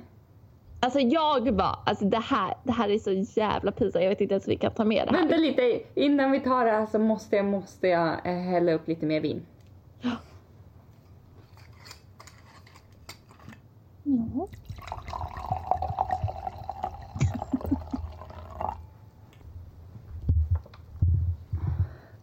Alltså 0.80 1.00
jag 1.00 1.50
var, 1.50 1.78
alltså 1.86 2.04
det 2.04 2.18
här, 2.18 2.54
det 2.64 2.72
här 2.72 2.88
är 2.88 2.98
så 2.98 3.40
jävla 3.40 3.72
pinsamt. 3.72 4.02
Jag 4.02 4.08
vet 4.08 4.20
inte 4.20 4.34
ens 4.34 4.46
hur 4.46 4.52
vi 4.52 4.58
kan 4.58 4.72
ta 4.72 4.84
med 4.84 5.06
det 5.06 5.10
här. 5.10 5.18
Vänta 5.18 5.36
lite. 5.36 5.82
Innan 5.94 6.30
vi 6.30 6.40
tar 6.40 6.64
det 6.64 6.70
här 6.70 6.86
så 6.86 6.98
måste 6.98 7.36
jag, 7.36 7.44
måste 7.44 7.88
jag 7.88 8.26
eh, 8.26 8.32
hälla 8.32 8.72
upp 8.72 8.88
lite 8.88 9.06
mer 9.06 9.20
vin. 9.20 9.46
Ja. 10.00 10.10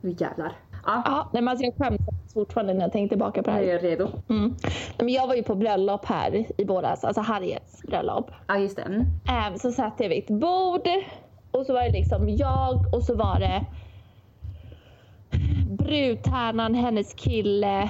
Nu 0.01 0.15
jävlar. 0.17 0.68
Ja, 0.86 1.02
Ja, 1.06 1.30
nej, 1.34 1.42
men 1.42 1.48
alltså 1.48 1.66
jag 1.66 1.74
skäms 1.78 2.02
fortfarande 2.34 2.74
när 2.74 2.82
jag 2.82 2.92
tänker 2.92 3.10
tillbaka 3.10 3.44
på 3.44 3.50
det 3.50 3.58
är 3.58 3.62
här. 3.62 3.74
jag 3.74 3.84
redo. 3.84 4.08
Mm. 4.30 4.56
Men 4.98 5.10
jag 5.10 5.28
var 5.28 5.36
ju 5.36 5.44
på 5.44 5.56
bröllop 5.56 6.06
här 6.06 6.46
i 6.58 6.64
våras, 6.64 7.04
alltså 7.04 7.22
Harriets 7.22 7.82
bröllop. 7.84 8.32
Ja, 8.48 8.58
just 8.58 8.76
det. 8.76 8.82
Mm. 8.82 9.02
Ähm, 9.02 9.60
så 9.60 9.72
satt 9.72 9.94
jag 9.98 10.10
vid 10.10 10.24
ett 10.24 10.30
bord 10.30 10.88
och 11.52 11.66
så 11.66 11.74
var 11.74 11.84
det 11.84 11.92
liksom 11.92 12.30
jag 12.30 12.94
och 12.94 13.04
så 13.04 13.16
var 13.16 13.40
det 13.40 13.66
brudtärnan, 15.70 16.76
hennes 16.76 17.14
kille, 17.14 17.90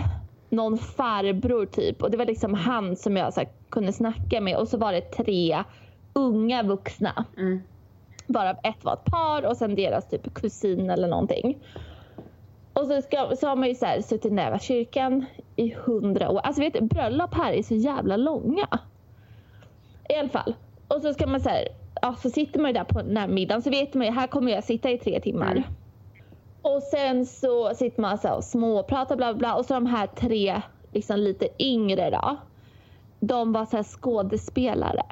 någon 0.49 0.77
farbror 0.77 1.65
typ. 1.65 2.03
Och 2.03 2.11
det 2.11 2.17
var 2.17 2.25
liksom 2.25 2.53
han 2.53 2.95
som 2.95 3.17
jag 3.17 3.33
så 3.33 3.39
här, 3.39 3.49
kunde 3.69 3.93
snacka 3.93 4.41
med 4.41 4.57
och 4.57 4.67
så 4.67 4.77
var 4.77 4.91
det 4.91 5.01
tre 5.01 5.63
unga 6.13 6.63
vuxna. 6.63 7.25
Mm. 7.37 7.61
Varav 8.27 8.55
ett 8.63 8.83
var 8.83 8.93
ett 8.93 9.05
par 9.05 9.45
och 9.45 9.57
sen 9.57 9.75
deras 9.75 10.09
typ 10.09 10.33
kusin 10.33 10.89
eller 10.89 11.07
någonting. 11.07 11.57
Och 12.79 12.87
så, 12.87 13.01
ska, 13.01 13.35
så 13.35 13.47
har 13.47 13.55
man 13.55 13.69
ju 13.69 13.75
så 13.75 13.85
här, 13.85 14.01
suttit 14.01 14.33
nära 14.33 14.59
kyrkan 14.59 15.25
i 15.55 15.73
hundra 15.73 16.29
år. 16.29 16.39
Alltså 16.39 16.61
vet 16.61 16.73
du, 16.73 16.81
bröllop 16.81 17.33
här 17.33 17.53
är 17.53 17.63
så 17.63 17.75
jävla 17.75 18.17
långa. 18.17 18.67
I 20.09 20.15
alla 20.15 20.29
fall. 20.29 20.55
Och 20.87 21.01
så 21.01 21.13
ska 21.13 21.27
man 21.27 21.41
så 21.41 21.49
här, 21.49 21.67
ja 22.01 22.15
så 22.15 22.29
sitter 22.29 22.59
man 22.59 22.69
ju 22.69 22.73
där 22.73 22.83
på 22.83 23.01
den 23.01 23.17
här 23.17 23.27
middagen 23.27 23.61
så 23.61 23.69
vet 23.69 23.93
man 23.93 24.07
ju, 24.07 24.13
här 24.13 24.27
kommer 24.27 24.51
jag 24.51 24.63
sitta 24.63 24.89
i 24.89 24.97
tre 24.97 25.19
timmar. 25.19 25.51
Mm. 25.51 25.63
Och 26.61 26.83
sen 26.83 27.25
så 27.25 27.75
sitter 27.75 28.01
man 28.01 28.17
så 28.17 28.27
här 28.27 28.35
och 28.35 28.43
småpratar 28.43 29.15
bla 29.15 29.33
bla 29.33 29.39
bla 29.39 29.55
och 29.55 29.65
så 29.65 29.73
de 29.73 29.85
här 29.85 30.07
tre 30.07 30.61
liksom 30.91 31.19
lite 31.19 31.47
yngre 31.59 32.09
då. 32.09 32.37
De 33.19 33.53
var 33.53 33.65
så 33.65 33.75
här 33.75 33.83
skådespelare. 33.83 35.05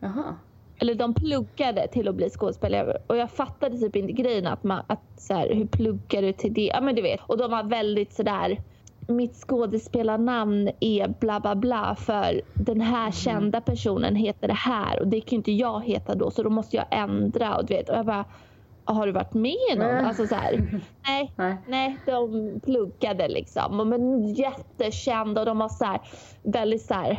Jaha. 0.00 0.36
Eller 0.80 0.94
de 0.94 1.14
pluggade 1.14 1.88
till 1.88 2.08
att 2.08 2.14
bli 2.14 2.30
skådespelare 2.30 2.96
och 3.06 3.16
jag 3.16 3.30
fattade 3.30 3.78
typ 3.78 3.96
inte 3.96 4.12
grejen 4.12 4.46
att 4.46 4.64
man, 4.64 4.82
att 4.86 5.00
så 5.16 5.34
här, 5.34 5.54
hur 5.54 5.66
pluggar 5.66 6.22
du 6.22 6.32
till 6.32 6.54
det? 6.54 6.70
Ja 6.74 6.80
men 6.80 6.94
du 6.94 7.02
vet. 7.02 7.20
Och 7.26 7.38
de 7.38 7.50
var 7.50 7.62
väldigt 7.62 8.12
sådär 8.12 8.58
mitt 9.08 9.34
skådespelarnamn 9.34 10.70
är 10.80 11.08
bla 11.08 11.40
bla 11.40 11.54
bla 11.54 11.94
för 11.98 12.40
den 12.54 12.80
här 12.80 13.10
kända 13.10 13.60
personen 13.60 14.16
heter 14.16 14.48
det 14.48 14.54
här 14.54 15.00
och 15.00 15.08
det 15.08 15.20
kan 15.20 15.30
ju 15.30 15.36
inte 15.36 15.52
jag 15.52 15.84
heta 15.84 16.14
då 16.14 16.30
så 16.30 16.42
då 16.42 16.50
måste 16.50 16.76
jag 16.76 16.86
ändra 16.90 17.56
och 17.56 17.66
du 17.66 17.74
vet. 17.74 17.88
Och 17.88 17.96
jag 17.96 18.06
bara, 18.06 18.24
har 18.84 19.06
du 19.06 19.12
varit 19.12 19.34
med 19.34 19.56
i 19.72 19.76
någon? 19.76 19.90
Mm. 19.90 20.06
Alltså 20.06 20.26
så 20.26 20.34
här, 20.34 20.80
nej, 21.06 21.32
Nej. 21.36 21.56
nej, 21.66 21.96
de 22.06 22.60
pluggade 22.64 23.28
liksom. 23.28 23.88
Men 23.88 24.34
jättekända 24.34 25.40
och 25.40 25.46
de 25.46 25.58
var 25.58 25.68
så 25.68 25.84
här, 25.84 26.00
väldigt 26.42 26.82
så 26.82 26.94
här 26.94 27.18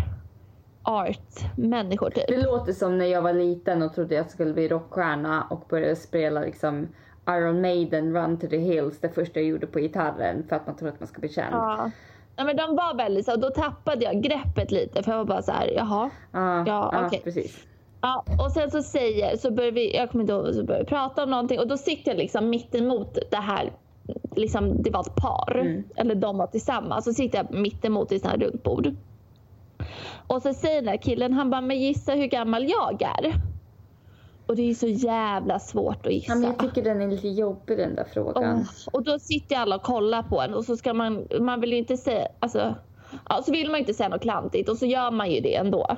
art-människor 0.84 2.10
typ. 2.10 2.28
Det 2.28 2.42
låter 2.46 2.74
som 2.74 2.98
när 2.98 3.06
jag 3.06 3.22
var 3.22 3.34
liten 3.34 3.82
och 3.82 3.94
trodde 3.96 4.16
jag 4.16 4.30
skulle 4.30 4.54
bli 4.54 4.68
rockstjärna 4.68 5.48
och 5.50 5.66
började 5.70 5.96
spela 5.96 6.40
liksom 6.42 6.88
Iron 7.30 7.62
Maiden 7.62 8.14
Run 8.14 8.38
to 8.40 8.48
the 8.48 8.58
Hills 8.58 9.00
det 9.00 9.10
första 9.10 9.40
jag 9.40 9.50
gjorde 9.50 9.68
på 9.68 9.80
gitarren 9.80 10.44
för 10.50 10.56
att 10.56 10.68
man 10.68 10.76
tror 10.76 10.90
att 10.90 11.00
man 11.00 11.08
ska 11.08 11.20
bli 11.20 11.30
känd. 11.30 11.54
Ja. 11.56 11.92
ja 12.36 12.44
men 12.44 12.58
de 12.58 12.76
var 12.76 12.96
väldigt 12.98 13.26
så, 13.26 13.36
då 13.36 13.50
tappade 13.50 14.04
jag 14.06 14.22
greppet 14.22 14.72
lite 14.72 15.04
för 15.04 15.12
jag 15.12 15.18
var 15.18 15.26
bara 15.26 15.42
så 15.42 15.52
här, 15.52 15.68
jaha. 15.76 16.10
Ja, 16.32 16.64
Ja, 16.68 17.06
okej. 17.06 17.22
precis. 17.24 17.68
Ja, 18.02 18.24
och 18.46 18.52
sen 18.52 18.72
så 18.72 18.84
säger, 18.84 19.38
så 19.38 19.52
börjar 19.52 19.72
vi, 19.72 19.96
jag 19.96 20.12
kommer 20.12 20.24
inte 20.24 20.34
ihåg, 20.34 20.54
så 20.56 20.64
börjar 20.64 20.80
vi 20.82 20.86
prata 20.88 21.24
om 21.24 21.30
någonting 21.30 21.60
och 21.60 21.68
då 21.68 21.78
sitter 21.78 22.12
jag 22.12 22.18
liksom 22.18 22.50
mitt 22.50 22.76
emot 22.76 23.18
det 23.32 23.38
här, 23.38 23.72
liksom 24.36 24.82
det 24.84 24.90
var 24.90 25.00
ett 25.02 25.16
par, 25.16 25.58
Mm. 25.62 25.84
eller 25.96 26.16
de 26.16 26.38
var 26.38 26.48
tillsammans, 26.48 27.06
så 27.06 27.14
sitter 27.14 27.38
jag 27.38 27.60
mitt 27.60 27.86
emot 27.86 28.12
i 28.12 28.16
ett 28.16 28.22
sånt 28.22 28.34
här 28.34 28.40
runt 28.42 28.64
bord. 28.64 28.96
Och 30.28 30.42
så 30.42 30.54
säger 30.54 30.82
den 30.82 30.88
här 30.88 30.98
killen, 30.98 31.34
han 31.34 31.50
bara, 31.50 31.62
men 31.62 31.80
gissa 31.80 32.12
hur 32.12 32.26
gammal 32.26 32.70
jag 32.70 33.02
är? 33.02 33.34
Och 34.46 34.56
det 34.56 34.70
är 34.70 34.74
så 34.74 34.88
jävla 34.88 35.60
svårt 35.60 36.06
att 36.06 36.14
gissa. 36.14 36.34
Ja, 36.34 36.36
men 36.36 36.50
jag 36.50 36.60
tycker 36.60 36.84
den 36.84 37.02
är 37.02 37.08
lite 37.08 37.28
jobbig 37.28 37.78
den 37.78 37.96
där 37.96 38.06
frågan. 38.14 38.60
Åh, 38.60 38.94
och 38.94 39.04
då 39.04 39.20
sitter 39.20 39.56
alla 39.56 39.76
och 39.76 39.82
kollar 39.82 40.24
på 40.24 40.42
en 40.42 40.54
och 40.54 40.66
så 40.66 40.78
ska 40.78 40.94
man, 40.94 41.28
man 41.40 41.62
vill 41.62 41.72
ju 41.72 41.78
inte 41.78 41.98
säga, 41.98 42.28
alltså, 42.40 42.76
ja, 43.30 43.42
så 43.46 43.52
vill 43.52 43.72
man 43.72 43.80
inte 43.80 43.94
säga 43.94 44.10
något 44.10 44.22
klantigt 44.22 44.70
och 44.70 44.78
så 44.78 44.86
gör 44.86 45.12
man 45.12 45.32
ju 45.32 45.42
det 45.42 45.56
ändå. 45.56 45.98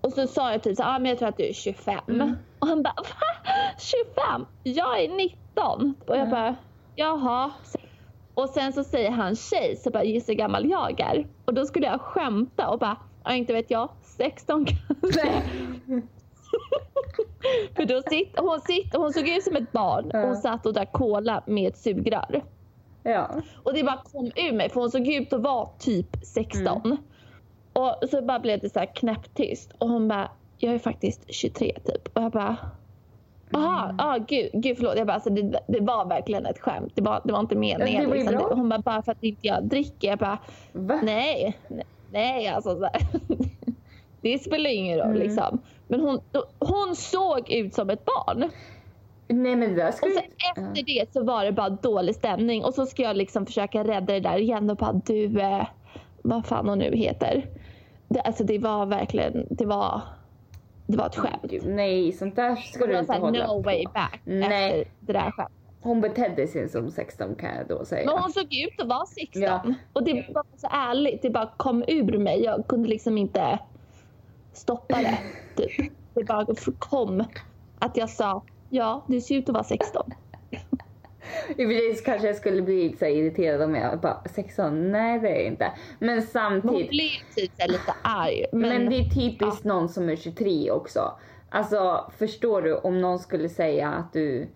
Och 0.00 0.12
så 0.12 0.26
sa 0.26 0.52
jag 0.52 0.62
typ 0.62 0.76
så 0.76 0.82
ah, 0.82 0.98
men 0.98 1.08
jag 1.08 1.18
tror 1.18 1.28
att 1.28 1.36
du 1.36 1.48
är 1.48 1.52
25. 1.52 2.36
Och 2.58 2.68
han 2.68 2.82
bara, 2.82 2.94
va? 2.96 3.52
25? 3.78 4.46
Jag 4.62 5.04
är 5.04 5.08
19. 5.08 5.94
Och 6.06 6.16
jag 6.16 6.30
bara, 6.30 6.56
jaha. 6.96 7.50
Och 8.34 8.48
sen 8.48 8.72
så 8.72 8.84
säger 8.84 9.10
han 9.10 9.36
tjej, 9.36 9.76
så 9.76 9.90
bara 9.90 10.04
gissa 10.04 10.32
hur 10.32 10.38
gammal 10.38 10.70
jag 10.70 11.00
är. 11.00 11.26
Och 11.44 11.54
då 11.54 11.66
skulle 11.66 11.86
jag 11.86 12.00
skämta 12.00 12.68
och 12.68 12.78
bara, 12.78 12.96
ja 13.26 13.34
inte 13.34 13.52
vet 13.52 13.70
jag, 13.70 13.88
16 14.02 14.66
kanske. 14.66 15.42
För 17.76 17.84
då 17.84 18.02
sitt, 18.02 18.38
hon, 18.38 18.60
sitt, 18.60 18.96
hon 18.96 19.12
såg 19.12 19.28
ut 19.28 19.42
som 19.42 19.56
ett 19.56 19.72
barn. 19.72 20.10
Ja. 20.12 20.26
Hon 20.26 20.36
satt 20.36 20.66
och 20.66 20.72
drack 20.72 20.92
cola 20.92 21.42
med 21.46 21.68
ett 21.68 21.78
sugrör. 21.78 22.44
Ja. 23.02 23.30
Och 23.62 23.74
det 23.74 23.84
bara 23.84 24.02
kom 24.12 24.24
ur 24.36 24.52
mig 24.52 24.70
för 24.70 24.80
hon 24.80 24.90
såg 24.90 25.08
ut 25.08 25.32
att 25.32 25.40
vara 25.42 25.68
typ 25.78 26.16
16. 26.22 26.66
Mm. 26.84 26.96
Och 27.72 27.96
så 28.10 28.22
bara 28.22 28.38
blev 28.38 28.60
det 28.60 28.70
så 28.72 28.78
här 28.78 28.94
knäpptyst. 28.94 29.72
Och 29.78 29.88
hon 29.88 30.08
bara, 30.08 30.30
jag 30.58 30.74
är 30.74 30.78
faktiskt 30.78 31.34
23 31.34 31.72
typ. 31.84 32.16
Och 32.16 32.22
jag 32.22 32.32
bara, 32.32 32.56
Jaha, 33.50 33.84
Mm. 33.84 33.96
ah, 33.98 34.18
gud, 34.18 34.50
gud 34.52 34.76
förlåt. 34.76 34.96
Jag 34.96 35.06
bara, 35.06 35.14
alltså, 35.14 35.30
det, 35.30 35.60
det 35.68 35.80
var 35.80 36.04
verkligen 36.08 36.46
ett 36.46 36.58
skämt. 36.60 36.92
Det 36.94 37.02
var, 37.02 37.20
det 37.24 37.32
var 37.32 37.40
inte 37.40 37.56
meningen. 37.56 38.02
det 38.02 38.08
var 38.08 38.16
liksom. 38.16 38.58
Hon 38.58 38.68
bara, 38.68 38.78
bara 38.78 39.02
för 39.02 39.12
att 39.12 39.22
inte 39.22 39.46
jag 39.46 39.64
dricker. 39.64 40.08
Jag 40.08 40.18
bara, 40.18 40.38
Va? 40.72 41.00
nej, 41.02 41.58
nej, 41.68 41.84
nej 42.16 42.48
alltså 42.48 42.70
så. 42.78 42.88
Det 44.20 44.38
spelar 44.38 44.70
ingen 44.70 44.98
roll 44.98 45.06
Mm. 45.06 45.18
liksom. 45.18 45.58
Men 45.88 46.00
hon, 46.00 46.20
hon 46.58 46.96
såg 46.96 47.50
ut 47.50 47.74
som 47.74 47.90
ett 47.90 48.04
barn. 48.04 48.50
Nej 49.28 49.56
men 49.56 49.60
det 49.60 49.74
där 49.74 49.88
Och 49.88 49.94
sen 49.94 50.32
efter 50.56 50.82
det 50.86 51.12
så 51.12 51.24
var 51.24 51.44
det 51.44 51.52
bara 51.52 51.68
dålig 51.70 52.14
stämning. 52.14 52.64
Och 52.64 52.74
så 52.74 52.86
ska 52.86 53.02
jag 53.02 53.16
liksom 53.16 53.46
försöka 53.46 53.84
rädda 53.84 54.12
det 54.12 54.20
där 54.20 54.38
igen 54.38 54.70
och 54.70 54.76
bara 54.76 54.92
du, 54.92 55.40
eh, 55.40 55.66
vad 56.22 56.46
fan 56.46 56.68
hon 56.68 56.78
nu 56.78 56.96
heter. 56.96 57.46
Det, 58.08 58.20
alltså 58.20 58.44
det 58.44 58.58
var 58.58 58.86
verkligen, 58.86 59.46
det 59.50 59.66
var, 59.66 60.02
det 60.86 60.96
var 60.96 61.06
ett 61.06 61.16
skämt. 61.16 61.52
Nej, 61.64 62.12
sånt 62.12 62.36
där 62.36 62.56
ska 62.56 62.86
du 62.86 62.98
inte 62.98 63.12
hålla 63.12 63.46
no 63.46 63.52
på. 63.52 63.60
way 63.60 63.84
back 63.94 64.20
Nej. 64.24 64.44
efter 64.44 64.84
det 65.00 65.12
där 65.12 65.30
skämtet. 65.30 65.55
Hon 65.86 66.00
betedde 66.00 66.46
sig 66.46 66.68
som 66.68 66.90
16 66.90 67.34
kan 67.34 67.56
jag 67.56 67.68
då 67.68 67.84
säga. 67.84 68.06
Men 68.06 68.22
hon 68.22 68.32
såg 68.32 68.44
ut 68.44 68.80
att 68.80 68.88
vara 68.88 69.06
16. 69.06 69.42
Ja. 69.42 69.62
Och 69.92 70.04
det 70.04 70.26
var 70.34 70.44
så 70.56 70.68
ärligt, 70.70 71.22
det 71.22 71.30
bara 71.30 71.50
kom 71.56 71.84
ur 71.88 72.18
mig. 72.18 72.42
Jag 72.42 72.66
kunde 72.66 72.88
liksom 72.88 73.18
inte 73.18 73.58
stoppa 74.52 74.96
det. 74.96 75.18
Typ. 75.56 75.92
Det 76.14 76.24
bara 76.24 76.46
kom 76.78 77.24
att 77.78 77.96
jag 77.96 78.10
sa 78.10 78.42
ja, 78.70 79.04
du 79.06 79.20
ser 79.20 79.34
ut 79.34 79.48
att 79.48 79.52
vara 79.52 79.64
16. 79.64 80.12
I 81.48 81.52
och 81.52 81.56
för 81.56 81.78
sig 81.78 81.94
så 81.94 82.04
kanske 82.04 82.26
jag 82.26 82.36
skulle 82.36 82.62
bli 82.62 82.96
så 82.98 83.04
irriterad 83.04 83.62
om 83.62 83.74
jag 83.74 84.00
bara 84.00 84.22
16, 84.34 84.92
nej 84.92 85.20
det 85.20 85.28
är 85.28 85.34
jag 85.34 85.44
inte. 85.46 85.72
Men 85.98 86.08
Men 86.08 86.18
hon 86.18 86.26
samtidigt, 86.26 86.90
blev 86.90 87.10
typ 87.36 87.52
lite 87.68 87.94
arg. 88.02 88.46
Men, 88.52 88.68
men, 88.68 88.90
det 88.90 88.96
är 88.96 89.10
typiskt 89.10 89.64
någon 89.64 89.88
som 89.88 90.08
är 90.08 90.16
23 90.16 90.70
också. 90.70 91.12
Alltså 91.48 92.12
förstår 92.18 92.62
du 92.62 92.74
om 92.74 93.00
någon 93.00 93.18
skulle 93.18 93.48
säga 93.48 93.88
att 93.88 94.12
du, 94.12 94.48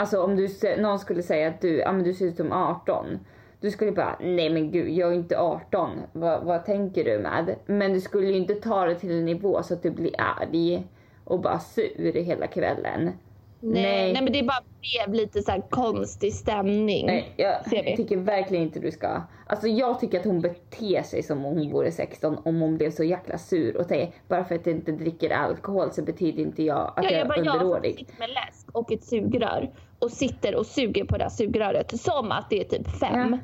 alltså 0.00 0.22
om 0.22 0.36
du, 0.36 0.48
någon 0.78 0.98
skulle 0.98 1.22
säga 1.22 1.48
att 1.48 1.60
du, 1.60 1.78
ja 1.78 1.92
men 1.92 2.04
du 2.04 2.14
ser 2.14 2.26
ut 2.26 2.36
som 2.36 2.52
18. 2.52 3.18
Du 3.60 3.70
skulle 3.70 3.92
bara, 3.92 4.16
nej 4.20 4.50
men 4.50 4.70
gud 4.70 4.88
jag 4.88 5.10
är 5.10 5.14
inte 5.14 5.38
18, 5.38 5.90
vad, 6.12 6.44
vad 6.44 6.64
tänker 6.64 7.04
du 7.04 7.18
med? 7.18 7.54
Men 7.66 7.92
du 7.92 8.00
skulle 8.00 8.26
ju 8.26 8.36
inte 8.36 8.54
ta 8.54 8.84
det 8.86 8.94
till 8.94 9.10
en 9.12 9.24
nivå 9.24 9.62
så 9.62 9.74
att 9.74 9.82
du 9.82 9.90
blir 9.90 10.14
arg 10.18 10.84
och 11.24 11.40
bara 11.40 11.58
sur 11.58 12.12
hela 12.24 12.46
kvällen. 12.46 13.04
nej, 13.04 13.82
nej. 13.82 14.12
nej. 14.12 14.22
men 14.22 14.32
det 14.32 14.42
bara 14.42 14.62
blev 14.80 15.14
lite 15.14 15.42
så 15.42 15.50
här 15.50 15.62
konstig 15.70 16.34
stämning. 16.34 17.06
Nej, 17.06 17.32
jag 17.36 17.64
tycker 17.96 18.16
verkligen 18.16 18.64
inte 18.64 18.80
du 18.80 18.90
ska. 18.90 19.22
Alltså 19.46 19.68
jag 19.68 20.00
tycker 20.00 20.18
att 20.18 20.24
hon 20.24 20.40
beter 20.40 21.02
sig 21.02 21.22
som 21.22 21.44
om 21.46 21.56
hon 21.56 21.70
vore 21.70 21.90
16 21.92 22.38
om 22.44 22.60
hon 22.60 22.76
blev 22.76 22.90
så 22.90 23.04
jäkla 23.04 23.38
sur 23.38 23.76
och 23.76 23.86
säger 23.86 24.10
bara 24.28 24.44
för 24.44 24.54
att 24.54 24.66
jag 24.66 24.74
inte 24.76 24.92
dricker 24.92 25.30
alkohol 25.30 25.90
så 25.92 26.02
betyder 26.02 26.42
inte 26.42 26.62
jag 26.62 26.92
att 26.96 27.04
Ja, 27.04 27.10
jag 27.10 27.12
jag 27.12 27.20
är 27.20 27.28
bara, 27.28 27.38
jag 27.38 27.46
som 27.46 27.54
underårig. 27.54 27.96
sitter 27.98 28.18
med 28.18 28.28
läsk 28.28 28.68
och 28.72 28.92
ett 28.92 29.04
sugrör 29.04 29.70
och 30.00 30.10
sitter 30.10 30.54
och 30.54 30.66
suger 30.66 31.04
på 31.04 31.16
det 31.16 31.22
här 31.24 31.30
sugröret 31.30 32.00
som 32.00 32.32
att 32.32 32.50
det 32.50 32.60
är 32.60 32.64
typ 32.64 32.98
fem. 33.00 33.36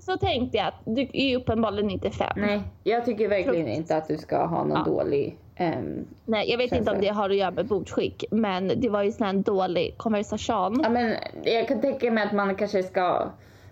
Så 0.00 0.16
tänkte 0.16 0.56
jag 0.58 0.66
att 0.66 0.74
du 0.84 1.08
är 1.12 1.36
uppenbarligen 1.36 1.90
inte 1.90 2.10
fem. 2.10 2.32
Nej, 2.36 2.62
jag 2.84 3.04
tycker 3.04 3.28
verkligen 3.28 3.66
Frukt. 3.66 3.76
inte 3.78 3.96
att 3.96 4.08
du 4.08 4.18
ska 4.18 4.46
ha 4.46 4.64
någon 4.64 4.70
Ja. 4.78 4.84
dålig... 4.84 5.36
ehm, 5.56 6.04
Nej, 6.24 6.50
jag 6.50 6.58
vet 6.58 6.70
Känns 6.70 6.78
inte 6.80 6.90
om 6.92 7.00
det. 7.00 7.08
har 7.08 7.30
att 7.30 7.36
göra 7.36 7.50
med 7.50 7.66
bordsskick, 7.66 8.24
men 8.30 8.72
det 8.76 8.88
var 8.88 9.02
ju 9.02 9.12
sån 9.12 9.26
här 9.26 9.32
dålig 9.34 9.94
konversation. 9.96 10.80
ja, 10.82 10.88
men 10.90 11.14
jag 11.44 11.68
kan 11.68 11.80
tänka 11.80 12.10
mig 12.10 12.24
att 12.24 12.32
man 12.32 12.54
kanske 12.54 12.82
ska... 12.82 13.28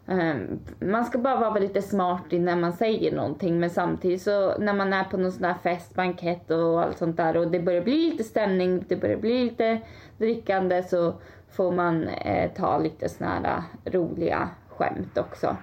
ehm, 0.08 0.58
man 0.80 1.04
ska 1.04 1.18
bara 1.18 1.36
vara 1.40 1.58
lite 1.58 1.82
smart 1.82 2.24
när 2.30 2.56
man 2.56 2.72
säger 2.72 3.12
någonting 3.16 3.60
men 3.60 3.70
samtidigt 3.70 4.22
så 4.22 4.58
när 4.58 4.72
man 4.74 4.92
är 4.92 5.04
på 5.04 5.16
någon 5.16 5.32
sån 5.32 5.42
där 5.42 5.54
fest, 5.62 5.94
bankett 5.94 6.50
och 6.50 6.82
allt 6.82 6.98
sånt 6.98 7.16
där 7.16 7.36
och 7.36 7.48
det 7.50 7.60
börjar 7.60 7.82
bli 7.82 8.10
lite 8.10 8.24
stämning, 8.24 8.84
det 8.88 8.96
börjar 8.96 9.16
bli 9.16 9.44
lite 9.44 9.80
drickande 10.18 10.82
så 10.82 11.14
får 11.52 11.72
man 11.72 12.08
eh, 12.08 12.50
ta 12.52 12.78
lite 12.78 13.08
såna 13.08 13.30
här 13.30 13.62
eh, 13.84 13.92
roliga 13.92 14.48
skämt 14.68 15.18
också. 15.18 15.56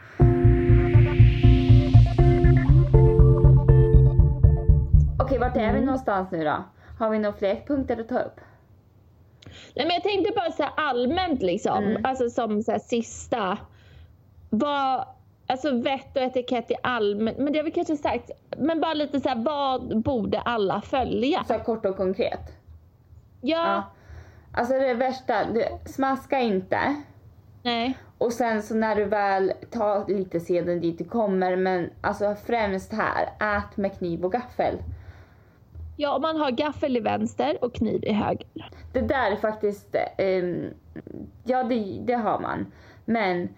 Okej, 5.19 5.39
vart 5.39 5.57
är 5.57 5.73
vi 5.73 5.81
någonstans 5.81 6.31
nu 6.31 6.43
då? 6.43 6.63
Har 6.99 7.09
vi 7.09 7.19
några 7.19 7.37
fler 7.37 7.55
punkter 7.67 8.01
att 8.01 8.09
ta 8.09 8.19
upp? 8.19 8.39
Nej, 9.75 9.85
men 9.85 9.93
jag 9.93 10.03
tänkte 10.03 10.33
bara 10.35 10.51
så 10.51 10.63
allmänt 10.63 11.41
liksom, 11.41 11.83
Mm. 11.83 12.05
alltså 12.05 12.29
som 12.29 12.63
så 12.63 12.77
sista. 12.79 13.57
Vad, 14.49 15.05
alltså 15.47 15.71
vett 15.81 16.17
och 16.17 16.21
etikett 16.23 16.71
i 16.71 16.75
allmänt, 16.83 17.37
men 17.37 17.53
det 17.53 17.59
har 17.59 17.63
vi 17.63 17.71
kanske 17.71 17.97
sagt, 17.97 18.31
men 18.57 18.81
bara 18.81 18.93
lite 18.93 19.19
så 19.19 19.29
här, 19.29 19.35
vad 19.43 20.01
borde 20.01 20.39
alla 20.39 20.81
följa? 20.81 21.43
Så 21.47 21.53
kort 21.59 21.85
och 21.85 21.97
konkret. 21.97 22.39
Ja, 23.41 23.57
Ja. 23.67 23.83
Alltså 24.57 24.73
det 24.73 24.93
värsta, 24.93 25.45
du, 25.53 25.63
smaska 25.85 26.39
inte. 26.39 26.95
nej. 27.63 27.97
Och 28.17 28.33
sen 28.33 28.61
så 28.61 28.75
när 28.75 28.95
du 28.95 29.05
väl 29.05 29.53
tar 29.71 30.07
lite 30.07 30.39
seden 30.39 30.81
dit 30.81 30.97
du 30.97 31.03
kommer, 31.03 31.55
men 31.55 31.89
alltså 32.01 32.35
främst 32.45 32.93
här, 32.93 33.23
ät 33.57 33.77
med 33.77 33.97
kniv 33.97 34.25
och 34.25 34.31
gaffel. 34.31 34.77
Ja, 35.97 36.19
man 36.19 36.35
har 36.37 36.51
gaffel 36.51 36.97
i 36.97 36.99
vänster 36.99 37.57
och 37.63 37.75
kniv 37.75 38.03
i 38.03 38.11
höger. 38.13 38.47
Det 38.93 39.01
där 39.01 39.31
är 39.31 39.35
faktiskt, 39.35 39.95
ehm, 40.17 40.65
ja 41.43 41.63
det, 41.63 41.99
det 42.05 42.13
har 42.13 42.39
man. 42.39 42.65
Men 43.05 43.49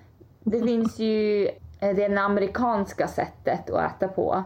det 0.43 0.60
finns 0.68 1.00
ju 1.00 1.50
det 1.80 2.18
amerikanska 2.18 3.08
sättet 3.08 3.70
att 3.70 3.91
äta 3.91 4.08
på. 4.08 4.43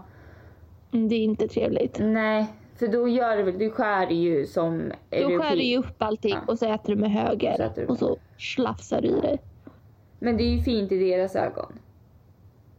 Mm, 0.93 1.09
Det 1.09 1.15
är 1.15 1.23
inte 1.23 1.47
trevligt. 1.47 1.97
Nej, 1.99 2.47
för 2.75 2.87
då 2.87 3.07
gör 3.07 3.37
du 3.37 3.51
du 3.51 3.69
skär 3.69 4.07
ju 4.07 4.45
som 4.45 4.91
Då 5.09 5.17
skär 5.41 5.55
du 5.55 5.63
ju 5.63 5.77
upp 5.77 5.95
allting 6.01 6.31
Ja. 6.33 6.39
och 6.47 6.59
så 6.59 6.73
äter 6.73 6.95
du 6.95 7.01
med 7.01 7.11
Så 7.11 7.17
höger 7.17 7.61
äter 7.61 7.81
du 7.81 7.87
och 7.87 7.97
så 7.97 8.17
slafsar 8.37 9.01
du 9.01 9.07
i 9.07 9.21
dig. 9.21 9.39
Men 10.19 10.37
det 10.37 10.43
är 10.43 10.49
ju 10.55 10.61
fint 10.61 10.91
i 10.91 11.09
deras 11.09 11.35
ögon. 11.35 11.73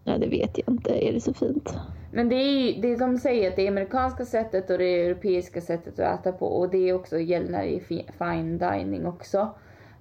Ja, 0.04 0.18
det 0.18 0.26
vet 0.26 0.58
jag 0.58 0.74
inte. 0.74 1.08
Är 1.08 1.12
det 1.12 1.20
så 1.20 1.34
fint? 1.34 1.74
Men 2.12 2.28
det 2.28 2.34
är 2.36 2.60
ju, 2.72 2.80
det 2.80 2.96
de 2.96 3.18
säger 3.18 3.50
att 3.50 3.56
det 3.56 3.68
amerikanska 3.68 4.24
sättet 4.24 4.70
och 4.70 4.78
det 4.78 5.04
europeiska 5.06 5.60
sättet 5.60 5.98
att 6.00 6.20
äta 6.20 6.32
på 6.32 6.46
och 6.46 6.70
det 6.70 6.88
är 6.88 6.94
också 6.94 7.18
gäller 7.18 7.62
i 7.62 7.80
fi- 7.80 8.06
fine 8.18 8.58
dining 8.58 9.06
också. 9.06 9.38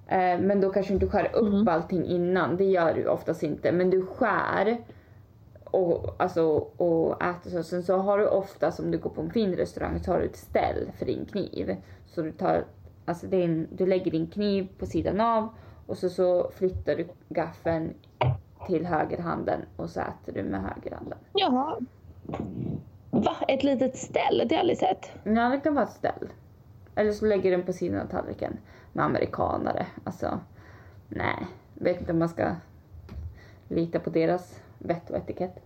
Eh, 0.08 0.40
men 0.40 0.60
då 0.60 0.70
kanske 0.70 0.90
du 0.92 0.94
inte 0.94 1.06
skär 1.06 1.30
upp 1.34 1.48
Mm. 1.52 1.68
allting 1.68 2.04
innan, 2.04 2.56
det 2.56 2.64
gör 2.64 2.94
du 2.94 3.06
oftast 3.06 3.42
inte. 3.42 3.72
Men 3.72 3.90
du 3.90 4.06
skär 4.06 4.76
och, 5.74 6.14
alltså, 6.18 6.44
och 6.76 7.22
äter 7.22 7.50
så. 7.50 7.62
Sen 7.62 7.82
så 7.82 7.96
har 7.96 8.18
du 8.18 8.28
ofta, 8.28 8.72
om 8.78 8.90
du 8.90 8.98
går 8.98 9.10
på 9.10 9.20
en 9.20 9.30
fin 9.30 9.56
restaurang, 9.56 10.00
så 10.00 10.12
har 10.12 10.18
du 10.18 10.24
ett 10.24 10.36
ställ 10.36 10.92
för 10.98 11.06
din 11.06 11.26
kniv. 11.26 11.76
Så 12.06 12.22
du 12.22 12.32
tar, 12.32 12.64
alltså 13.04 13.32
en, 13.32 13.68
du 13.70 13.86
lägger 13.86 14.10
din 14.10 14.26
kniv 14.26 14.68
på 14.78 14.86
sidan 14.86 15.20
av 15.20 15.48
och 15.86 15.98
så, 15.98 16.08
så 16.08 16.50
flyttar 16.54 16.96
du 16.96 17.08
gaffeln 17.28 17.94
till 18.66 18.86
högerhanden 18.86 19.60
och 19.76 19.90
så 19.90 20.00
äter 20.00 20.32
du 20.32 20.42
med 20.42 20.62
högerhanden. 20.62 21.18
Jaha. 21.32 21.76
Va? 23.10 23.36
Ett 23.48 23.64
litet 23.64 23.96
ställ? 23.96 24.38
Det 24.38 24.44
har 24.44 24.50
jag 24.50 24.60
aldrig 24.60 24.78
sett. 24.78 25.10
Ja, 25.24 25.48
det 25.48 25.60
kan 25.60 25.74
vara 25.74 25.84
ett 25.84 25.92
ställ. 25.92 26.28
Eller 26.94 27.12
så 27.12 27.26
lägger 27.26 27.50
du 27.50 27.56
den 27.56 27.66
på 27.66 27.72
sidan 27.72 28.00
av 28.00 28.06
tallriken 28.06 28.56
med 28.92 29.04
amerikanare. 29.04 29.86
Alltså, 30.04 30.40
nej. 31.08 31.46
Vet 31.74 32.00
inte 32.00 32.12
om 32.12 32.18
man 32.18 32.28
ska 32.28 32.54
lita 33.68 33.98
på 33.98 34.10
deras 34.10 34.63
vett 34.84 35.10
och 35.10 35.16
etikett. 35.16 35.56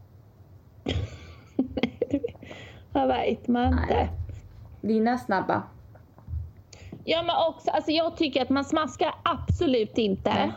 Vad 2.92 3.08
vet 3.08 3.48
man 3.48 3.66
inte. 3.66 3.94
Nej. 3.94 4.10
Dina 4.80 5.18
snabba. 5.18 5.62
Ja 7.04 7.22
men 7.22 7.36
också, 7.48 7.70
alltså 7.70 7.90
jag 7.90 8.16
tycker 8.16 8.42
att 8.42 8.48
man 8.48 8.64
smaskar 8.64 9.14
absolut 9.22 9.98
inte. 9.98 10.34
Nej. 10.34 10.52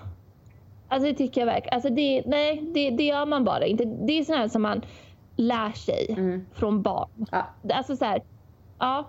Alltså 0.88 1.08
det 1.10 1.16
tycker 1.16 1.42
jag 1.42 1.46
verkligen. 1.46 1.74
Alltså 1.76 1.90
det, 1.90 2.24
nej, 2.26 2.62
det, 2.74 2.90
det 2.90 3.04
gör 3.04 3.26
man 3.26 3.44
bara 3.44 3.66
inte. 3.66 3.86
Det 3.86 4.14
är 4.20 4.24
sånt 4.24 4.38
här 4.40 4.48
som 4.48 4.62
man 4.62 4.82
lär 5.36 5.72
sig 5.72 6.06
Mm. 6.10 6.46
från 6.54 6.82
barn. 6.82 7.10
Ja. 7.32 7.46
Alltså 7.74 7.96
så 7.96 8.06
här, 8.06 8.22
ja, 8.80 9.08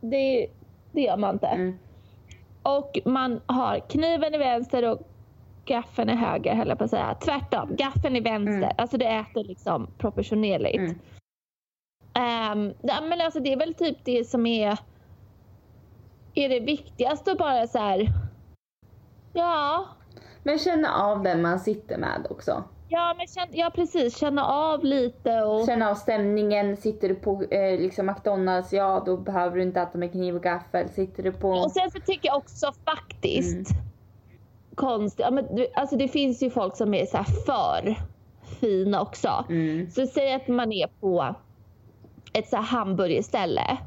det, 0.00 0.46
det 0.92 1.00
gör 1.02 1.16
man 1.16 1.34
inte. 1.34 1.46
Mm. 1.46 1.78
Och 2.62 2.98
man 3.04 3.40
har 3.46 3.80
kniven 3.88 4.34
i 4.34 4.38
vänster 4.38 4.90
och 4.90 5.09
gaffeln 5.64 6.10
i 6.10 6.14
höger 6.14 6.54
höll 6.54 6.68
jag 6.68 6.78
på 6.78 6.84
att 6.84 6.90
säga. 6.90 7.14
Tvärtom, 7.14 7.76
gaffeln 7.76 8.16
i 8.16 8.20
vänster. 8.20 8.56
Mm. 8.56 8.74
Alltså 8.78 8.96
det 8.96 9.06
äter 9.06 9.44
liksom 9.44 9.86
proportionerligt. 9.98 10.78
Mm. 10.78 12.74
Ja, 12.82 13.00
men 13.00 13.20
alltså 13.20 13.40
det 13.40 13.52
är 13.52 13.56
väl 13.56 13.74
typ 13.74 13.98
det 14.04 14.24
som 14.24 14.46
är, 14.46 14.78
är 16.34 16.48
det 16.48 16.60
viktigaste 16.60 17.32
att 17.32 17.38
bara 17.38 17.66
så 17.66 17.78
här. 17.78 18.08
Ja, 19.32 19.86
Men 20.42 20.58
känna 20.58 20.94
av 20.94 21.22
den 21.22 21.42
man 21.42 21.60
sitter 21.60 21.98
med 21.98 22.26
också. 22.30 22.64
Ja, 22.88 23.14
men 23.18 23.26
känn, 23.26 23.48
ja 23.52 23.70
precis, 23.74 24.18
känna 24.18 24.44
av 24.44 24.84
lite 24.84 25.42
och... 25.42 25.66
Känna 25.66 25.90
av 25.90 25.94
stämningen. 25.94 26.76
Sitter 26.76 27.08
du 27.08 27.14
på 27.14 27.42
eh, 27.50 27.80
liksom 27.80 28.06
McDonalds, 28.06 28.72
ja 28.72 29.02
då 29.06 29.16
behöver 29.16 29.56
du 29.56 29.62
inte 29.62 29.80
äta 29.80 29.98
med 29.98 30.12
kniv 30.12 30.36
och 30.36 30.42
gaffel. 30.42 30.88
Sitter 30.88 31.22
du 31.22 31.32
på... 31.32 31.50
Och 31.50 31.72
sen 31.72 31.90
så 31.90 32.00
tycker 32.00 32.28
jag 32.28 32.36
också 32.36 32.72
faktiskt 32.84 33.70
Mm. 33.70 33.89
Konstigt, 34.80 35.20
ja, 35.20 35.30
men, 35.30 35.46
alltså 35.74 35.96
det 35.96 36.08
finns 36.08 36.42
ju 36.42 36.50
folk 36.50 36.76
som 36.76 36.94
är 36.94 37.06
så 37.06 37.24
för 37.24 37.96
fina 38.60 39.00
också. 39.00 39.44
Mm. 39.48 39.90
Så 39.90 40.06
säg 40.06 40.34
att 40.34 40.48
man 40.48 40.72
är 40.72 40.86
på 41.00 41.34
ett 42.32 42.48
så 42.48 42.56
här 42.56 42.62
hamburgerställe. 42.62 43.78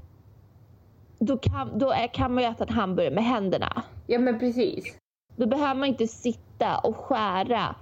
Då, 1.20 1.38
kan, 1.38 1.80
då 1.80 1.91
är, 1.91 2.08
kan 2.08 2.34
man 2.34 2.44
ju 2.44 2.50
äta 2.50 2.64
en 2.64 2.74
hamburgare 2.74 3.16
med 3.16 3.24
händerna. 3.24 3.84
Ja 4.08 4.20
men 4.20 4.39
precis. 4.39 4.98
Då 5.36 5.48
behöver 5.48 5.76
man 5.76 5.88
inte 5.88 6.08
sitta 6.08 6.78
och 6.78 6.98
skära 6.98 7.76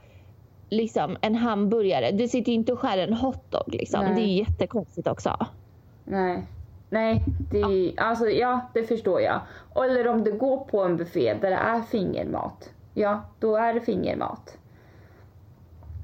liksom 0.70 1.18
en 1.22 1.36
hamburgare. 1.36 2.12
Du 2.12 2.28
sitter 2.28 2.52
ju 2.52 2.56
inte 2.56 2.74
och 2.74 2.80
skär 2.80 2.98
en 2.98 3.14
hotdog 3.14 3.64
liksom. 3.68 4.06
Nej. 4.06 4.16
Det 4.16 4.22
är 4.22 4.38
jättekonstigt 4.38 5.08
också. 5.08 5.46
Nej. 6.06 6.44
Nej, 6.90 7.24
det, 7.52 7.94
alltså, 7.98 8.30
ja, 8.30 8.62
det 8.74 8.84
förstår 8.84 9.22
jag. 9.22 9.42
Eller 9.76 10.08
om 10.08 10.24
du 10.24 10.38
går 10.38 10.58
på 10.58 10.84
en 10.84 10.98
buffé 10.98 11.34
där 11.34 11.50
det 11.50 11.56
är 11.56 11.82
fingermat. 11.82 12.70
Ja, 12.94 13.24
då 13.40 13.56
är 13.56 13.74
det 13.74 13.82
fingermat. 13.82 14.58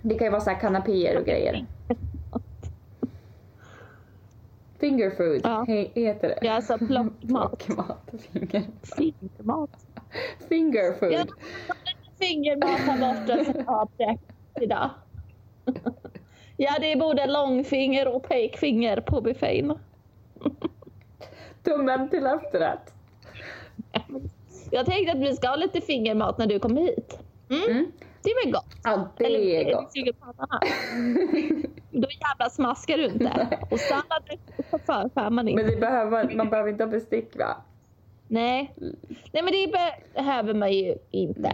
Det 0.02 0.16
kan 0.16 0.26
ju 0.26 0.32
vara 0.32 0.42
så 0.42 0.50
här 0.50 0.60
kanapéer 0.60 1.18
och 1.20 1.26
grejer. 1.26 1.66
Finger 4.80 5.10
food 5.10 5.42
Ja. 5.44 5.66
he, 5.68 5.88
heter 5.94 6.28
det. 6.28 6.40
Ja, 6.42 6.54
alltså 6.54 6.78
plockmat. 6.78 7.66
Plockmat. 7.66 8.14
Finger, 8.32 8.64
Fingermat. 8.98 9.70
finger 10.50 10.94
food. 10.94 11.14
Ja, 11.14 11.26
fingermat 12.20 12.80
här 12.80 13.00
borta 13.00 13.46
som 13.46 13.54
jag 13.56 13.66
har 13.66 13.88
idag. 14.62 14.90
Ja, 16.58 16.78
det 16.80 16.92
är 16.92 17.00
både 17.00 17.28
långfinger 17.28 18.08
och 18.16 18.24
pekfinger 18.24 19.02
på 19.02 19.22
buffén. 19.22 19.80
Tummen 21.64 22.10
till 22.10 22.26
efterrätt. 22.26 22.94
Jag 24.72 24.86
tänkte 24.86 25.12
att 25.12 25.20
vi 25.20 25.36
ska 25.36 25.48
ha 25.48 25.56
lite 25.56 25.82
fingermat 25.82 26.38
när 26.38 26.48
du 26.48 26.60
kommer 26.60 26.82
hit. 26.82 27.20
Mm. 27.50 27.72
Mm. 27.72 27.92
Det 28.24 28.30
är 28.30 28.46
väl 28.46 28.54
gott? 28.54 28.76
Ja, 28.84 29.10
det 29.18 29.26
Eller 29.26 29.40
är 29.40 29.66
du 29.66 29.72
gott. 29.72 29.94
Då 31.92 32.08
jävla 32.10 32.50
smaskar 32.50 32.98
du 32.98 33.06
inte. 33.06 33.60
Och 33.72 33.80
sallad 33.80 34.40
förskär 34.70 35.30
man 35.30 35.48
inte. 35.48 35.64
Men 35.64 35.72
det 35.72 35.78
behöver, 35.80 36.36
man 36.36 36.50
behöver 36.50 36.70
inte 36.70 36.84
ha 36.84 36.92
bestick 36.92 37.38
va? 37.38 37.58
Nej. 38.28 38.74
Nej 39.32 39.44
men 39.44 39.52
det 39.52 39.72
behöver 40.14 40.54
man 40.54 40.74
ju 40.74 40.96
inte. 41.12 41.52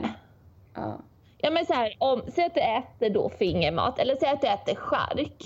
Ja. 0.73 0.99
Ja 1.37 1.51
men 1.51 1.65
så 1.65 1.73
här, 1.73 1.95
om, 1.97 2.21
säg 2.35 2.45
att 2.45 2.53
du 2.53 2.61
äter 2.61 3.09
då 3.13 3.29
fingermat 3.29 3.99
eller 3.99 4.15
säg 4.15 4.29
att 4.29 4.41
du 4.41 4.47
äter 4.47 4.75
chark. 4.75 5.43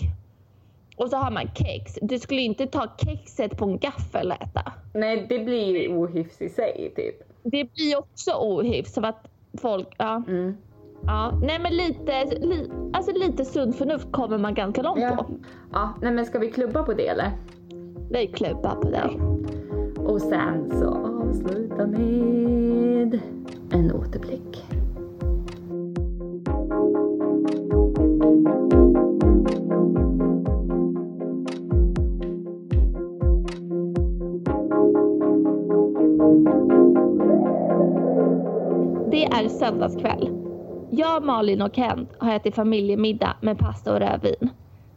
Och 0.96 1.10
så 1.10 1.18
har 1.18 1.32
man 1.32 1.48
kex. 1.56 2.00
Du 2.02 2.20
skulle 2.20 2.42
inte 2.42 2.68
ta 2.68 2.88
kexet 3.06 3.58
på 3.58 3.66
en 3.66 3.78
gaffel 3.78 4.32
och 4.32 4.42
äta. 4.42 4.74
Nej, 4.94 5.26
det 5.30 5.40
blir 5.40 5.78
ju 5.78 5.98
ohyfs 5.98 6.42
i 6.42 6.50
sig 6.50 6.94
typ. 6.96 7.27
Det 7.52 7.74
blir 7.74 8.00
också 8.00 8.32
ohyfs 8.32 8.94
för 8.94 9.02
att 9.04 9.28
folk, 9.62 9.96
ja. 9.98 10.24
Mm. 10.28 10.58
ja. 11.06 11.40
Nej 11.44 11.60
men 11.60 11.74
lite, 11.74 12.26
li, 12.26 12.70
alltså 12.94 13.12
lite 13.12 13.46
sunt 13.46 13.76
förnuft 13.76 14.12
kommer 14.12 14.38
man 14.38 14.54
ganska 14.54 14.82
långt 14.82 15.00
Ja. 15.02 15.16
på. 15.16 15.26
ja, 15.72 15.94
nej 16.02 16.12
men 16.12 16.26
ska 16.26 16.40
vi 16.40 16.52
klubba 16.52 16.84
på 16.84 16.94
det 16.94 17.08
eller? 17.08 17.32
Vi 18.10 18.28
klubbar 18.28 18.76
på 18.76 18.90
dig. 18.90 19.20
Och 20.08 20.22
sen 20.22 20.72
så 20.80 20.88
avsluta 21.24 21.88
med 21.88 23.20
en 23.72 23.92
återblick. 23.92 24.47
Malin 41.38 41.62
och 41.62 41.76
Kent 41.76 42.10
har 42.20 42.36
ätit 42.36 42.56
familjemiddag 42.56 43.36
med 43.42 43.58
pasta 43.58 43.94
och 43.94 44.00
rödvin. 44.00 44.50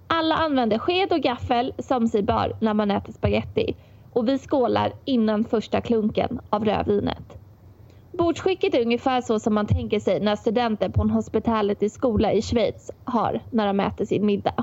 Alla 0.07 0.35
använder 0.35 0.79
sked 0.79 1.13
och 1.13 1.21
gaffel 1.21 1.73
som 1.79 2.09
sig 2.09 2.23
bör 2.23 2.57
när 2.61 2.75
man 2.75 2.91
äter 2.91 3.13
spaghetti 3.13 3.77
och 4.13 4.29
vi 4.29 4.39
skålar 4.39 4.93
innan 5.05 5.45
första 5.45 5.81
klunken 5.81 6.41
av 6.51 6.65
rödvinet. 6.65 7.39
Bordsskicket 8.13 8.75
är 8.75 8.81
ungefär 8.83 9.21
så 9.21 9.41
som 9.41 9.55
man 9.55 9.67
tänker 9.67 10.01
sig 10.01 10.21
när 10.21 10.37
studenter 10.37 10.89
på 10.89 11.03
en 11.03 11.11
hospitality-skola 11.11 12.33
i 12.33 12.43
Schweiz 12.43 12.91
har 13.05 13.41
när 13.51 13.67
de 13.67 13.81
äter 13.81 14.05
sin 14.05 14.27
middag. 14.27 14.55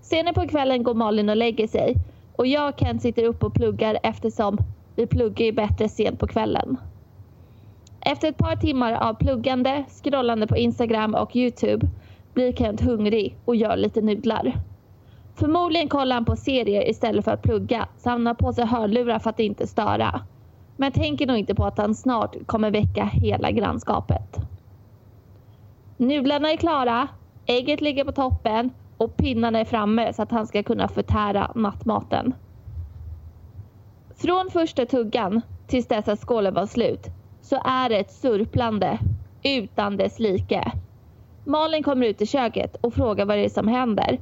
Senare 0.00 0.34
på 0.34 0.48
kvällen 0.48 0.82
går 0.82 0.94
Malin 0.94 1.28
och 1.28 1.36
lägger 1.36 1.66
sig 1.66 1.96
och 2.36 2.46
jag 2.46 2.68
och 2.68 2.80
Kent 2.80 3.02
sitter 3.02 3.24
upp 3.24 3.44
och 3.44 3.54
pluggar 3.54 3.98
eftersom 4.02 4.58
vi 4.96 5.06
pluggar 5.06 5.46
ju 5.46 5.52
bättre 5.52 5.88
sent 5.88 6.18
på 6.18 6.26
kvällen. 6.26 6.76
Efter 8.04 8.28
ett 8.28 8.38
par 8.38 8.56
timmar 8.56 8.92
av 8.92 9.14
pluggande, 9.14 9.84
scrollande 9.88 10.46
på 10.46 10.56
Instagram 10.56 11.14
och 11.14 11.36
Youtube 11.36 11.88
blir 12.34 12.52
Kent 12.52 12.80
hungrig 12.80 13.36
och 13.44 13.56
gör 13.56 13.76
lite 13.76 14.00
nudlar. 14.00 14.52
Förmodligen 15.34 15.88
kollar 15.88 16.16
han 16.16 16.24
på 16.24 16.36
serier 16.36 16.90
istället 16.90 17.24
för 17.24 17.32
att 17.32 17.42
plugga 17.42 17.88
så 17.98 18.10
han 18.10 18.26
har 18.26 18.34
på 18.34 18.52
sig 18.52 18.66
hörlurar 18.66 19.18
för 19.18 19.30
att 19.30 19.40
inte 19.40 19.66
störa. 19.66 20.20
Men 20.76 20.92
tänker 20.92 21.26
nog 21.26 21.36
inte 21.36 21.54
på 21.54 21.64
att 21.64 21.78
han 21.78 21.94
snart 21.94 22.46
kommer 22.46 22.70
väcka 22.70 23.04
hela 23.04 23.50
grannskapet. 23.50 24.36
Nudlarna 25.96 26.52
är 26.52 26.56
klara, 26.56 27.08
ägget 27.46 27.80
ligger 27.80 28.04
på 28.04 28.12
toppen 28.12 28.70
och 28.96 29.16
pinnarna 29.16 29.58
är 29.58 29.64
framme 29.64 30.12
så 30.12 30.22
att 30.22 30.30
han 30.30 30.46
ska 30.46 30.62
kunna 30.62 30.88
förtära 30.88 31.52
nattmaten. 31.54 32.34
Från 34.16 34.50
första 34.52 34.86
tuggan 34.86 35.40
tills 35.66 35.86
dess 35.86 36.08
att 36.08 36.20
skålen 36.20 36.54
var 36.54 36.66
slut 36.66 37.08
så 37.42 37.56
är 37.64 37.88
det 37.88 37.96
ett 37.96 38.12
surplande 38.12 38.98
utan 39.42 39.96
dess 39.96 40.18
like. 40.18 40.72
Malin 41.44 41.82
kommer 41.82 42.06
ut 42.06 42.22
i 42.22 42.26
köket 42.26 42.76
och 42.80 42.94
frågar 42.94 43.26
vad 43.26 43.36
det 43.36 43.44
är 43.44 43.48
som 43.48 43.68
händer. 43.68 44.20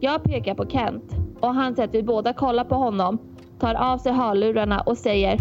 Jag 0.00 0.22
pekar 0.22 0.54
på 0.54 0.66
Kent 0.66 1.12
och 1.40 1.54
han 1.54 1.74
säger 1.74 1.88
att 1.88 1.94
vi 1.94 2.02
båda 2.02 2.32
kollar 2.32 2.64
på 2.64 2.74
honom, 2.74 3.18
tar 3.58 3.74
av 3.74 3.98
sig 3.98 4.12
hörlurarna 4.12 4.80
och 4.80 4.98
säger 4.98 5.38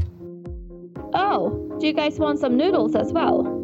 Oh, 1.14 1.50
do 1.80 1.86
you 1.86 1.94
guys 1.94 2.20
want 2.20 2.40
some 2.40 2.56
noodles 2.56 2.96
as 2.96 3.14
well? 3.14 3.62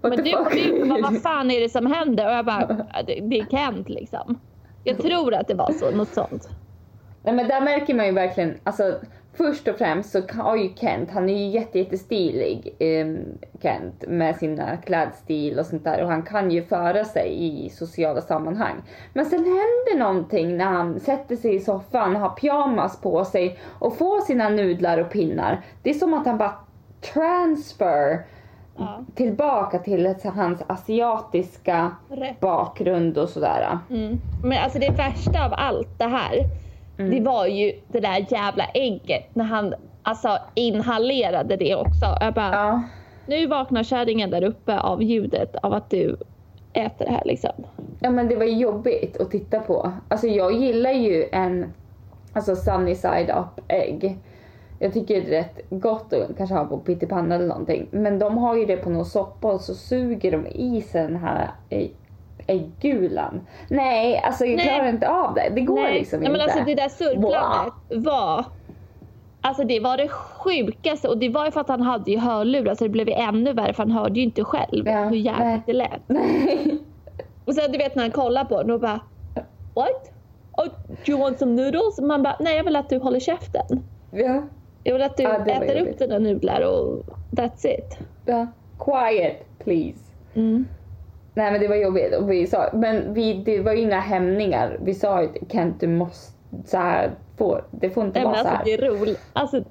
What 0.00 0.16
Men 0.16 0.24
du 0.24 0.30
fuck? 0.30 0.52
du 0.52 0.88
bara, 0.88 1.00
vad 1.02 1.22
fan 1.22 1.50
är 1.50 1.60
det 1.60 1.68
som 1.68 1.86
händer? 1.86 2.26
Och 2.26 2.32
jag 2.32 2.46
bara, 2.46 2.66
det 3.06 3.38
är 3.38 3.46
Kent 3.50 3.88
liksom. 3.88 4.38
Jag 4.84 4.98
tror 4.98 5.34
att 5.34 5.48
det 5.48 5.54
var 5.54 5.72
så, 5.72 5.90
något 5.90 6.08
sånt. 6.08 6.48
Nej 7.24 7.34
men 7.34 7.48
där 7.48 7.60
märker 7.60 7.94
man 7.94 8.06
ju 8.06 8.12
verkligen, 8.12 8.54
alltså 8.64 8.94
först 9.36 9.68
och 9.68 9.76
främst 9.78 10.10
så 10.10 10.22
har 10.32 10.56
ju 10.56 10.74
Kent, 10.74 11.10
han 11.10 11.28
är 11.28 11.36
ju 11.36 11.46
jätte, 11.48 11.78
jättestilig, 11.78 12.76
um, 12.80 13.18
Kent, 13.62 14.04
med 14.08 14.36
sina 14.36 14.76
klädstil 14.76 15.58
och 15.58 15.66
sånt 15.66 15.84
där 15.84 16.02
och 16.02 16.08
han 16.08 16.22
kan 16.22 16.50
ju 16.50 16.62
föra 16.62 17.04
sig 17.04 17.36
i 17.38 17.70
sociala 17.70 18.20
sammanhang. 18.20 18.74
Men 19.12 19.24
sen 19.24 19.38
händer 19.38 19.98
någonting 19.98 20.56
när 20.56 20.64
han 20.64 21.00
sätter 21.00 21.36
sig 21.36 21.54
i 21.54 21.60
soffan, 21.60 22.16
har 22.16 22.28
pyjamas 22.30 23.00
på 23.00 23.24
sig 23.24 23.58
och 23.78 23.96
får 23.98 24.20
sina 24.20 24.48
nudlar 24.48 24.98
och 24.98 25.10
pinnar. 25.10 25.60
Det 25.82 25.90
är 25.90 25.94
som 25.94 26.14
att 26.14 26.26
han 26.26 26.38
bara 26.38 26.54
transfer 27.14 28.18
Ja. 28.78 29.04
tillbaka 29.14 29.78
till 29.78 30.14
hans 30.34 30.62
asiatiska 30.66 31.90
Rätt. 32.10 32.40
bakgrund 32.40 33.18
och 33.18 33.28
sådär. 33.28 33.78
Mm. 33.90 34.20
Men 34.44 34.64
alltså 34.64 34.78
det 34.78 34.90
värsta 34.90 35.44
av 35.44 35.52
allt 35.56 35.98
det 35.98 36.04
här, 36.04 36.34
det 36.96 37.20
var 37.20 37.46
ju 37.46 37.72
det 37.88 38.00
där 38.00 38.26
jävla 38.28 38.64
ägget 38.64 39.34
när 39.34 39.44
han 39.44 39.74
alltså 40.02 40.38
inhalerade 40.54 41.56
det 41.56 41.74
också. 41.74 42.06
Jag 42.20 42.34
bara, 42.34 42.52
Ja. 42.52 42.82
nu 43.26 43.46
vaknar 43.46 43.82
kärringen 43.82 44.30
där 44.30 44.44
uppe 44.44 44.80
av 44.80 45.02
ljudet 45.02 45.56
av 45.56 45.72
att 45.72 45.90
du 45.90 46.16
äter 46.72 47.04
det 47.04 47.10
här 47.12 47.22
liksom. 47.24 47.50
Ja 48.00 48.10
men 48.10 48.28
det 48.28 48.36
var 48.36 48.44
jobbigt 48.44 49.20
att 49.20 49.30
titta 49.30 49.60
på. 49.60 49.92
Alltså 50.08 50.26
jag 50.26 50.52
gillar 50.52 50.92
ju 50.92 51.24
en 51.32 51.72
alltså 52.32 52.56
sunny 52.56 52.94
side 52.94 53.30
up 53.30 53.64
ägg. 53.68 54.18
Jag 54.78 54.92
tycker 54.92 55.20
det 55.20 55.26
är 55.26 55.30
rätt 55.30 55.60
gott 55.70 56.12
att 56.12 56.36
kanske 56.36 56.54
ha 56.54 56.64
på 56.64 56.78
pyttipanna 56.78 57.34
eller 57.34 57.46
någonting. 57.46 57.86
Men 57.90 58.18
de 58.18 58.38
har 58.38 58.56
ju 58.56 58.66
det 58.66 58.76
på 58.76 58.90
någon 58.90 59.04
soppa 59.04 59.52
och 59.52 59.60
så 59.60 59.74
suger 59.74 60.32
de 60.32 60.46
i 60.46 60.82
sig 60.82 61.02
den 61.02 61.16
här 61.16 61.50
ä- 62.46 62.52
äggulan. 62.52 63.40
Nej, 63.68 64.18
alltså 64.24 64.44
jag 64.44 64.56
Nej. 64.56 64.66
klarar 64.66 64.88
inte 64.88 65.08
av 65.08 65.34
det. 65.34 65.48
Det 65.54 65.60
går 65.60 65.88
liksom 65.92 66.20
Nej, 66.20 66.28
inte. 66.28 66.38
men 66.38 66.40
alltså 66.40 66.64
det 66.66 66.74
där 66.74 66.88
surplandet 66.88 67.74
var 68.06 68.44
Alltså 69.40 69.64
det 69.64 69.80
var 69.80 69.96
det 69.96 70.08
sjukaste 70.08 71.08
och 71.08 71.18
det 71.18 71.28
var 71.28 71.44
ju 71.44 71.50
för 71.50 71.60
att 71.60 71.68
han 71.68 71.82
hade 71.82 72.10
ju 72.10 72.18
hörlurar 72.18 72.74
så 72.74 72.84
det 72.84 72.90
blev 72.90 73.08
ju 73.08 73.14
ännu 73.14 73.52
värre 73.52 73.72
för 73.72 73.82
han 73.82 73.90
hörde 73.92 74.14
ju 74.20 74.22
inte 74.24 74.44
själv 74.44 74.86
Ja, 74.88 75.04
hur 75.04 75.16
jävligt 75.16 75.46
nej. 75.46 75.62
det 75.66 75.72
lät. 75.72 76.00
Nej. 76.06 76.78
Och 77.44 77.54
sen 77.54 77.72
du 77.72 77.78
vet 77.78 77.94
när 77.94 78.02
han 78.02 78.10
kollar 78.12 78.44
på 78.44 78.62
den 78.62 78.70
och 78.70 78.80
bara 78.80 79.00
What? 79.74 80.10
Oh, 80.52 80.64
do 80.86 81.12
you 81.12 81.20
want 81.20 81.38
some 81.38 81.52
noodles? 81.62 82.00
Man 82.00 82.22
bara, 82.22 82.36
nej 82.40 82.56
jag 82.56 82.64
vill 82.64 82.76
att 82.76 82.88
du 82.90 82.98
håller 82.98 83.20
käften. 83.20 83.82
Ja. 84.10 84.42
Jag 84.84 84.92
vill 84.94 85.02
att 85.02 85.16
du 85.16 85.22
Ja, 85.22 85.36
äter 85.46 85.88
upp 85.88 85.98
dina 85.98 86.18
nudlar 86.18 86.60
och 86.60 87.02
That's 87.30 87.66
it. 87.66 87.98
Ja. 88.26 88.46
Quiet 88.78 89.58
please. 89.58 89.98
Mm. 90.34 90.66
Nej 91.34 91.52
men 91.52 91.60
det 91.60 91.68
var 91.68 91.76
jobbigt 91.76 92.14
och 92.14 92.30
vi 92.30 92.46
sa, 92.46 92.70
men 92.72 93.14
vi, 93.14 93.34
det 93.34 93.60
var 93.60 93.72
ju 93.72 93.80
inga 93.80 94.00
hämningar. 94.00 94.78
Vi 94.82 94.94
sa 94.94 95.22
ju 95.22 95.28
till 95.28 95.46
Kent 95.50 95.80
du 95.80 95.88
måste 95.88 96.34
så 96.64 96.76
här, 96.76 97.10
får, 97.38 97.64
det 97.70 97.90
får 97.90 98.04
inte 98.04 98.18
Nej, 98.18 98.28
men 98.28 98.32
vara 98.32 98.42
så 98.42 98.48
alltså, 98.48 98.70
här. 98.70 98.78
det 98.78 98.86
är 98.86 98.90
roligt. 98.90 99.20
Alltså, 99.32 99.62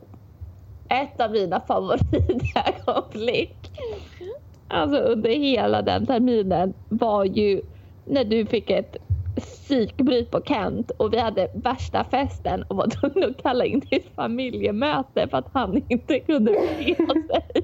ett 0.89 1.22
av 1.22 1.32
mina 1.32 1.59
favoritögonblick 1.59 3.72
alltså, 4.68 4.97
under 4.97 5.30
hela 5.30 5.82
den 5.82 6.05
terminen 6.05 6.74
var 6.89 7.26
ju 7.26 7.61
när 8.05 8.24
du 8.24 8.45
fick 8.45 8.70
ett 8.70 8.97
psykbryt 9.36 10.32
på 10.32 10.41
Kent 10.41 10.91
och 10.91 11.14
vi 11.14 11.20
hade 11.20 11.47
värsta 11.53 12.03
festen 12.03 12.64
och 12.64 12.76
var 12.76 12.88
tvungna 12.88 13.28
att 13.28 13.43
kalla 13.43 13.66
in 13.66 13.82
till 13.82 13.97
ett 13.97 14.16
familjemöte 14.16 15.28
för 15.28 15.38
att 15.38 15.49
han 15.53 15.84
inte 15.89 16.20
kunde 16.20 16.51
bete 16.51 16.95
sig. 16.95 17.64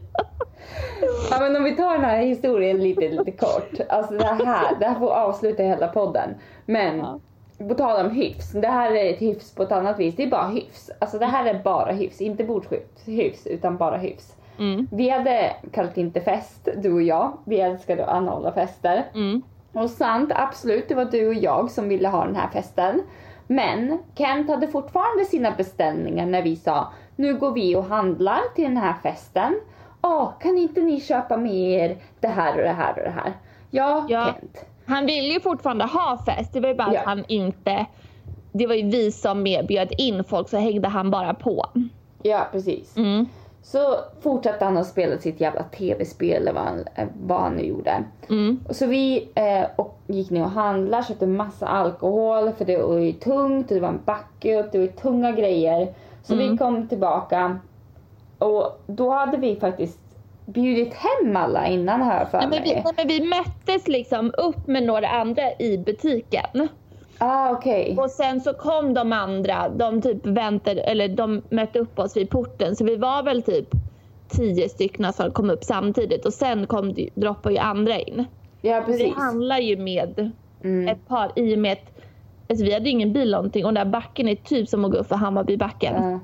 Ja 1.32 1.40
men 1.40 1.56
om 1.56 1.64
vi 1.64 1.76
tar 1.76 1.92
den 1.94 2.04
här 2.04 2.18
historien 2.22 2.78
lite, 2.84 3.10
lite 3.10 3.32
kort. 3.32 3.72
Alltså 3.90 4.14
det 4.14 4.26
här, 4.46 4.76
det 4.80 4.86
här 4.86 5.00
får 5.00 5.10
avsluta 5.14 5.64
hela 5.64 5.88
podden. 5.88 6.30
Men 6.66 6.98
Ja. 6.98 7.20
på 7.68 7.74
tal 7.74 8.06
om 8.06 8.12
hyfs, 8.12 8.52
det 8.52 8.68
här 8.68 8.92
är 8.92 9.14
ett 9.14 9.22
hyfs 9.22 9.56
på 9.56 9.64
ett 9.64 9.72
annat 9.72 10.00
vis. 10.00 10.16
Det 10.16 10.24
är 10.24 10.30
bara 10.30 10.48
hyfs. 10.48 10.90
Alltså 11.00 11.20
det 11.20 11.26
här 11.26 11.46
är 11.46 11.64
bara 11.64 11.92
hyfs, 11.92 12.22
inte 12.22 12.44
bordshyfs 12.44 13.48
utan 13.48 13.78
bara 13.78 13.98
hyfs. 13.98 14.36
Mm. 14.60 14.88
Vi 14.92 15.10
hade 15.10 15.56
kallat 15.72 15.98
in 15.98 16.12
till 16.12 16.22
fest, 16.22 16.68
du 16.78 16.94
och 16.94 17.02
jag. 17.02 17.38
Vi 17.46 17.60
älskade 17.60 18.06
att 18.06 18.10
anordna 18.10 18.52
fester. 18.52 19.04
Mm. 19.16 19.42
Och 19.74 19.90
sant, 19.90 20.32
absolut, 20.36 20.90
det 20.90 20.96
var 20.96 21.06
du 21.06 21.28
och 21.28 21.34
jag 21.34 21.72
som 21.72 21.90
ville 21.90 22.08
ha 22.08 22.26
den 22.26 22.36
här 22.36 22.48
festen. 22.48 23.02
Men 23.48 23.98
Kent 24.16 24.50
hade 24.50 24.68
fortfarande 24.68 25.26
sina 25.26 25.52
beställningar 25.52 26.26
när 26.26 26.42
vi 26.42 26.56
sa 26.56 26.88
nu 27.16 27.34
går 27.36 27.52
vi 27.52 27.76
och 27.76 27.84
handlar 27.84 28.40
till 28.56 28.64
den 28.64 28.78
här 28.78 28.94
festen. 29.04 29.60
Åh, 30.02 30.30
kan 30.42 30.58
inte 30.58 30.82
ni 30.82 31.02
köpa 31.02 31.38
med 31.38 31.54
er 31.56 31.98
det 32.20 32.28
här 32.28 32.56
och 32.58 32.64
det 32.64 32.70
här 32.70 32.94
och 32.98 33.04
det 33.04 33.10
här? 33.24 33.34
Ja, 33.72 34.06
Ja. 34.10 34.26
Kent. 34.40 34.66
Han 34.86 35.06
ville 35.06 35.34
ju 35.34 35.40
fortfarande 35.40 35.86
ha 35.86 36.18
fest, 36.26 36.54
det 36.54 36.60
var 36.60 36.70
ju 36.70 36.76
bara 36.76 36.94
Ja. 36.94 37.00
att 37.00 37.06
han 37.06 37.24
inte... 37.28 37.86
Det 38.52 38.68
var 38.68 38.76
ju 38.76 38.90
vi 38.90 39.12
som 39.12 39.44
bjöd 39.44 39.92
in 39.98 40.24
folk 40.24 40.50
så 40.50 40.58
hängde 40.58 40.88
han 40.88 41.12
bara 41.12 41.34
på. 41.34 41.66
Ja, 42.24 42.48
precis. 42.52 42.98
Mm. 42.98 43.26
Så 43.64 43.96
fortsatte 44.22 44.66
han 44.66 44.78
att 44.78 44.88
spela 44.88 45.18
sitt 45.18 45.42
jävla 45.42 45.64
tv-spel 45.64 46.42
eller 46.42 46.54
vad 46.54 46.64
han, 46.64 46.84
vad 47.24 47.40
han 47.42 47.54
nu 47.54 47.64
gjorde. 47.64 48.04
Mm. 48.30 48.60
Och 48.70 48.76
Så 48.76 48.86
vi 48.86 49.28
eh, 49.36 49.68
och 49.76 50.00
gick 50.08 50.30
ner 50.30 50.44
och 50.44 50.50
handlade, 50.50 51.04
köpte 51.04 51.28
massa 51.28 51.68
alkohol 51.68 52.52
för 52.52 52.66
det 52.66 52.78
var 52.78 52.98
ju 52.98 53.12
tungt 53.12 53.68
och 53.72 53.76
det 53.76 53.82
var 53.82 53.90
en 53.90 54.02
backe 54.06 54.60
upp, 54.60 54.72
det 54.72 54.78
var 54.78 54.86
ju 54.86 54.92
tunga 54.92 55.32
grejer. 55.32 55.94
Så 56.24 56.36
vi 56.36 56.44
Mm. 56.46 56.58
kom 56.58 56.88
tillbaka 56.88 57.60
och 58.40 58.82
då 58.88 59.10
hade 59.12 59.38
vi 59.38 59.56
faktiskt 59.56 60.00
bjudit 60.46 60.94
hem 60.94 61.36
alla 61.36 61.68
innan 61.68 62.02
har 62.02 62.14
jag 62.14 62.32
för 62.32 62.38
Nej, 62.38 62.48
men 62.50 62.64
vi, 62.64 62.74
mig. 62.74 62.84
nej, 62.86 62.94
men 62.98 63.08
vi 63.08 63.26
möttes 63.30 63.88
liksom 63.88 64.32
upp 64.38 64.68
med 64.68 64.84
några 64.84 65.08
andra 65.10 65.44
i 65.60 65.78
butiken. 65.78 66.68
Ah 67.18 67.52
okej. 67.52 67.96
Och 68.00 68.12
sen 68.12 68.42
så 68.42 68.54
kom 68.54 68.94
de 68.94 69.14
andra, 69.14 69.70
de 69.70 70.02
typ 70.02 70.26
väntade, 70.26 70.82
eller 70.82 71.08
de 71.08 71.42
mötte 71.50 71.80
upp 71.80 72.00
oss 72.00 72.18
vid 72.18 72.30
porten. 72.30 72.76
Så 72.76 72.84
vi 72.86 72.96
var 72.96 73.24
väl 73.24 73.42
typ 73.42 73.70
tio 74.28 74.70
stycken 74.70 75.14
som 75.14 75.32
kom 75.32 75.50
upp 75.50 75.64
samtidigt 75.64 76.26
och 76.26 76.34
sen 76.34 76.68
kom 76.68 76.96
droppade 77.16 77.56
ju 77.56 77.62
andra 77.62 78.00
in. 78.00 78.26
Ja 78.62 78.80
Vi 78.88 78.94
precis. 78.94 79.16
handlar 79.16 79.58
ju 79.60 79.78
med 79.78 80.32
Mm. 80.64 80.88
ett 80.88 81.08
par 81.08 81.32
i 81.36 81.56
och 81.56 81.60
med 81.60 81.72
att 81.74 82.02
alltså 82.50 82.66
vi 82.66 82.74
hade 82.74 82.90
ingen 82.90 83.14
bil 83.14 83.32
någonting 83.32 83.66
och 83.66 83.74
den 83.74 83.86
där 83.88 83.92
backen 83.92 84.28
är 84.28 84.36
typ 84.36 84.70
som 84.70 84.86
att 84.86 84.92
gå 84.92 84.98
upp 84.98 85.08
för 85.08 85.16
Hammarbybacken. 85.16 85.94
Ja, 86.12 86.20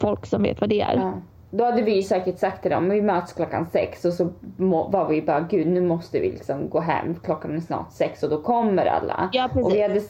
Folk 0.00 0.26
som 0.26 0.42
vet 0.42 0.60
vad 0.60 0.70
det 0.70 0.80
är. 0.80 0.94
ja. 0.96 1.12
Då 1.52 1.64
hade 1.64 1.82
vi 1.82 1.94
ju 1.96 2.02
säkert 2.02 2.38
sagt 2.38 2.62
till 2.62 2.70
dem, 2.70 2.88
vi 2.88 3.02
möts 3.02 3.32
klockan 3.32 3.66
sex 3.72 4.04
och 4.04 4.12
så 4.12 4.28
var 4.88 5.08
vi 5.08 5.22
bara 5.22 5.40
gud 5.40 5.66
nu 5.66 5.80
måste 5.80 6.20
vi 6.20 6.30
liksom 6.30 6.68
gå 6.68 6.80
hem, 6.80 7.14
klockan 7.24 7.56
är 7.56 7.60
snart 7.60 7.92
sex 7.92 8.22
och 8.22 8.30
då 8.30 8.42
kommer 8.42 8.86
alla. 8.86 9.28
Ja, 9.32 9.48
precis. 9.52 9.66
och 9.66 9.74
vi 9.74 9.82
hade 9.82 10.00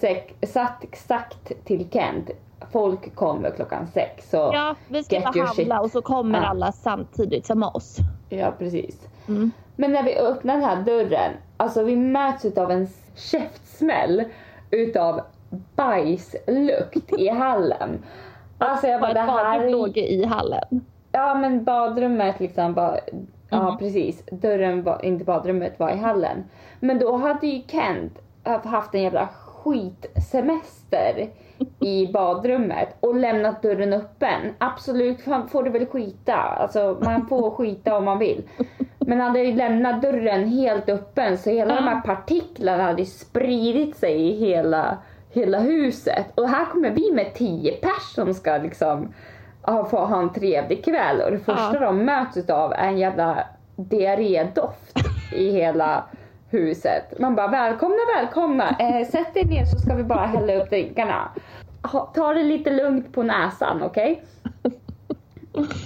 satt 0.47 0.85
sagt 0.97 1.53
till 1.65 1.91
Kent, 1.91 2.31
folk 2.73 3.15
kommer 3.15 3.51
klockan 3.51 3.87
sex. 3.87 4.31
Så 4.31 4.37
Ja, 4.37 4.75
vi 4.89 5.03
ska 5.05 5.21
bara 5.21 5.25
handla 5.45 5.47
shit. 5.55 5.73
och 5.85 5.91
så 5.91 6.03
kommer 6.03 6.39
Ja. 6.43 6.47
alla 6.47 6.73
samtidigt 6.73 7.47
som 7.47 7.63
oss. 7.63 7.97
Ja, 8.29 8.55
precis. 8.59 9.09
Mm. 9.29 9.51
Men 9.77 9.93
när 9.93 10.03
vi 10.03 10.17
öppnar 10.19 10.55
den 10.55 10.65
här 10.65 10.83
dörren, 10.83 11.33
alltså 11.57 11.83
vi 11.83 11.97
möts 11.97 12.45
utav 12.45 12.71
en 12.71 12.89
käftsmäll 13.17 14.25
utav 14.71 15.21
bajslukt 15.77 17.13
i 17.19 17.29
hallen. 17.29 17.99
Alltså 18.61 18.87
jag 18.87 19.01
bara 19.01 19.13
det 19.13 19.21
här 19.21 19.71
låg 19.71 19.97
i 19.99 20.25
hallen. 20.25 20.85
Ja 21.13 21.35
men 21.35 21.65
badrummet 21.65 22.41
liksom 22.41 22.75
bara... 22.75 22.99
Ja 23.51 23.71
Mhm. 23.71 23.79
precis, 23.79 24.25
dörren 24.33 24.83
var, 24.83 25.05
inte 25.05 25.25
badrummet 25.25 25.79
var 25.79 25.91
i 25.91 25.97
hallen. 25.97 26.45
Men 26.81 26.99
då 26.99 27.17
hade 27.17 27.47
ju 27.47 27.63
Kent 27.67 28.19
haft 28.65 28.95
en 28.95 29.03
jävla 29.03 29.29
skitsemester 29.35 31.29
i 31.81 32.07
badrummet 32.13 32.89
och 33.01 33.15
lämnat 33.17 33.63
dörren 33.63 33.93
öppen. 33.93 34.55
Absolut 34.59 35.21
får 35.51 35.63
du 35.63 35.71
väl 35.71 35.87
skita, 35.87 36.35
alltså 36.35 36.97
man 37.01 37.27
får 37.27 37.51
skita 37.57 37.97
om 37.97 38.05
man 38.05 38.19
vill. 38.19 38.43
Men 38.99 39.21
han 39.21 39.29
hade 39.29 39.43
ju 39.43 39.55
lämnat 39.57 40.03
dörren 40.03 40.49
helt 40.49 40.89
öppen 40.89 41.39
så 41.39 41.51
hela 41.51 41.75
de 41.75 41.85
här 41.85 42.01
partiklarna 42.01 42.83
hade 42.83 43.05
spridit 43.05 43.97
sig 43.97 44.15
i 44.29 44.37
hela, 44.47 44.99
hela 45.33 45.59
huset. 45.61 46.27
Och 46.35 46.49
här 46.49 46.65
kommer 46.65 46.91
vi 46.91 47.13
med 47.13 47.35
tio 47.35 47.73
pers 47.73 48.03
som 48.15 48.35
ska 48.35 48.57
liksom 48.57 49.15
få 49.91 49.97
ha 50.05 50.19
en 50.23 50.33
trevlig 50.33 50.85
kväll 50.85 51.21
och 51.21 51.31
det 51.31 51.39
första 51.39 51.75
Ja. 51.75 51.81
de 51.81 52.05
möts 52.05 52.37
utav 52.37 52.73
är 52.73 52.89
en 52.89 52.99
jävla 52.99 53.45
diarrédoft 53.77 54.97
i 55.33 55.51
hela 55.53 56.05
huset. 56.51 57.19
Man 57.19 57.35
bara 57.35 57.49
välkomna, 57.49 57.97
välkomna. 58.17 58.77
Eh, 58.79 59.07
sätt 59.07 59.37
er 59.37 59.45
ner 59.45 59.65
så 59.65 59.79
ska 59.79 59.95
vi 59.95 60.03
bara 60.03 60.27
hälla 60.27 60.55
upp 60.55 60.71
drinkarna. 60.71 61.29
Ha, 61.83 62.13
ta 62.15 62.33
det 62.35 62.43
lite 62.43 62.71
lugnt 62.71 63.13
på 63.13 63.23
näsan, 63.23 63.83
okej? 63.83 64.23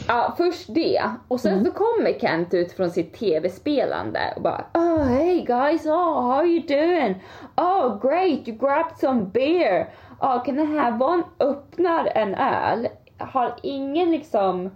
Ja, 0.09 0.35
först 0.37 0.75
det. 0.75 1.03
Och 1.29 1.41
sen 1.41 1.65
så 1.65 1.71
kommer 1.71 2.19
Kent 2.19 2.55
ut 2.55 2.73
från 2.73 2.91
sitt 2.91 3.15
tv-spelande 3.15 4.21
och 4.37 4.43
bara 4.43 4.65
Oh 4.75 5.05
hey 5.05 5.41
guys, 5.41 5.87
oh 5.87 6.23
how 6.23 6.33
are 6.33 6.47
you 6.47 6.67
doing? 6.67 7.23
Oh 7.57 8.01
great, 8.01 8.49
you 8.49 8.59
grabbed 8.59 8.99
some 8.99 9.25
beer. 9.25 9.89
Oh 10.21 10.45
can 10.45 10.59
I 10.59 10.79
have 10.79 11.05
one? 11.05 11.23
Öppnar 11.39 12.12
en 12.15 12.35
öl. 12.35 12.89
Har 13.19 13.55
ingen 13.62 14.11
liksom 14.11 14.71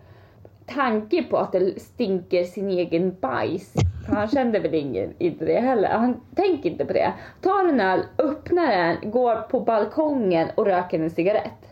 tanke 0.66 1.22
på 1.22 1.36
att 1.36 1.52
det 1.52 1.80
stinker 1.80 2.44
sin 2.44 2.70
egen 2.70 3.16
bajs. 3.20 3.72
För 4.06 4.14
han 4.14 4.28
kände 4.28 4.58
väl 4.58 4.74
ingen, 4.74 5.14
inte 5.18 5.44
det 5.44 5.60
heller. 5.60 5.88
Han 5.88 6.20
tänker 6.34 6.70
inte 6.70 6.84
på 6.84 6.92
det. 6.92 7.12
Tar 7.42 7.68
en 7.68 7.80
öl, 7.80 8.02
öppnar 8.18 8.66
den, 8.66 9.10
går 9.10 9.36
på 9.36 9.60
balkongen 9.60 10.48
och 10.54 10.66
röker 10.66 11.00
en 11.00 11.10
cigarett. 11.10 11.67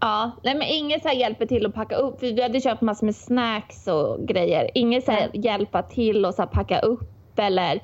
Ja, 0.00 0.30
nej 0.42 0.54
men 0.54 0.68
ingen 0.68 1.00
så 1.00 1.08
hjälper 1.08 1.46
till 1.46 1.66
att 1.66 1.74
packa 1.74 1.96
upp. 1.96 2.22
Vi 2.22 2.42
hade 2.42 2.60
köpt 2.60 2.80
massor 2.80 3.06
med 3.06 3.16
snacks 3.16 3.86
och 3.86 4.26
grejer. 4.28 4.70
Ingen 4.74 5.02
så 5.02 5.12
här 5.12 5.30
hjälpa 5.32 5.82
till 5.82 6.24
och 6.24 6.34
så 6.34 6.46
packa 6.46 6.78
upp 6.78 7.38
eller 7.38 7.80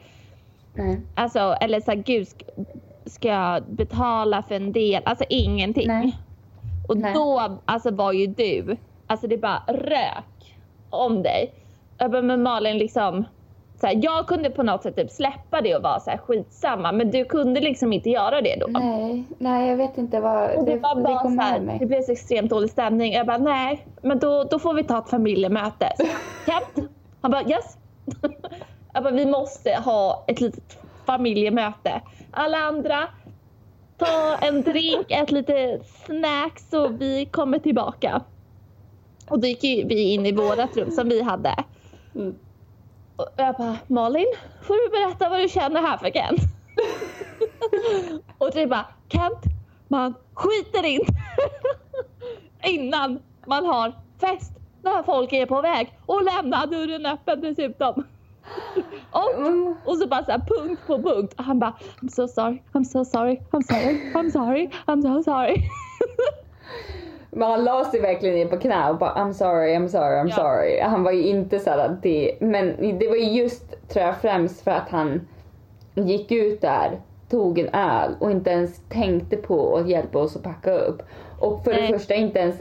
Nej. 0.74 1.00
alltså 1.14 1.38
eller 1.60 1.80
så 1.80 1.90
här 1.90 1.98
gud 1.98 2.28
ska, 2.28 2.44
ska 3.06 3.28
jag 3.28 3.62
betala 3.62 4.42
för 4.42 4.54
en 4.54 4.72
del? 4.72 5.02
Alltså 5.04 5.24
ingenting. 5.28 5.88
Nej. 5.88 6.18
Och 6.88 6.96
Nej. 6.96 7.14
då 7.14 7.58
alltså 7.64 7.90
var 7.90 8.12
ju 8.12 8.26
du, 8.26 8.76
alltså 9.06 9.26
det 9.26 9.38
bara 9.38 9.62
rök 9.66 10.56
om 10.90 11.22
dig. 11.22 11.52
Jag 11.98 12.10
bara, 12.10 12.22
men 12.22 12.42
Malin 12.42 12.78
liksom 12.78 13.24
så 13.80 13.86
här, 13.86 13.98
jag 14.02 14.26
kunde 14.26 14.50
på 14.50 14.62
något 14.62 14.82
sätt 14.82 14.96
typ 14.96 15.10
släppa 15.10 15.60
det 15.60 15.76
och 15.76 15.82
vara 15.82 16.00
så 16.00 16.10
här 16.10 16.18
skitsamma 16.18 16.92
men 16.92 17.10
du 17.10 17.24
kunde 17.24 17.60
liksom 17.60 17.92
inte 17.92 18.10
göra 18.10 18.40
det 18.40 18.56
då. 18.60 18.66
Nej, 18.66 19.24
nej 19.38 19.68
jag 19.68 19.76
vet 19.76 19.98
inte 19.98 20.20
vad, 20.20 20.50
Och 20.50 20.64
det, 20.64 20.74
det 20.74 20.78
var 20.78 20.94
det, 20.94 21.02
bara 21.02 21.18
kom 21.20 21.36
så 21.36 21.42
här, 21.42 21.76
det 21.80 21.86
blev 21.86 22.02
så 22.02 22.12
extremt 22.12 22.50
dålig 22.50 22.70
stämning. 22.70 23.12
Jag 23.12 23.26
bara 23.26 23.38
nej, 23.38 23.86
men 24.02 24.18
då, 24.18 24.44
då 24.44 24.58
får 24.58 24.74
vi 24.74 24.84
ta 24.84 24.98
ett 24.98 25.08
familjemöte. 25.08 25.92
Så, 25.96 26.04
Kent? 26.46 26.90
Han 27.20 27.30
bara 27.30 27.42
yes. 27.42 27.76
Jag 28.94 29.02
bara 29.02 29.14
vi 29.14 29.26
måste 29.26 29.70
ha 29.70 30.24
ett 30.26 30.40
litet 30.40 30.78
familjemöte. 31.06 32.00
Alla 32.30 32.58
andra, 32.58 33.08
ta 33.96 34.36
en 34.36 34.62
drink, 34.62 35.10
ett 35.10 35.30
lite 35.30 35.80
snacks 36.06 36.72
och 36.72 37.00
vi 37.00 37.26
kommer 37.26 37.58
tillbaka. 37.58 38.22
Och 39.28 39.40
då 39.40 39.46
gick 39.46 39.64
vi 39.64 40.12
in 40.12 40.26
i 40.26 40.32
vårat 40.32 40.76
rum 40.76 40.90
som 40.90 41.08
vi 41.08 41.22
hade. 41.22 41.54
Mm. 42.14 42.34
Och 43.16 43.28
jag 43.36 43.54
bara 43.54 43.78
Malin, 43.86 44.26
får 44.62 44.74
du 44.74 44.90
berätta 44.90 45.28
vad 45.28 45.40
du 45.40 45.48
känner 45.48 45.82
här 45.82 45.96
för 45.96 46.10
Kent? 46.10 46.40
och 48.38 48.50
det 48.52 48.66
bara 48.66 48.86
Kent, 49.08 49.42
man 49.88 50.14
skiter 50.34 50.84
in 50.84 51.00
innan 52.64 53.22
man 53.46 53.66
har 53.66 53.92
fest 54.20 54.52
när 54.82 55.02
folk 55.02 55.32
är 55.32 55.46
på 55.46 55.60
väg 55.60 55.98
och 56.06 56.22
lämnar 56.24 56.66
dörren 56.66 57.06
öppen 57.06 57.40
dessutom. 57.40 57.94
och, 59.10 59.88
och 59.88 59.98
så 59.98 60.06
bara 60.06 60.24
så 60.24 60.30
här, 60.30 60.38
punkt 60.38 60.82
på 60.86 61.02
punkt. 61.02 61.34
Och 61.38 61.44
han 61.44 61.58
bara 61.58 61.74
I'm 62.00 62.08
so 62.08 62.28
sorry, 62.28 62.62
I'm 62.72 62.84
so 62.84 63.04
sorry, 63.04 63.40
I'm 63.50 63.62
sorry, 63.62 64.12
I'm 64.14 64.30
sorry, 64.30 64.70
I'm 64.86 65.02
so 65.02 65.22
sorry. 65.22 65.70
Men 67.36 67.50
han 67.50 67.64
la 67.64 67.84
sig 67.84 68.00
verkligen 68.00 68.34
ner 68.34 68.46
på 68.46 68.56
knä 68.56 68.90
och 68.90 68.98
bara 68.98 69.14
I'm 69.14 69.32
sorry, 69.32 69.74
I'm 69.76 69.88
sorry, 69.88 70.16
I'm 70.16 70.28
Ja. 70.28 70.34
sorry. 70.36 70.80
Han 70.80 71.02
var 71.02 71.12
ju 71.12 71.22
inte 71.22 71.58
såhär 71.58 71.96
det, 72.02 72.36
men 72.40 72.98
det 72.98 73.08
var 73.08 73.16
ju 73.16 73.42
just 73.42 73.88
tror 73.88 74.04
jag 74.04 74.16
främst 74.16 74.60
för 74.60 74.70
att 74.70 74.88
han 74.88 75.20
gick 75.94 76.32
ut 76.32 76.60
där, 76.60 77.00
tog 77.30 77.58
en 77.58 77.68
öl 77.74 78.10
och 78.20 78.30
inte 78.30 78.50
ens 78.50 78.80
tänkte 78.88 79.36
på 79.36 79.76
att 79.76 79.88
hjälpa 79.88 80.18
oss 80.18 80.36
att 80.36 80.42
packa 80.42 80.72
upp. 80.72 81.02
Och 81.40 81.64
för 81.64 81.72
det 81.72 81.80
Nej. 81.80 81.92
första 81.92 82.14
inte 82.14 82.38
ens 82.38 82.56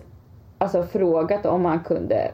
alltså, 0.58 0.84
frågat 0.84 1.46
om 1.46 1.66
han 1.66 1.80
kunde 1.80 2.32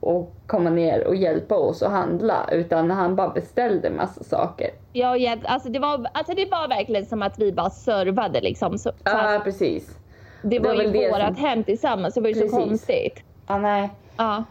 och 0.00 0.32
komma 0.46 0.70
ner 0.70 1.06
och 1.06 1.16
hjälpa 1.16 1.54
oss 1.56 1.82
att 1.82 1.90
handla 1.90 2.48
utan 2.52 2.90
han 2.90 3.16
bara 3.16 3.28
beställde 3.28 3.90
massa 3.90 4.24
saker. 4.24 4.70
Ja, 4.92 5.16
ja, 5.16 5.36
alltså, 5.44 5.68
det 5.68 5.78
var, 5.78 6.06
alltså 6.14 6.34
det 6.34 6.50
var 6.50 6.68
verkligen 6.68 7.06
som 7.06 7.22
att 7.22 7.38
vi 7.38 7.52
bara 7.52 7.70
servade 7.70 8.40
liksom. 8.40 8.78
Så, 8.78 8.92
Ja 9.04 9.40
precis. 9.44 9.98
Det 10.44 10.58
var 10.58 10.74
var 10.76 10.82
ju 10.82 10.90
det 10.90 11.10
vårat 11.10 11.34
som- 11.36 11.44
hem 11.44 11.64
tillsammans, 11.64 12.14
det 12.14 12.20
var 12.20 12.28
ju 12.28 12.34
Precis. 12.34 12.50
så 12.50 12.56
konstigt. 12.56 13.22
Ja 13.46 13.58
nej. 13.58 13.90
Ja. 14.16 14.44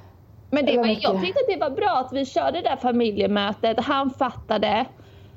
Men 0.49 0.65
det 0.65 0.71
Det 0.71 0.77
var 0.77 0.87
jag 0.87 1.21
tyckte 1.21 1.39
att 1.39 1.47
det 1.47 1.57
var 1.59 1.69
bra 1.69 1.89
att 2.05 2.13
vi 2.13 2.25
körde 2.25 2.61
det 2.61 2.69
där 2.69 2.75
familjemötet. 2.75 3.79
Han 3.79 4.09
fattade. 4.09 4.85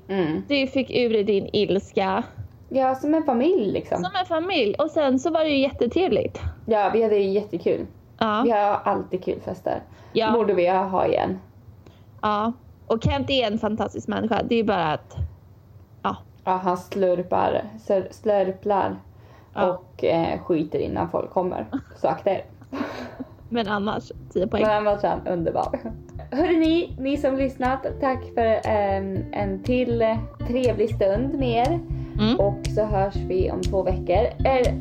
Mm. 0.08 0.42
Du 0.48 0.66
fick 0.66 0.90
ur 0.90 1.10
dig 1.10 1.24
din 1.24 1.48
ilska. 1.52 2.22
Ja 2.68 2.94
som 2.94 3.14
en 3.14 3.22
familj 3.24 3.72
liksom. 3.72 4.04
Som 4.04 4.12
en 4.20 4.26
familj. 4.26 4.74
Och 4.74 4.90
sen 4.90 5.18
så 5.18 5.30
var 5.30 5.44
det 5.44 5.50
ju 5.50 5.58
jättetrevligt. 5.58 6.40
Ja 6.66 6.90
vi 6.92 7.02
hade 7.02 7.16
jättekul. 7.18 7.86
Ja. 8.18 8.42
Vi 8.44 8.50
har 8.50 8.80
alltid 8.84 9.24
kul 9.24 9.40
fester. 9.40 9.82
Ja. 10.12 10.32
Borde 10.32 10.54
vi 10.54 10.68
ha 10.68 11.06
igen. 11.06 11.38
ja. 12.22 12.52
Och 12.86 13.02
Kent 13.04 13.30
är 13.30 13.46
en 13.46 13.58
fantastisk 13.58 14.08
människa. 14.08 14.42
Det 14.48 14.54
är 14.56 14.64
bara 14.64 14.92
att... 14.92 15.16
Ja. 16.02 16.16
Ja, 16.44 16.52
han 16.52 16.76
slurpar, 16.76 17.62
slur- 17.86 18.08
slurplar 18.10 18.96
Ja. 19.56 19.68
och 19.68 20.04
eh, 20.04 20.40
skiter 20.40 20.78
innan 20.78 21.10
folk 21.10 21.30
kommer. 21.30 21.66
Så 21.96 22.08
akta 22.08 22.30
er. 22.30 22.44
Men 23.48 23.68
annars 23.68 24.12
10 24.32 24.46
poäng. 24.46 24.62
Men 24.62 24.70
annars 24.70 25.04
är 25.04 25.08
han 25.08 25.26
underbar. 25.26 25.78
Hörrni, 26.30 26.96
ni 26.98 27.16
som 27.16 27.36
lyssnat, 27.36 27.86
tack 28.00 28.24
för 28.34 28.46
eh, 28.46 28.96
en 29.32 29.62
till 29.64 30.04
trevlig 30.48 30.94
stund 30.94 31.34
med 31.34 31.66
er. 31.66 31.80
Mm. 32.20 32.40
Och 32.40 32.66
så 32.74 32.84
hörs 32.84 33.16
vi 33.16 33.50
om 33.50 33.60
två 33.62 33.82
veckor. 33.82 34.26
Eh, 34.44 34.74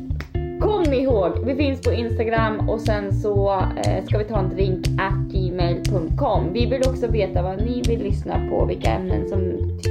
kom 0.60 0.92
ihåg, 0.92 1.38
vi 1.44 1.54
finns 1.54 1.80
på 1.80 1.92
Instagram 1.92 2.68
och 2.68 2.80
sen 2.80 3.12
så 3.12 3.52
eh, 3.54 4.04
ska 4.04 4.18
vi 4.18 4.24
ta 4.24 4.38
en 4.38 4.48
drink 4.48 4.86
at 4.86 5.32
gmail.com. 5.32 6.52
Vi 6.52 6.66
vill 6.66 6.82
också 6.88 7.06
veta 7.06 7.42
vad 7.42 7.56
ni 7.58 7.82
vill 7.88 8.02
lyssna 8.02 8.48
på, 8.50 8.64
vilka 8.64 8.90
ämnen 8.90 9.28
som 9.28 9.40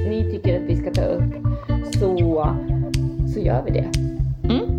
ni 0.10 0.32
tycker 0.32 0.58
att 0.62 0.70
vi 0.70 0.76
ska 0.76 0.92
ta 0.92 1.02
upp. 1.02 1.34
Så, 1.94 2.48
så 3.34 3.40
gör 3.40 3.64
vi 3.66 3.72
det. 3.72 3.90
Mm. 4.54 4.75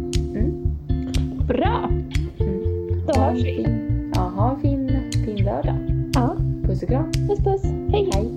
Bra. 1.56 1.90
Då 3.06 3.20
hörs 3.20 3.44
vi. 3.44 3.66
Ja, 4.14 4.20
ha 4.20 4.54
en 4.54 4.60
fin, 4.60 5.10
fin 5.12 5.44
lördag. 5.44 5.76
Ja. 6.14 6.36
Puss 6.64 6.82
och 6.82 6.88
kram. 6.88 7.12
Puss 7.12 7.38
puss. 7.38 7.62
Hej. 7.92 8.10
Hej. 8.14 8.35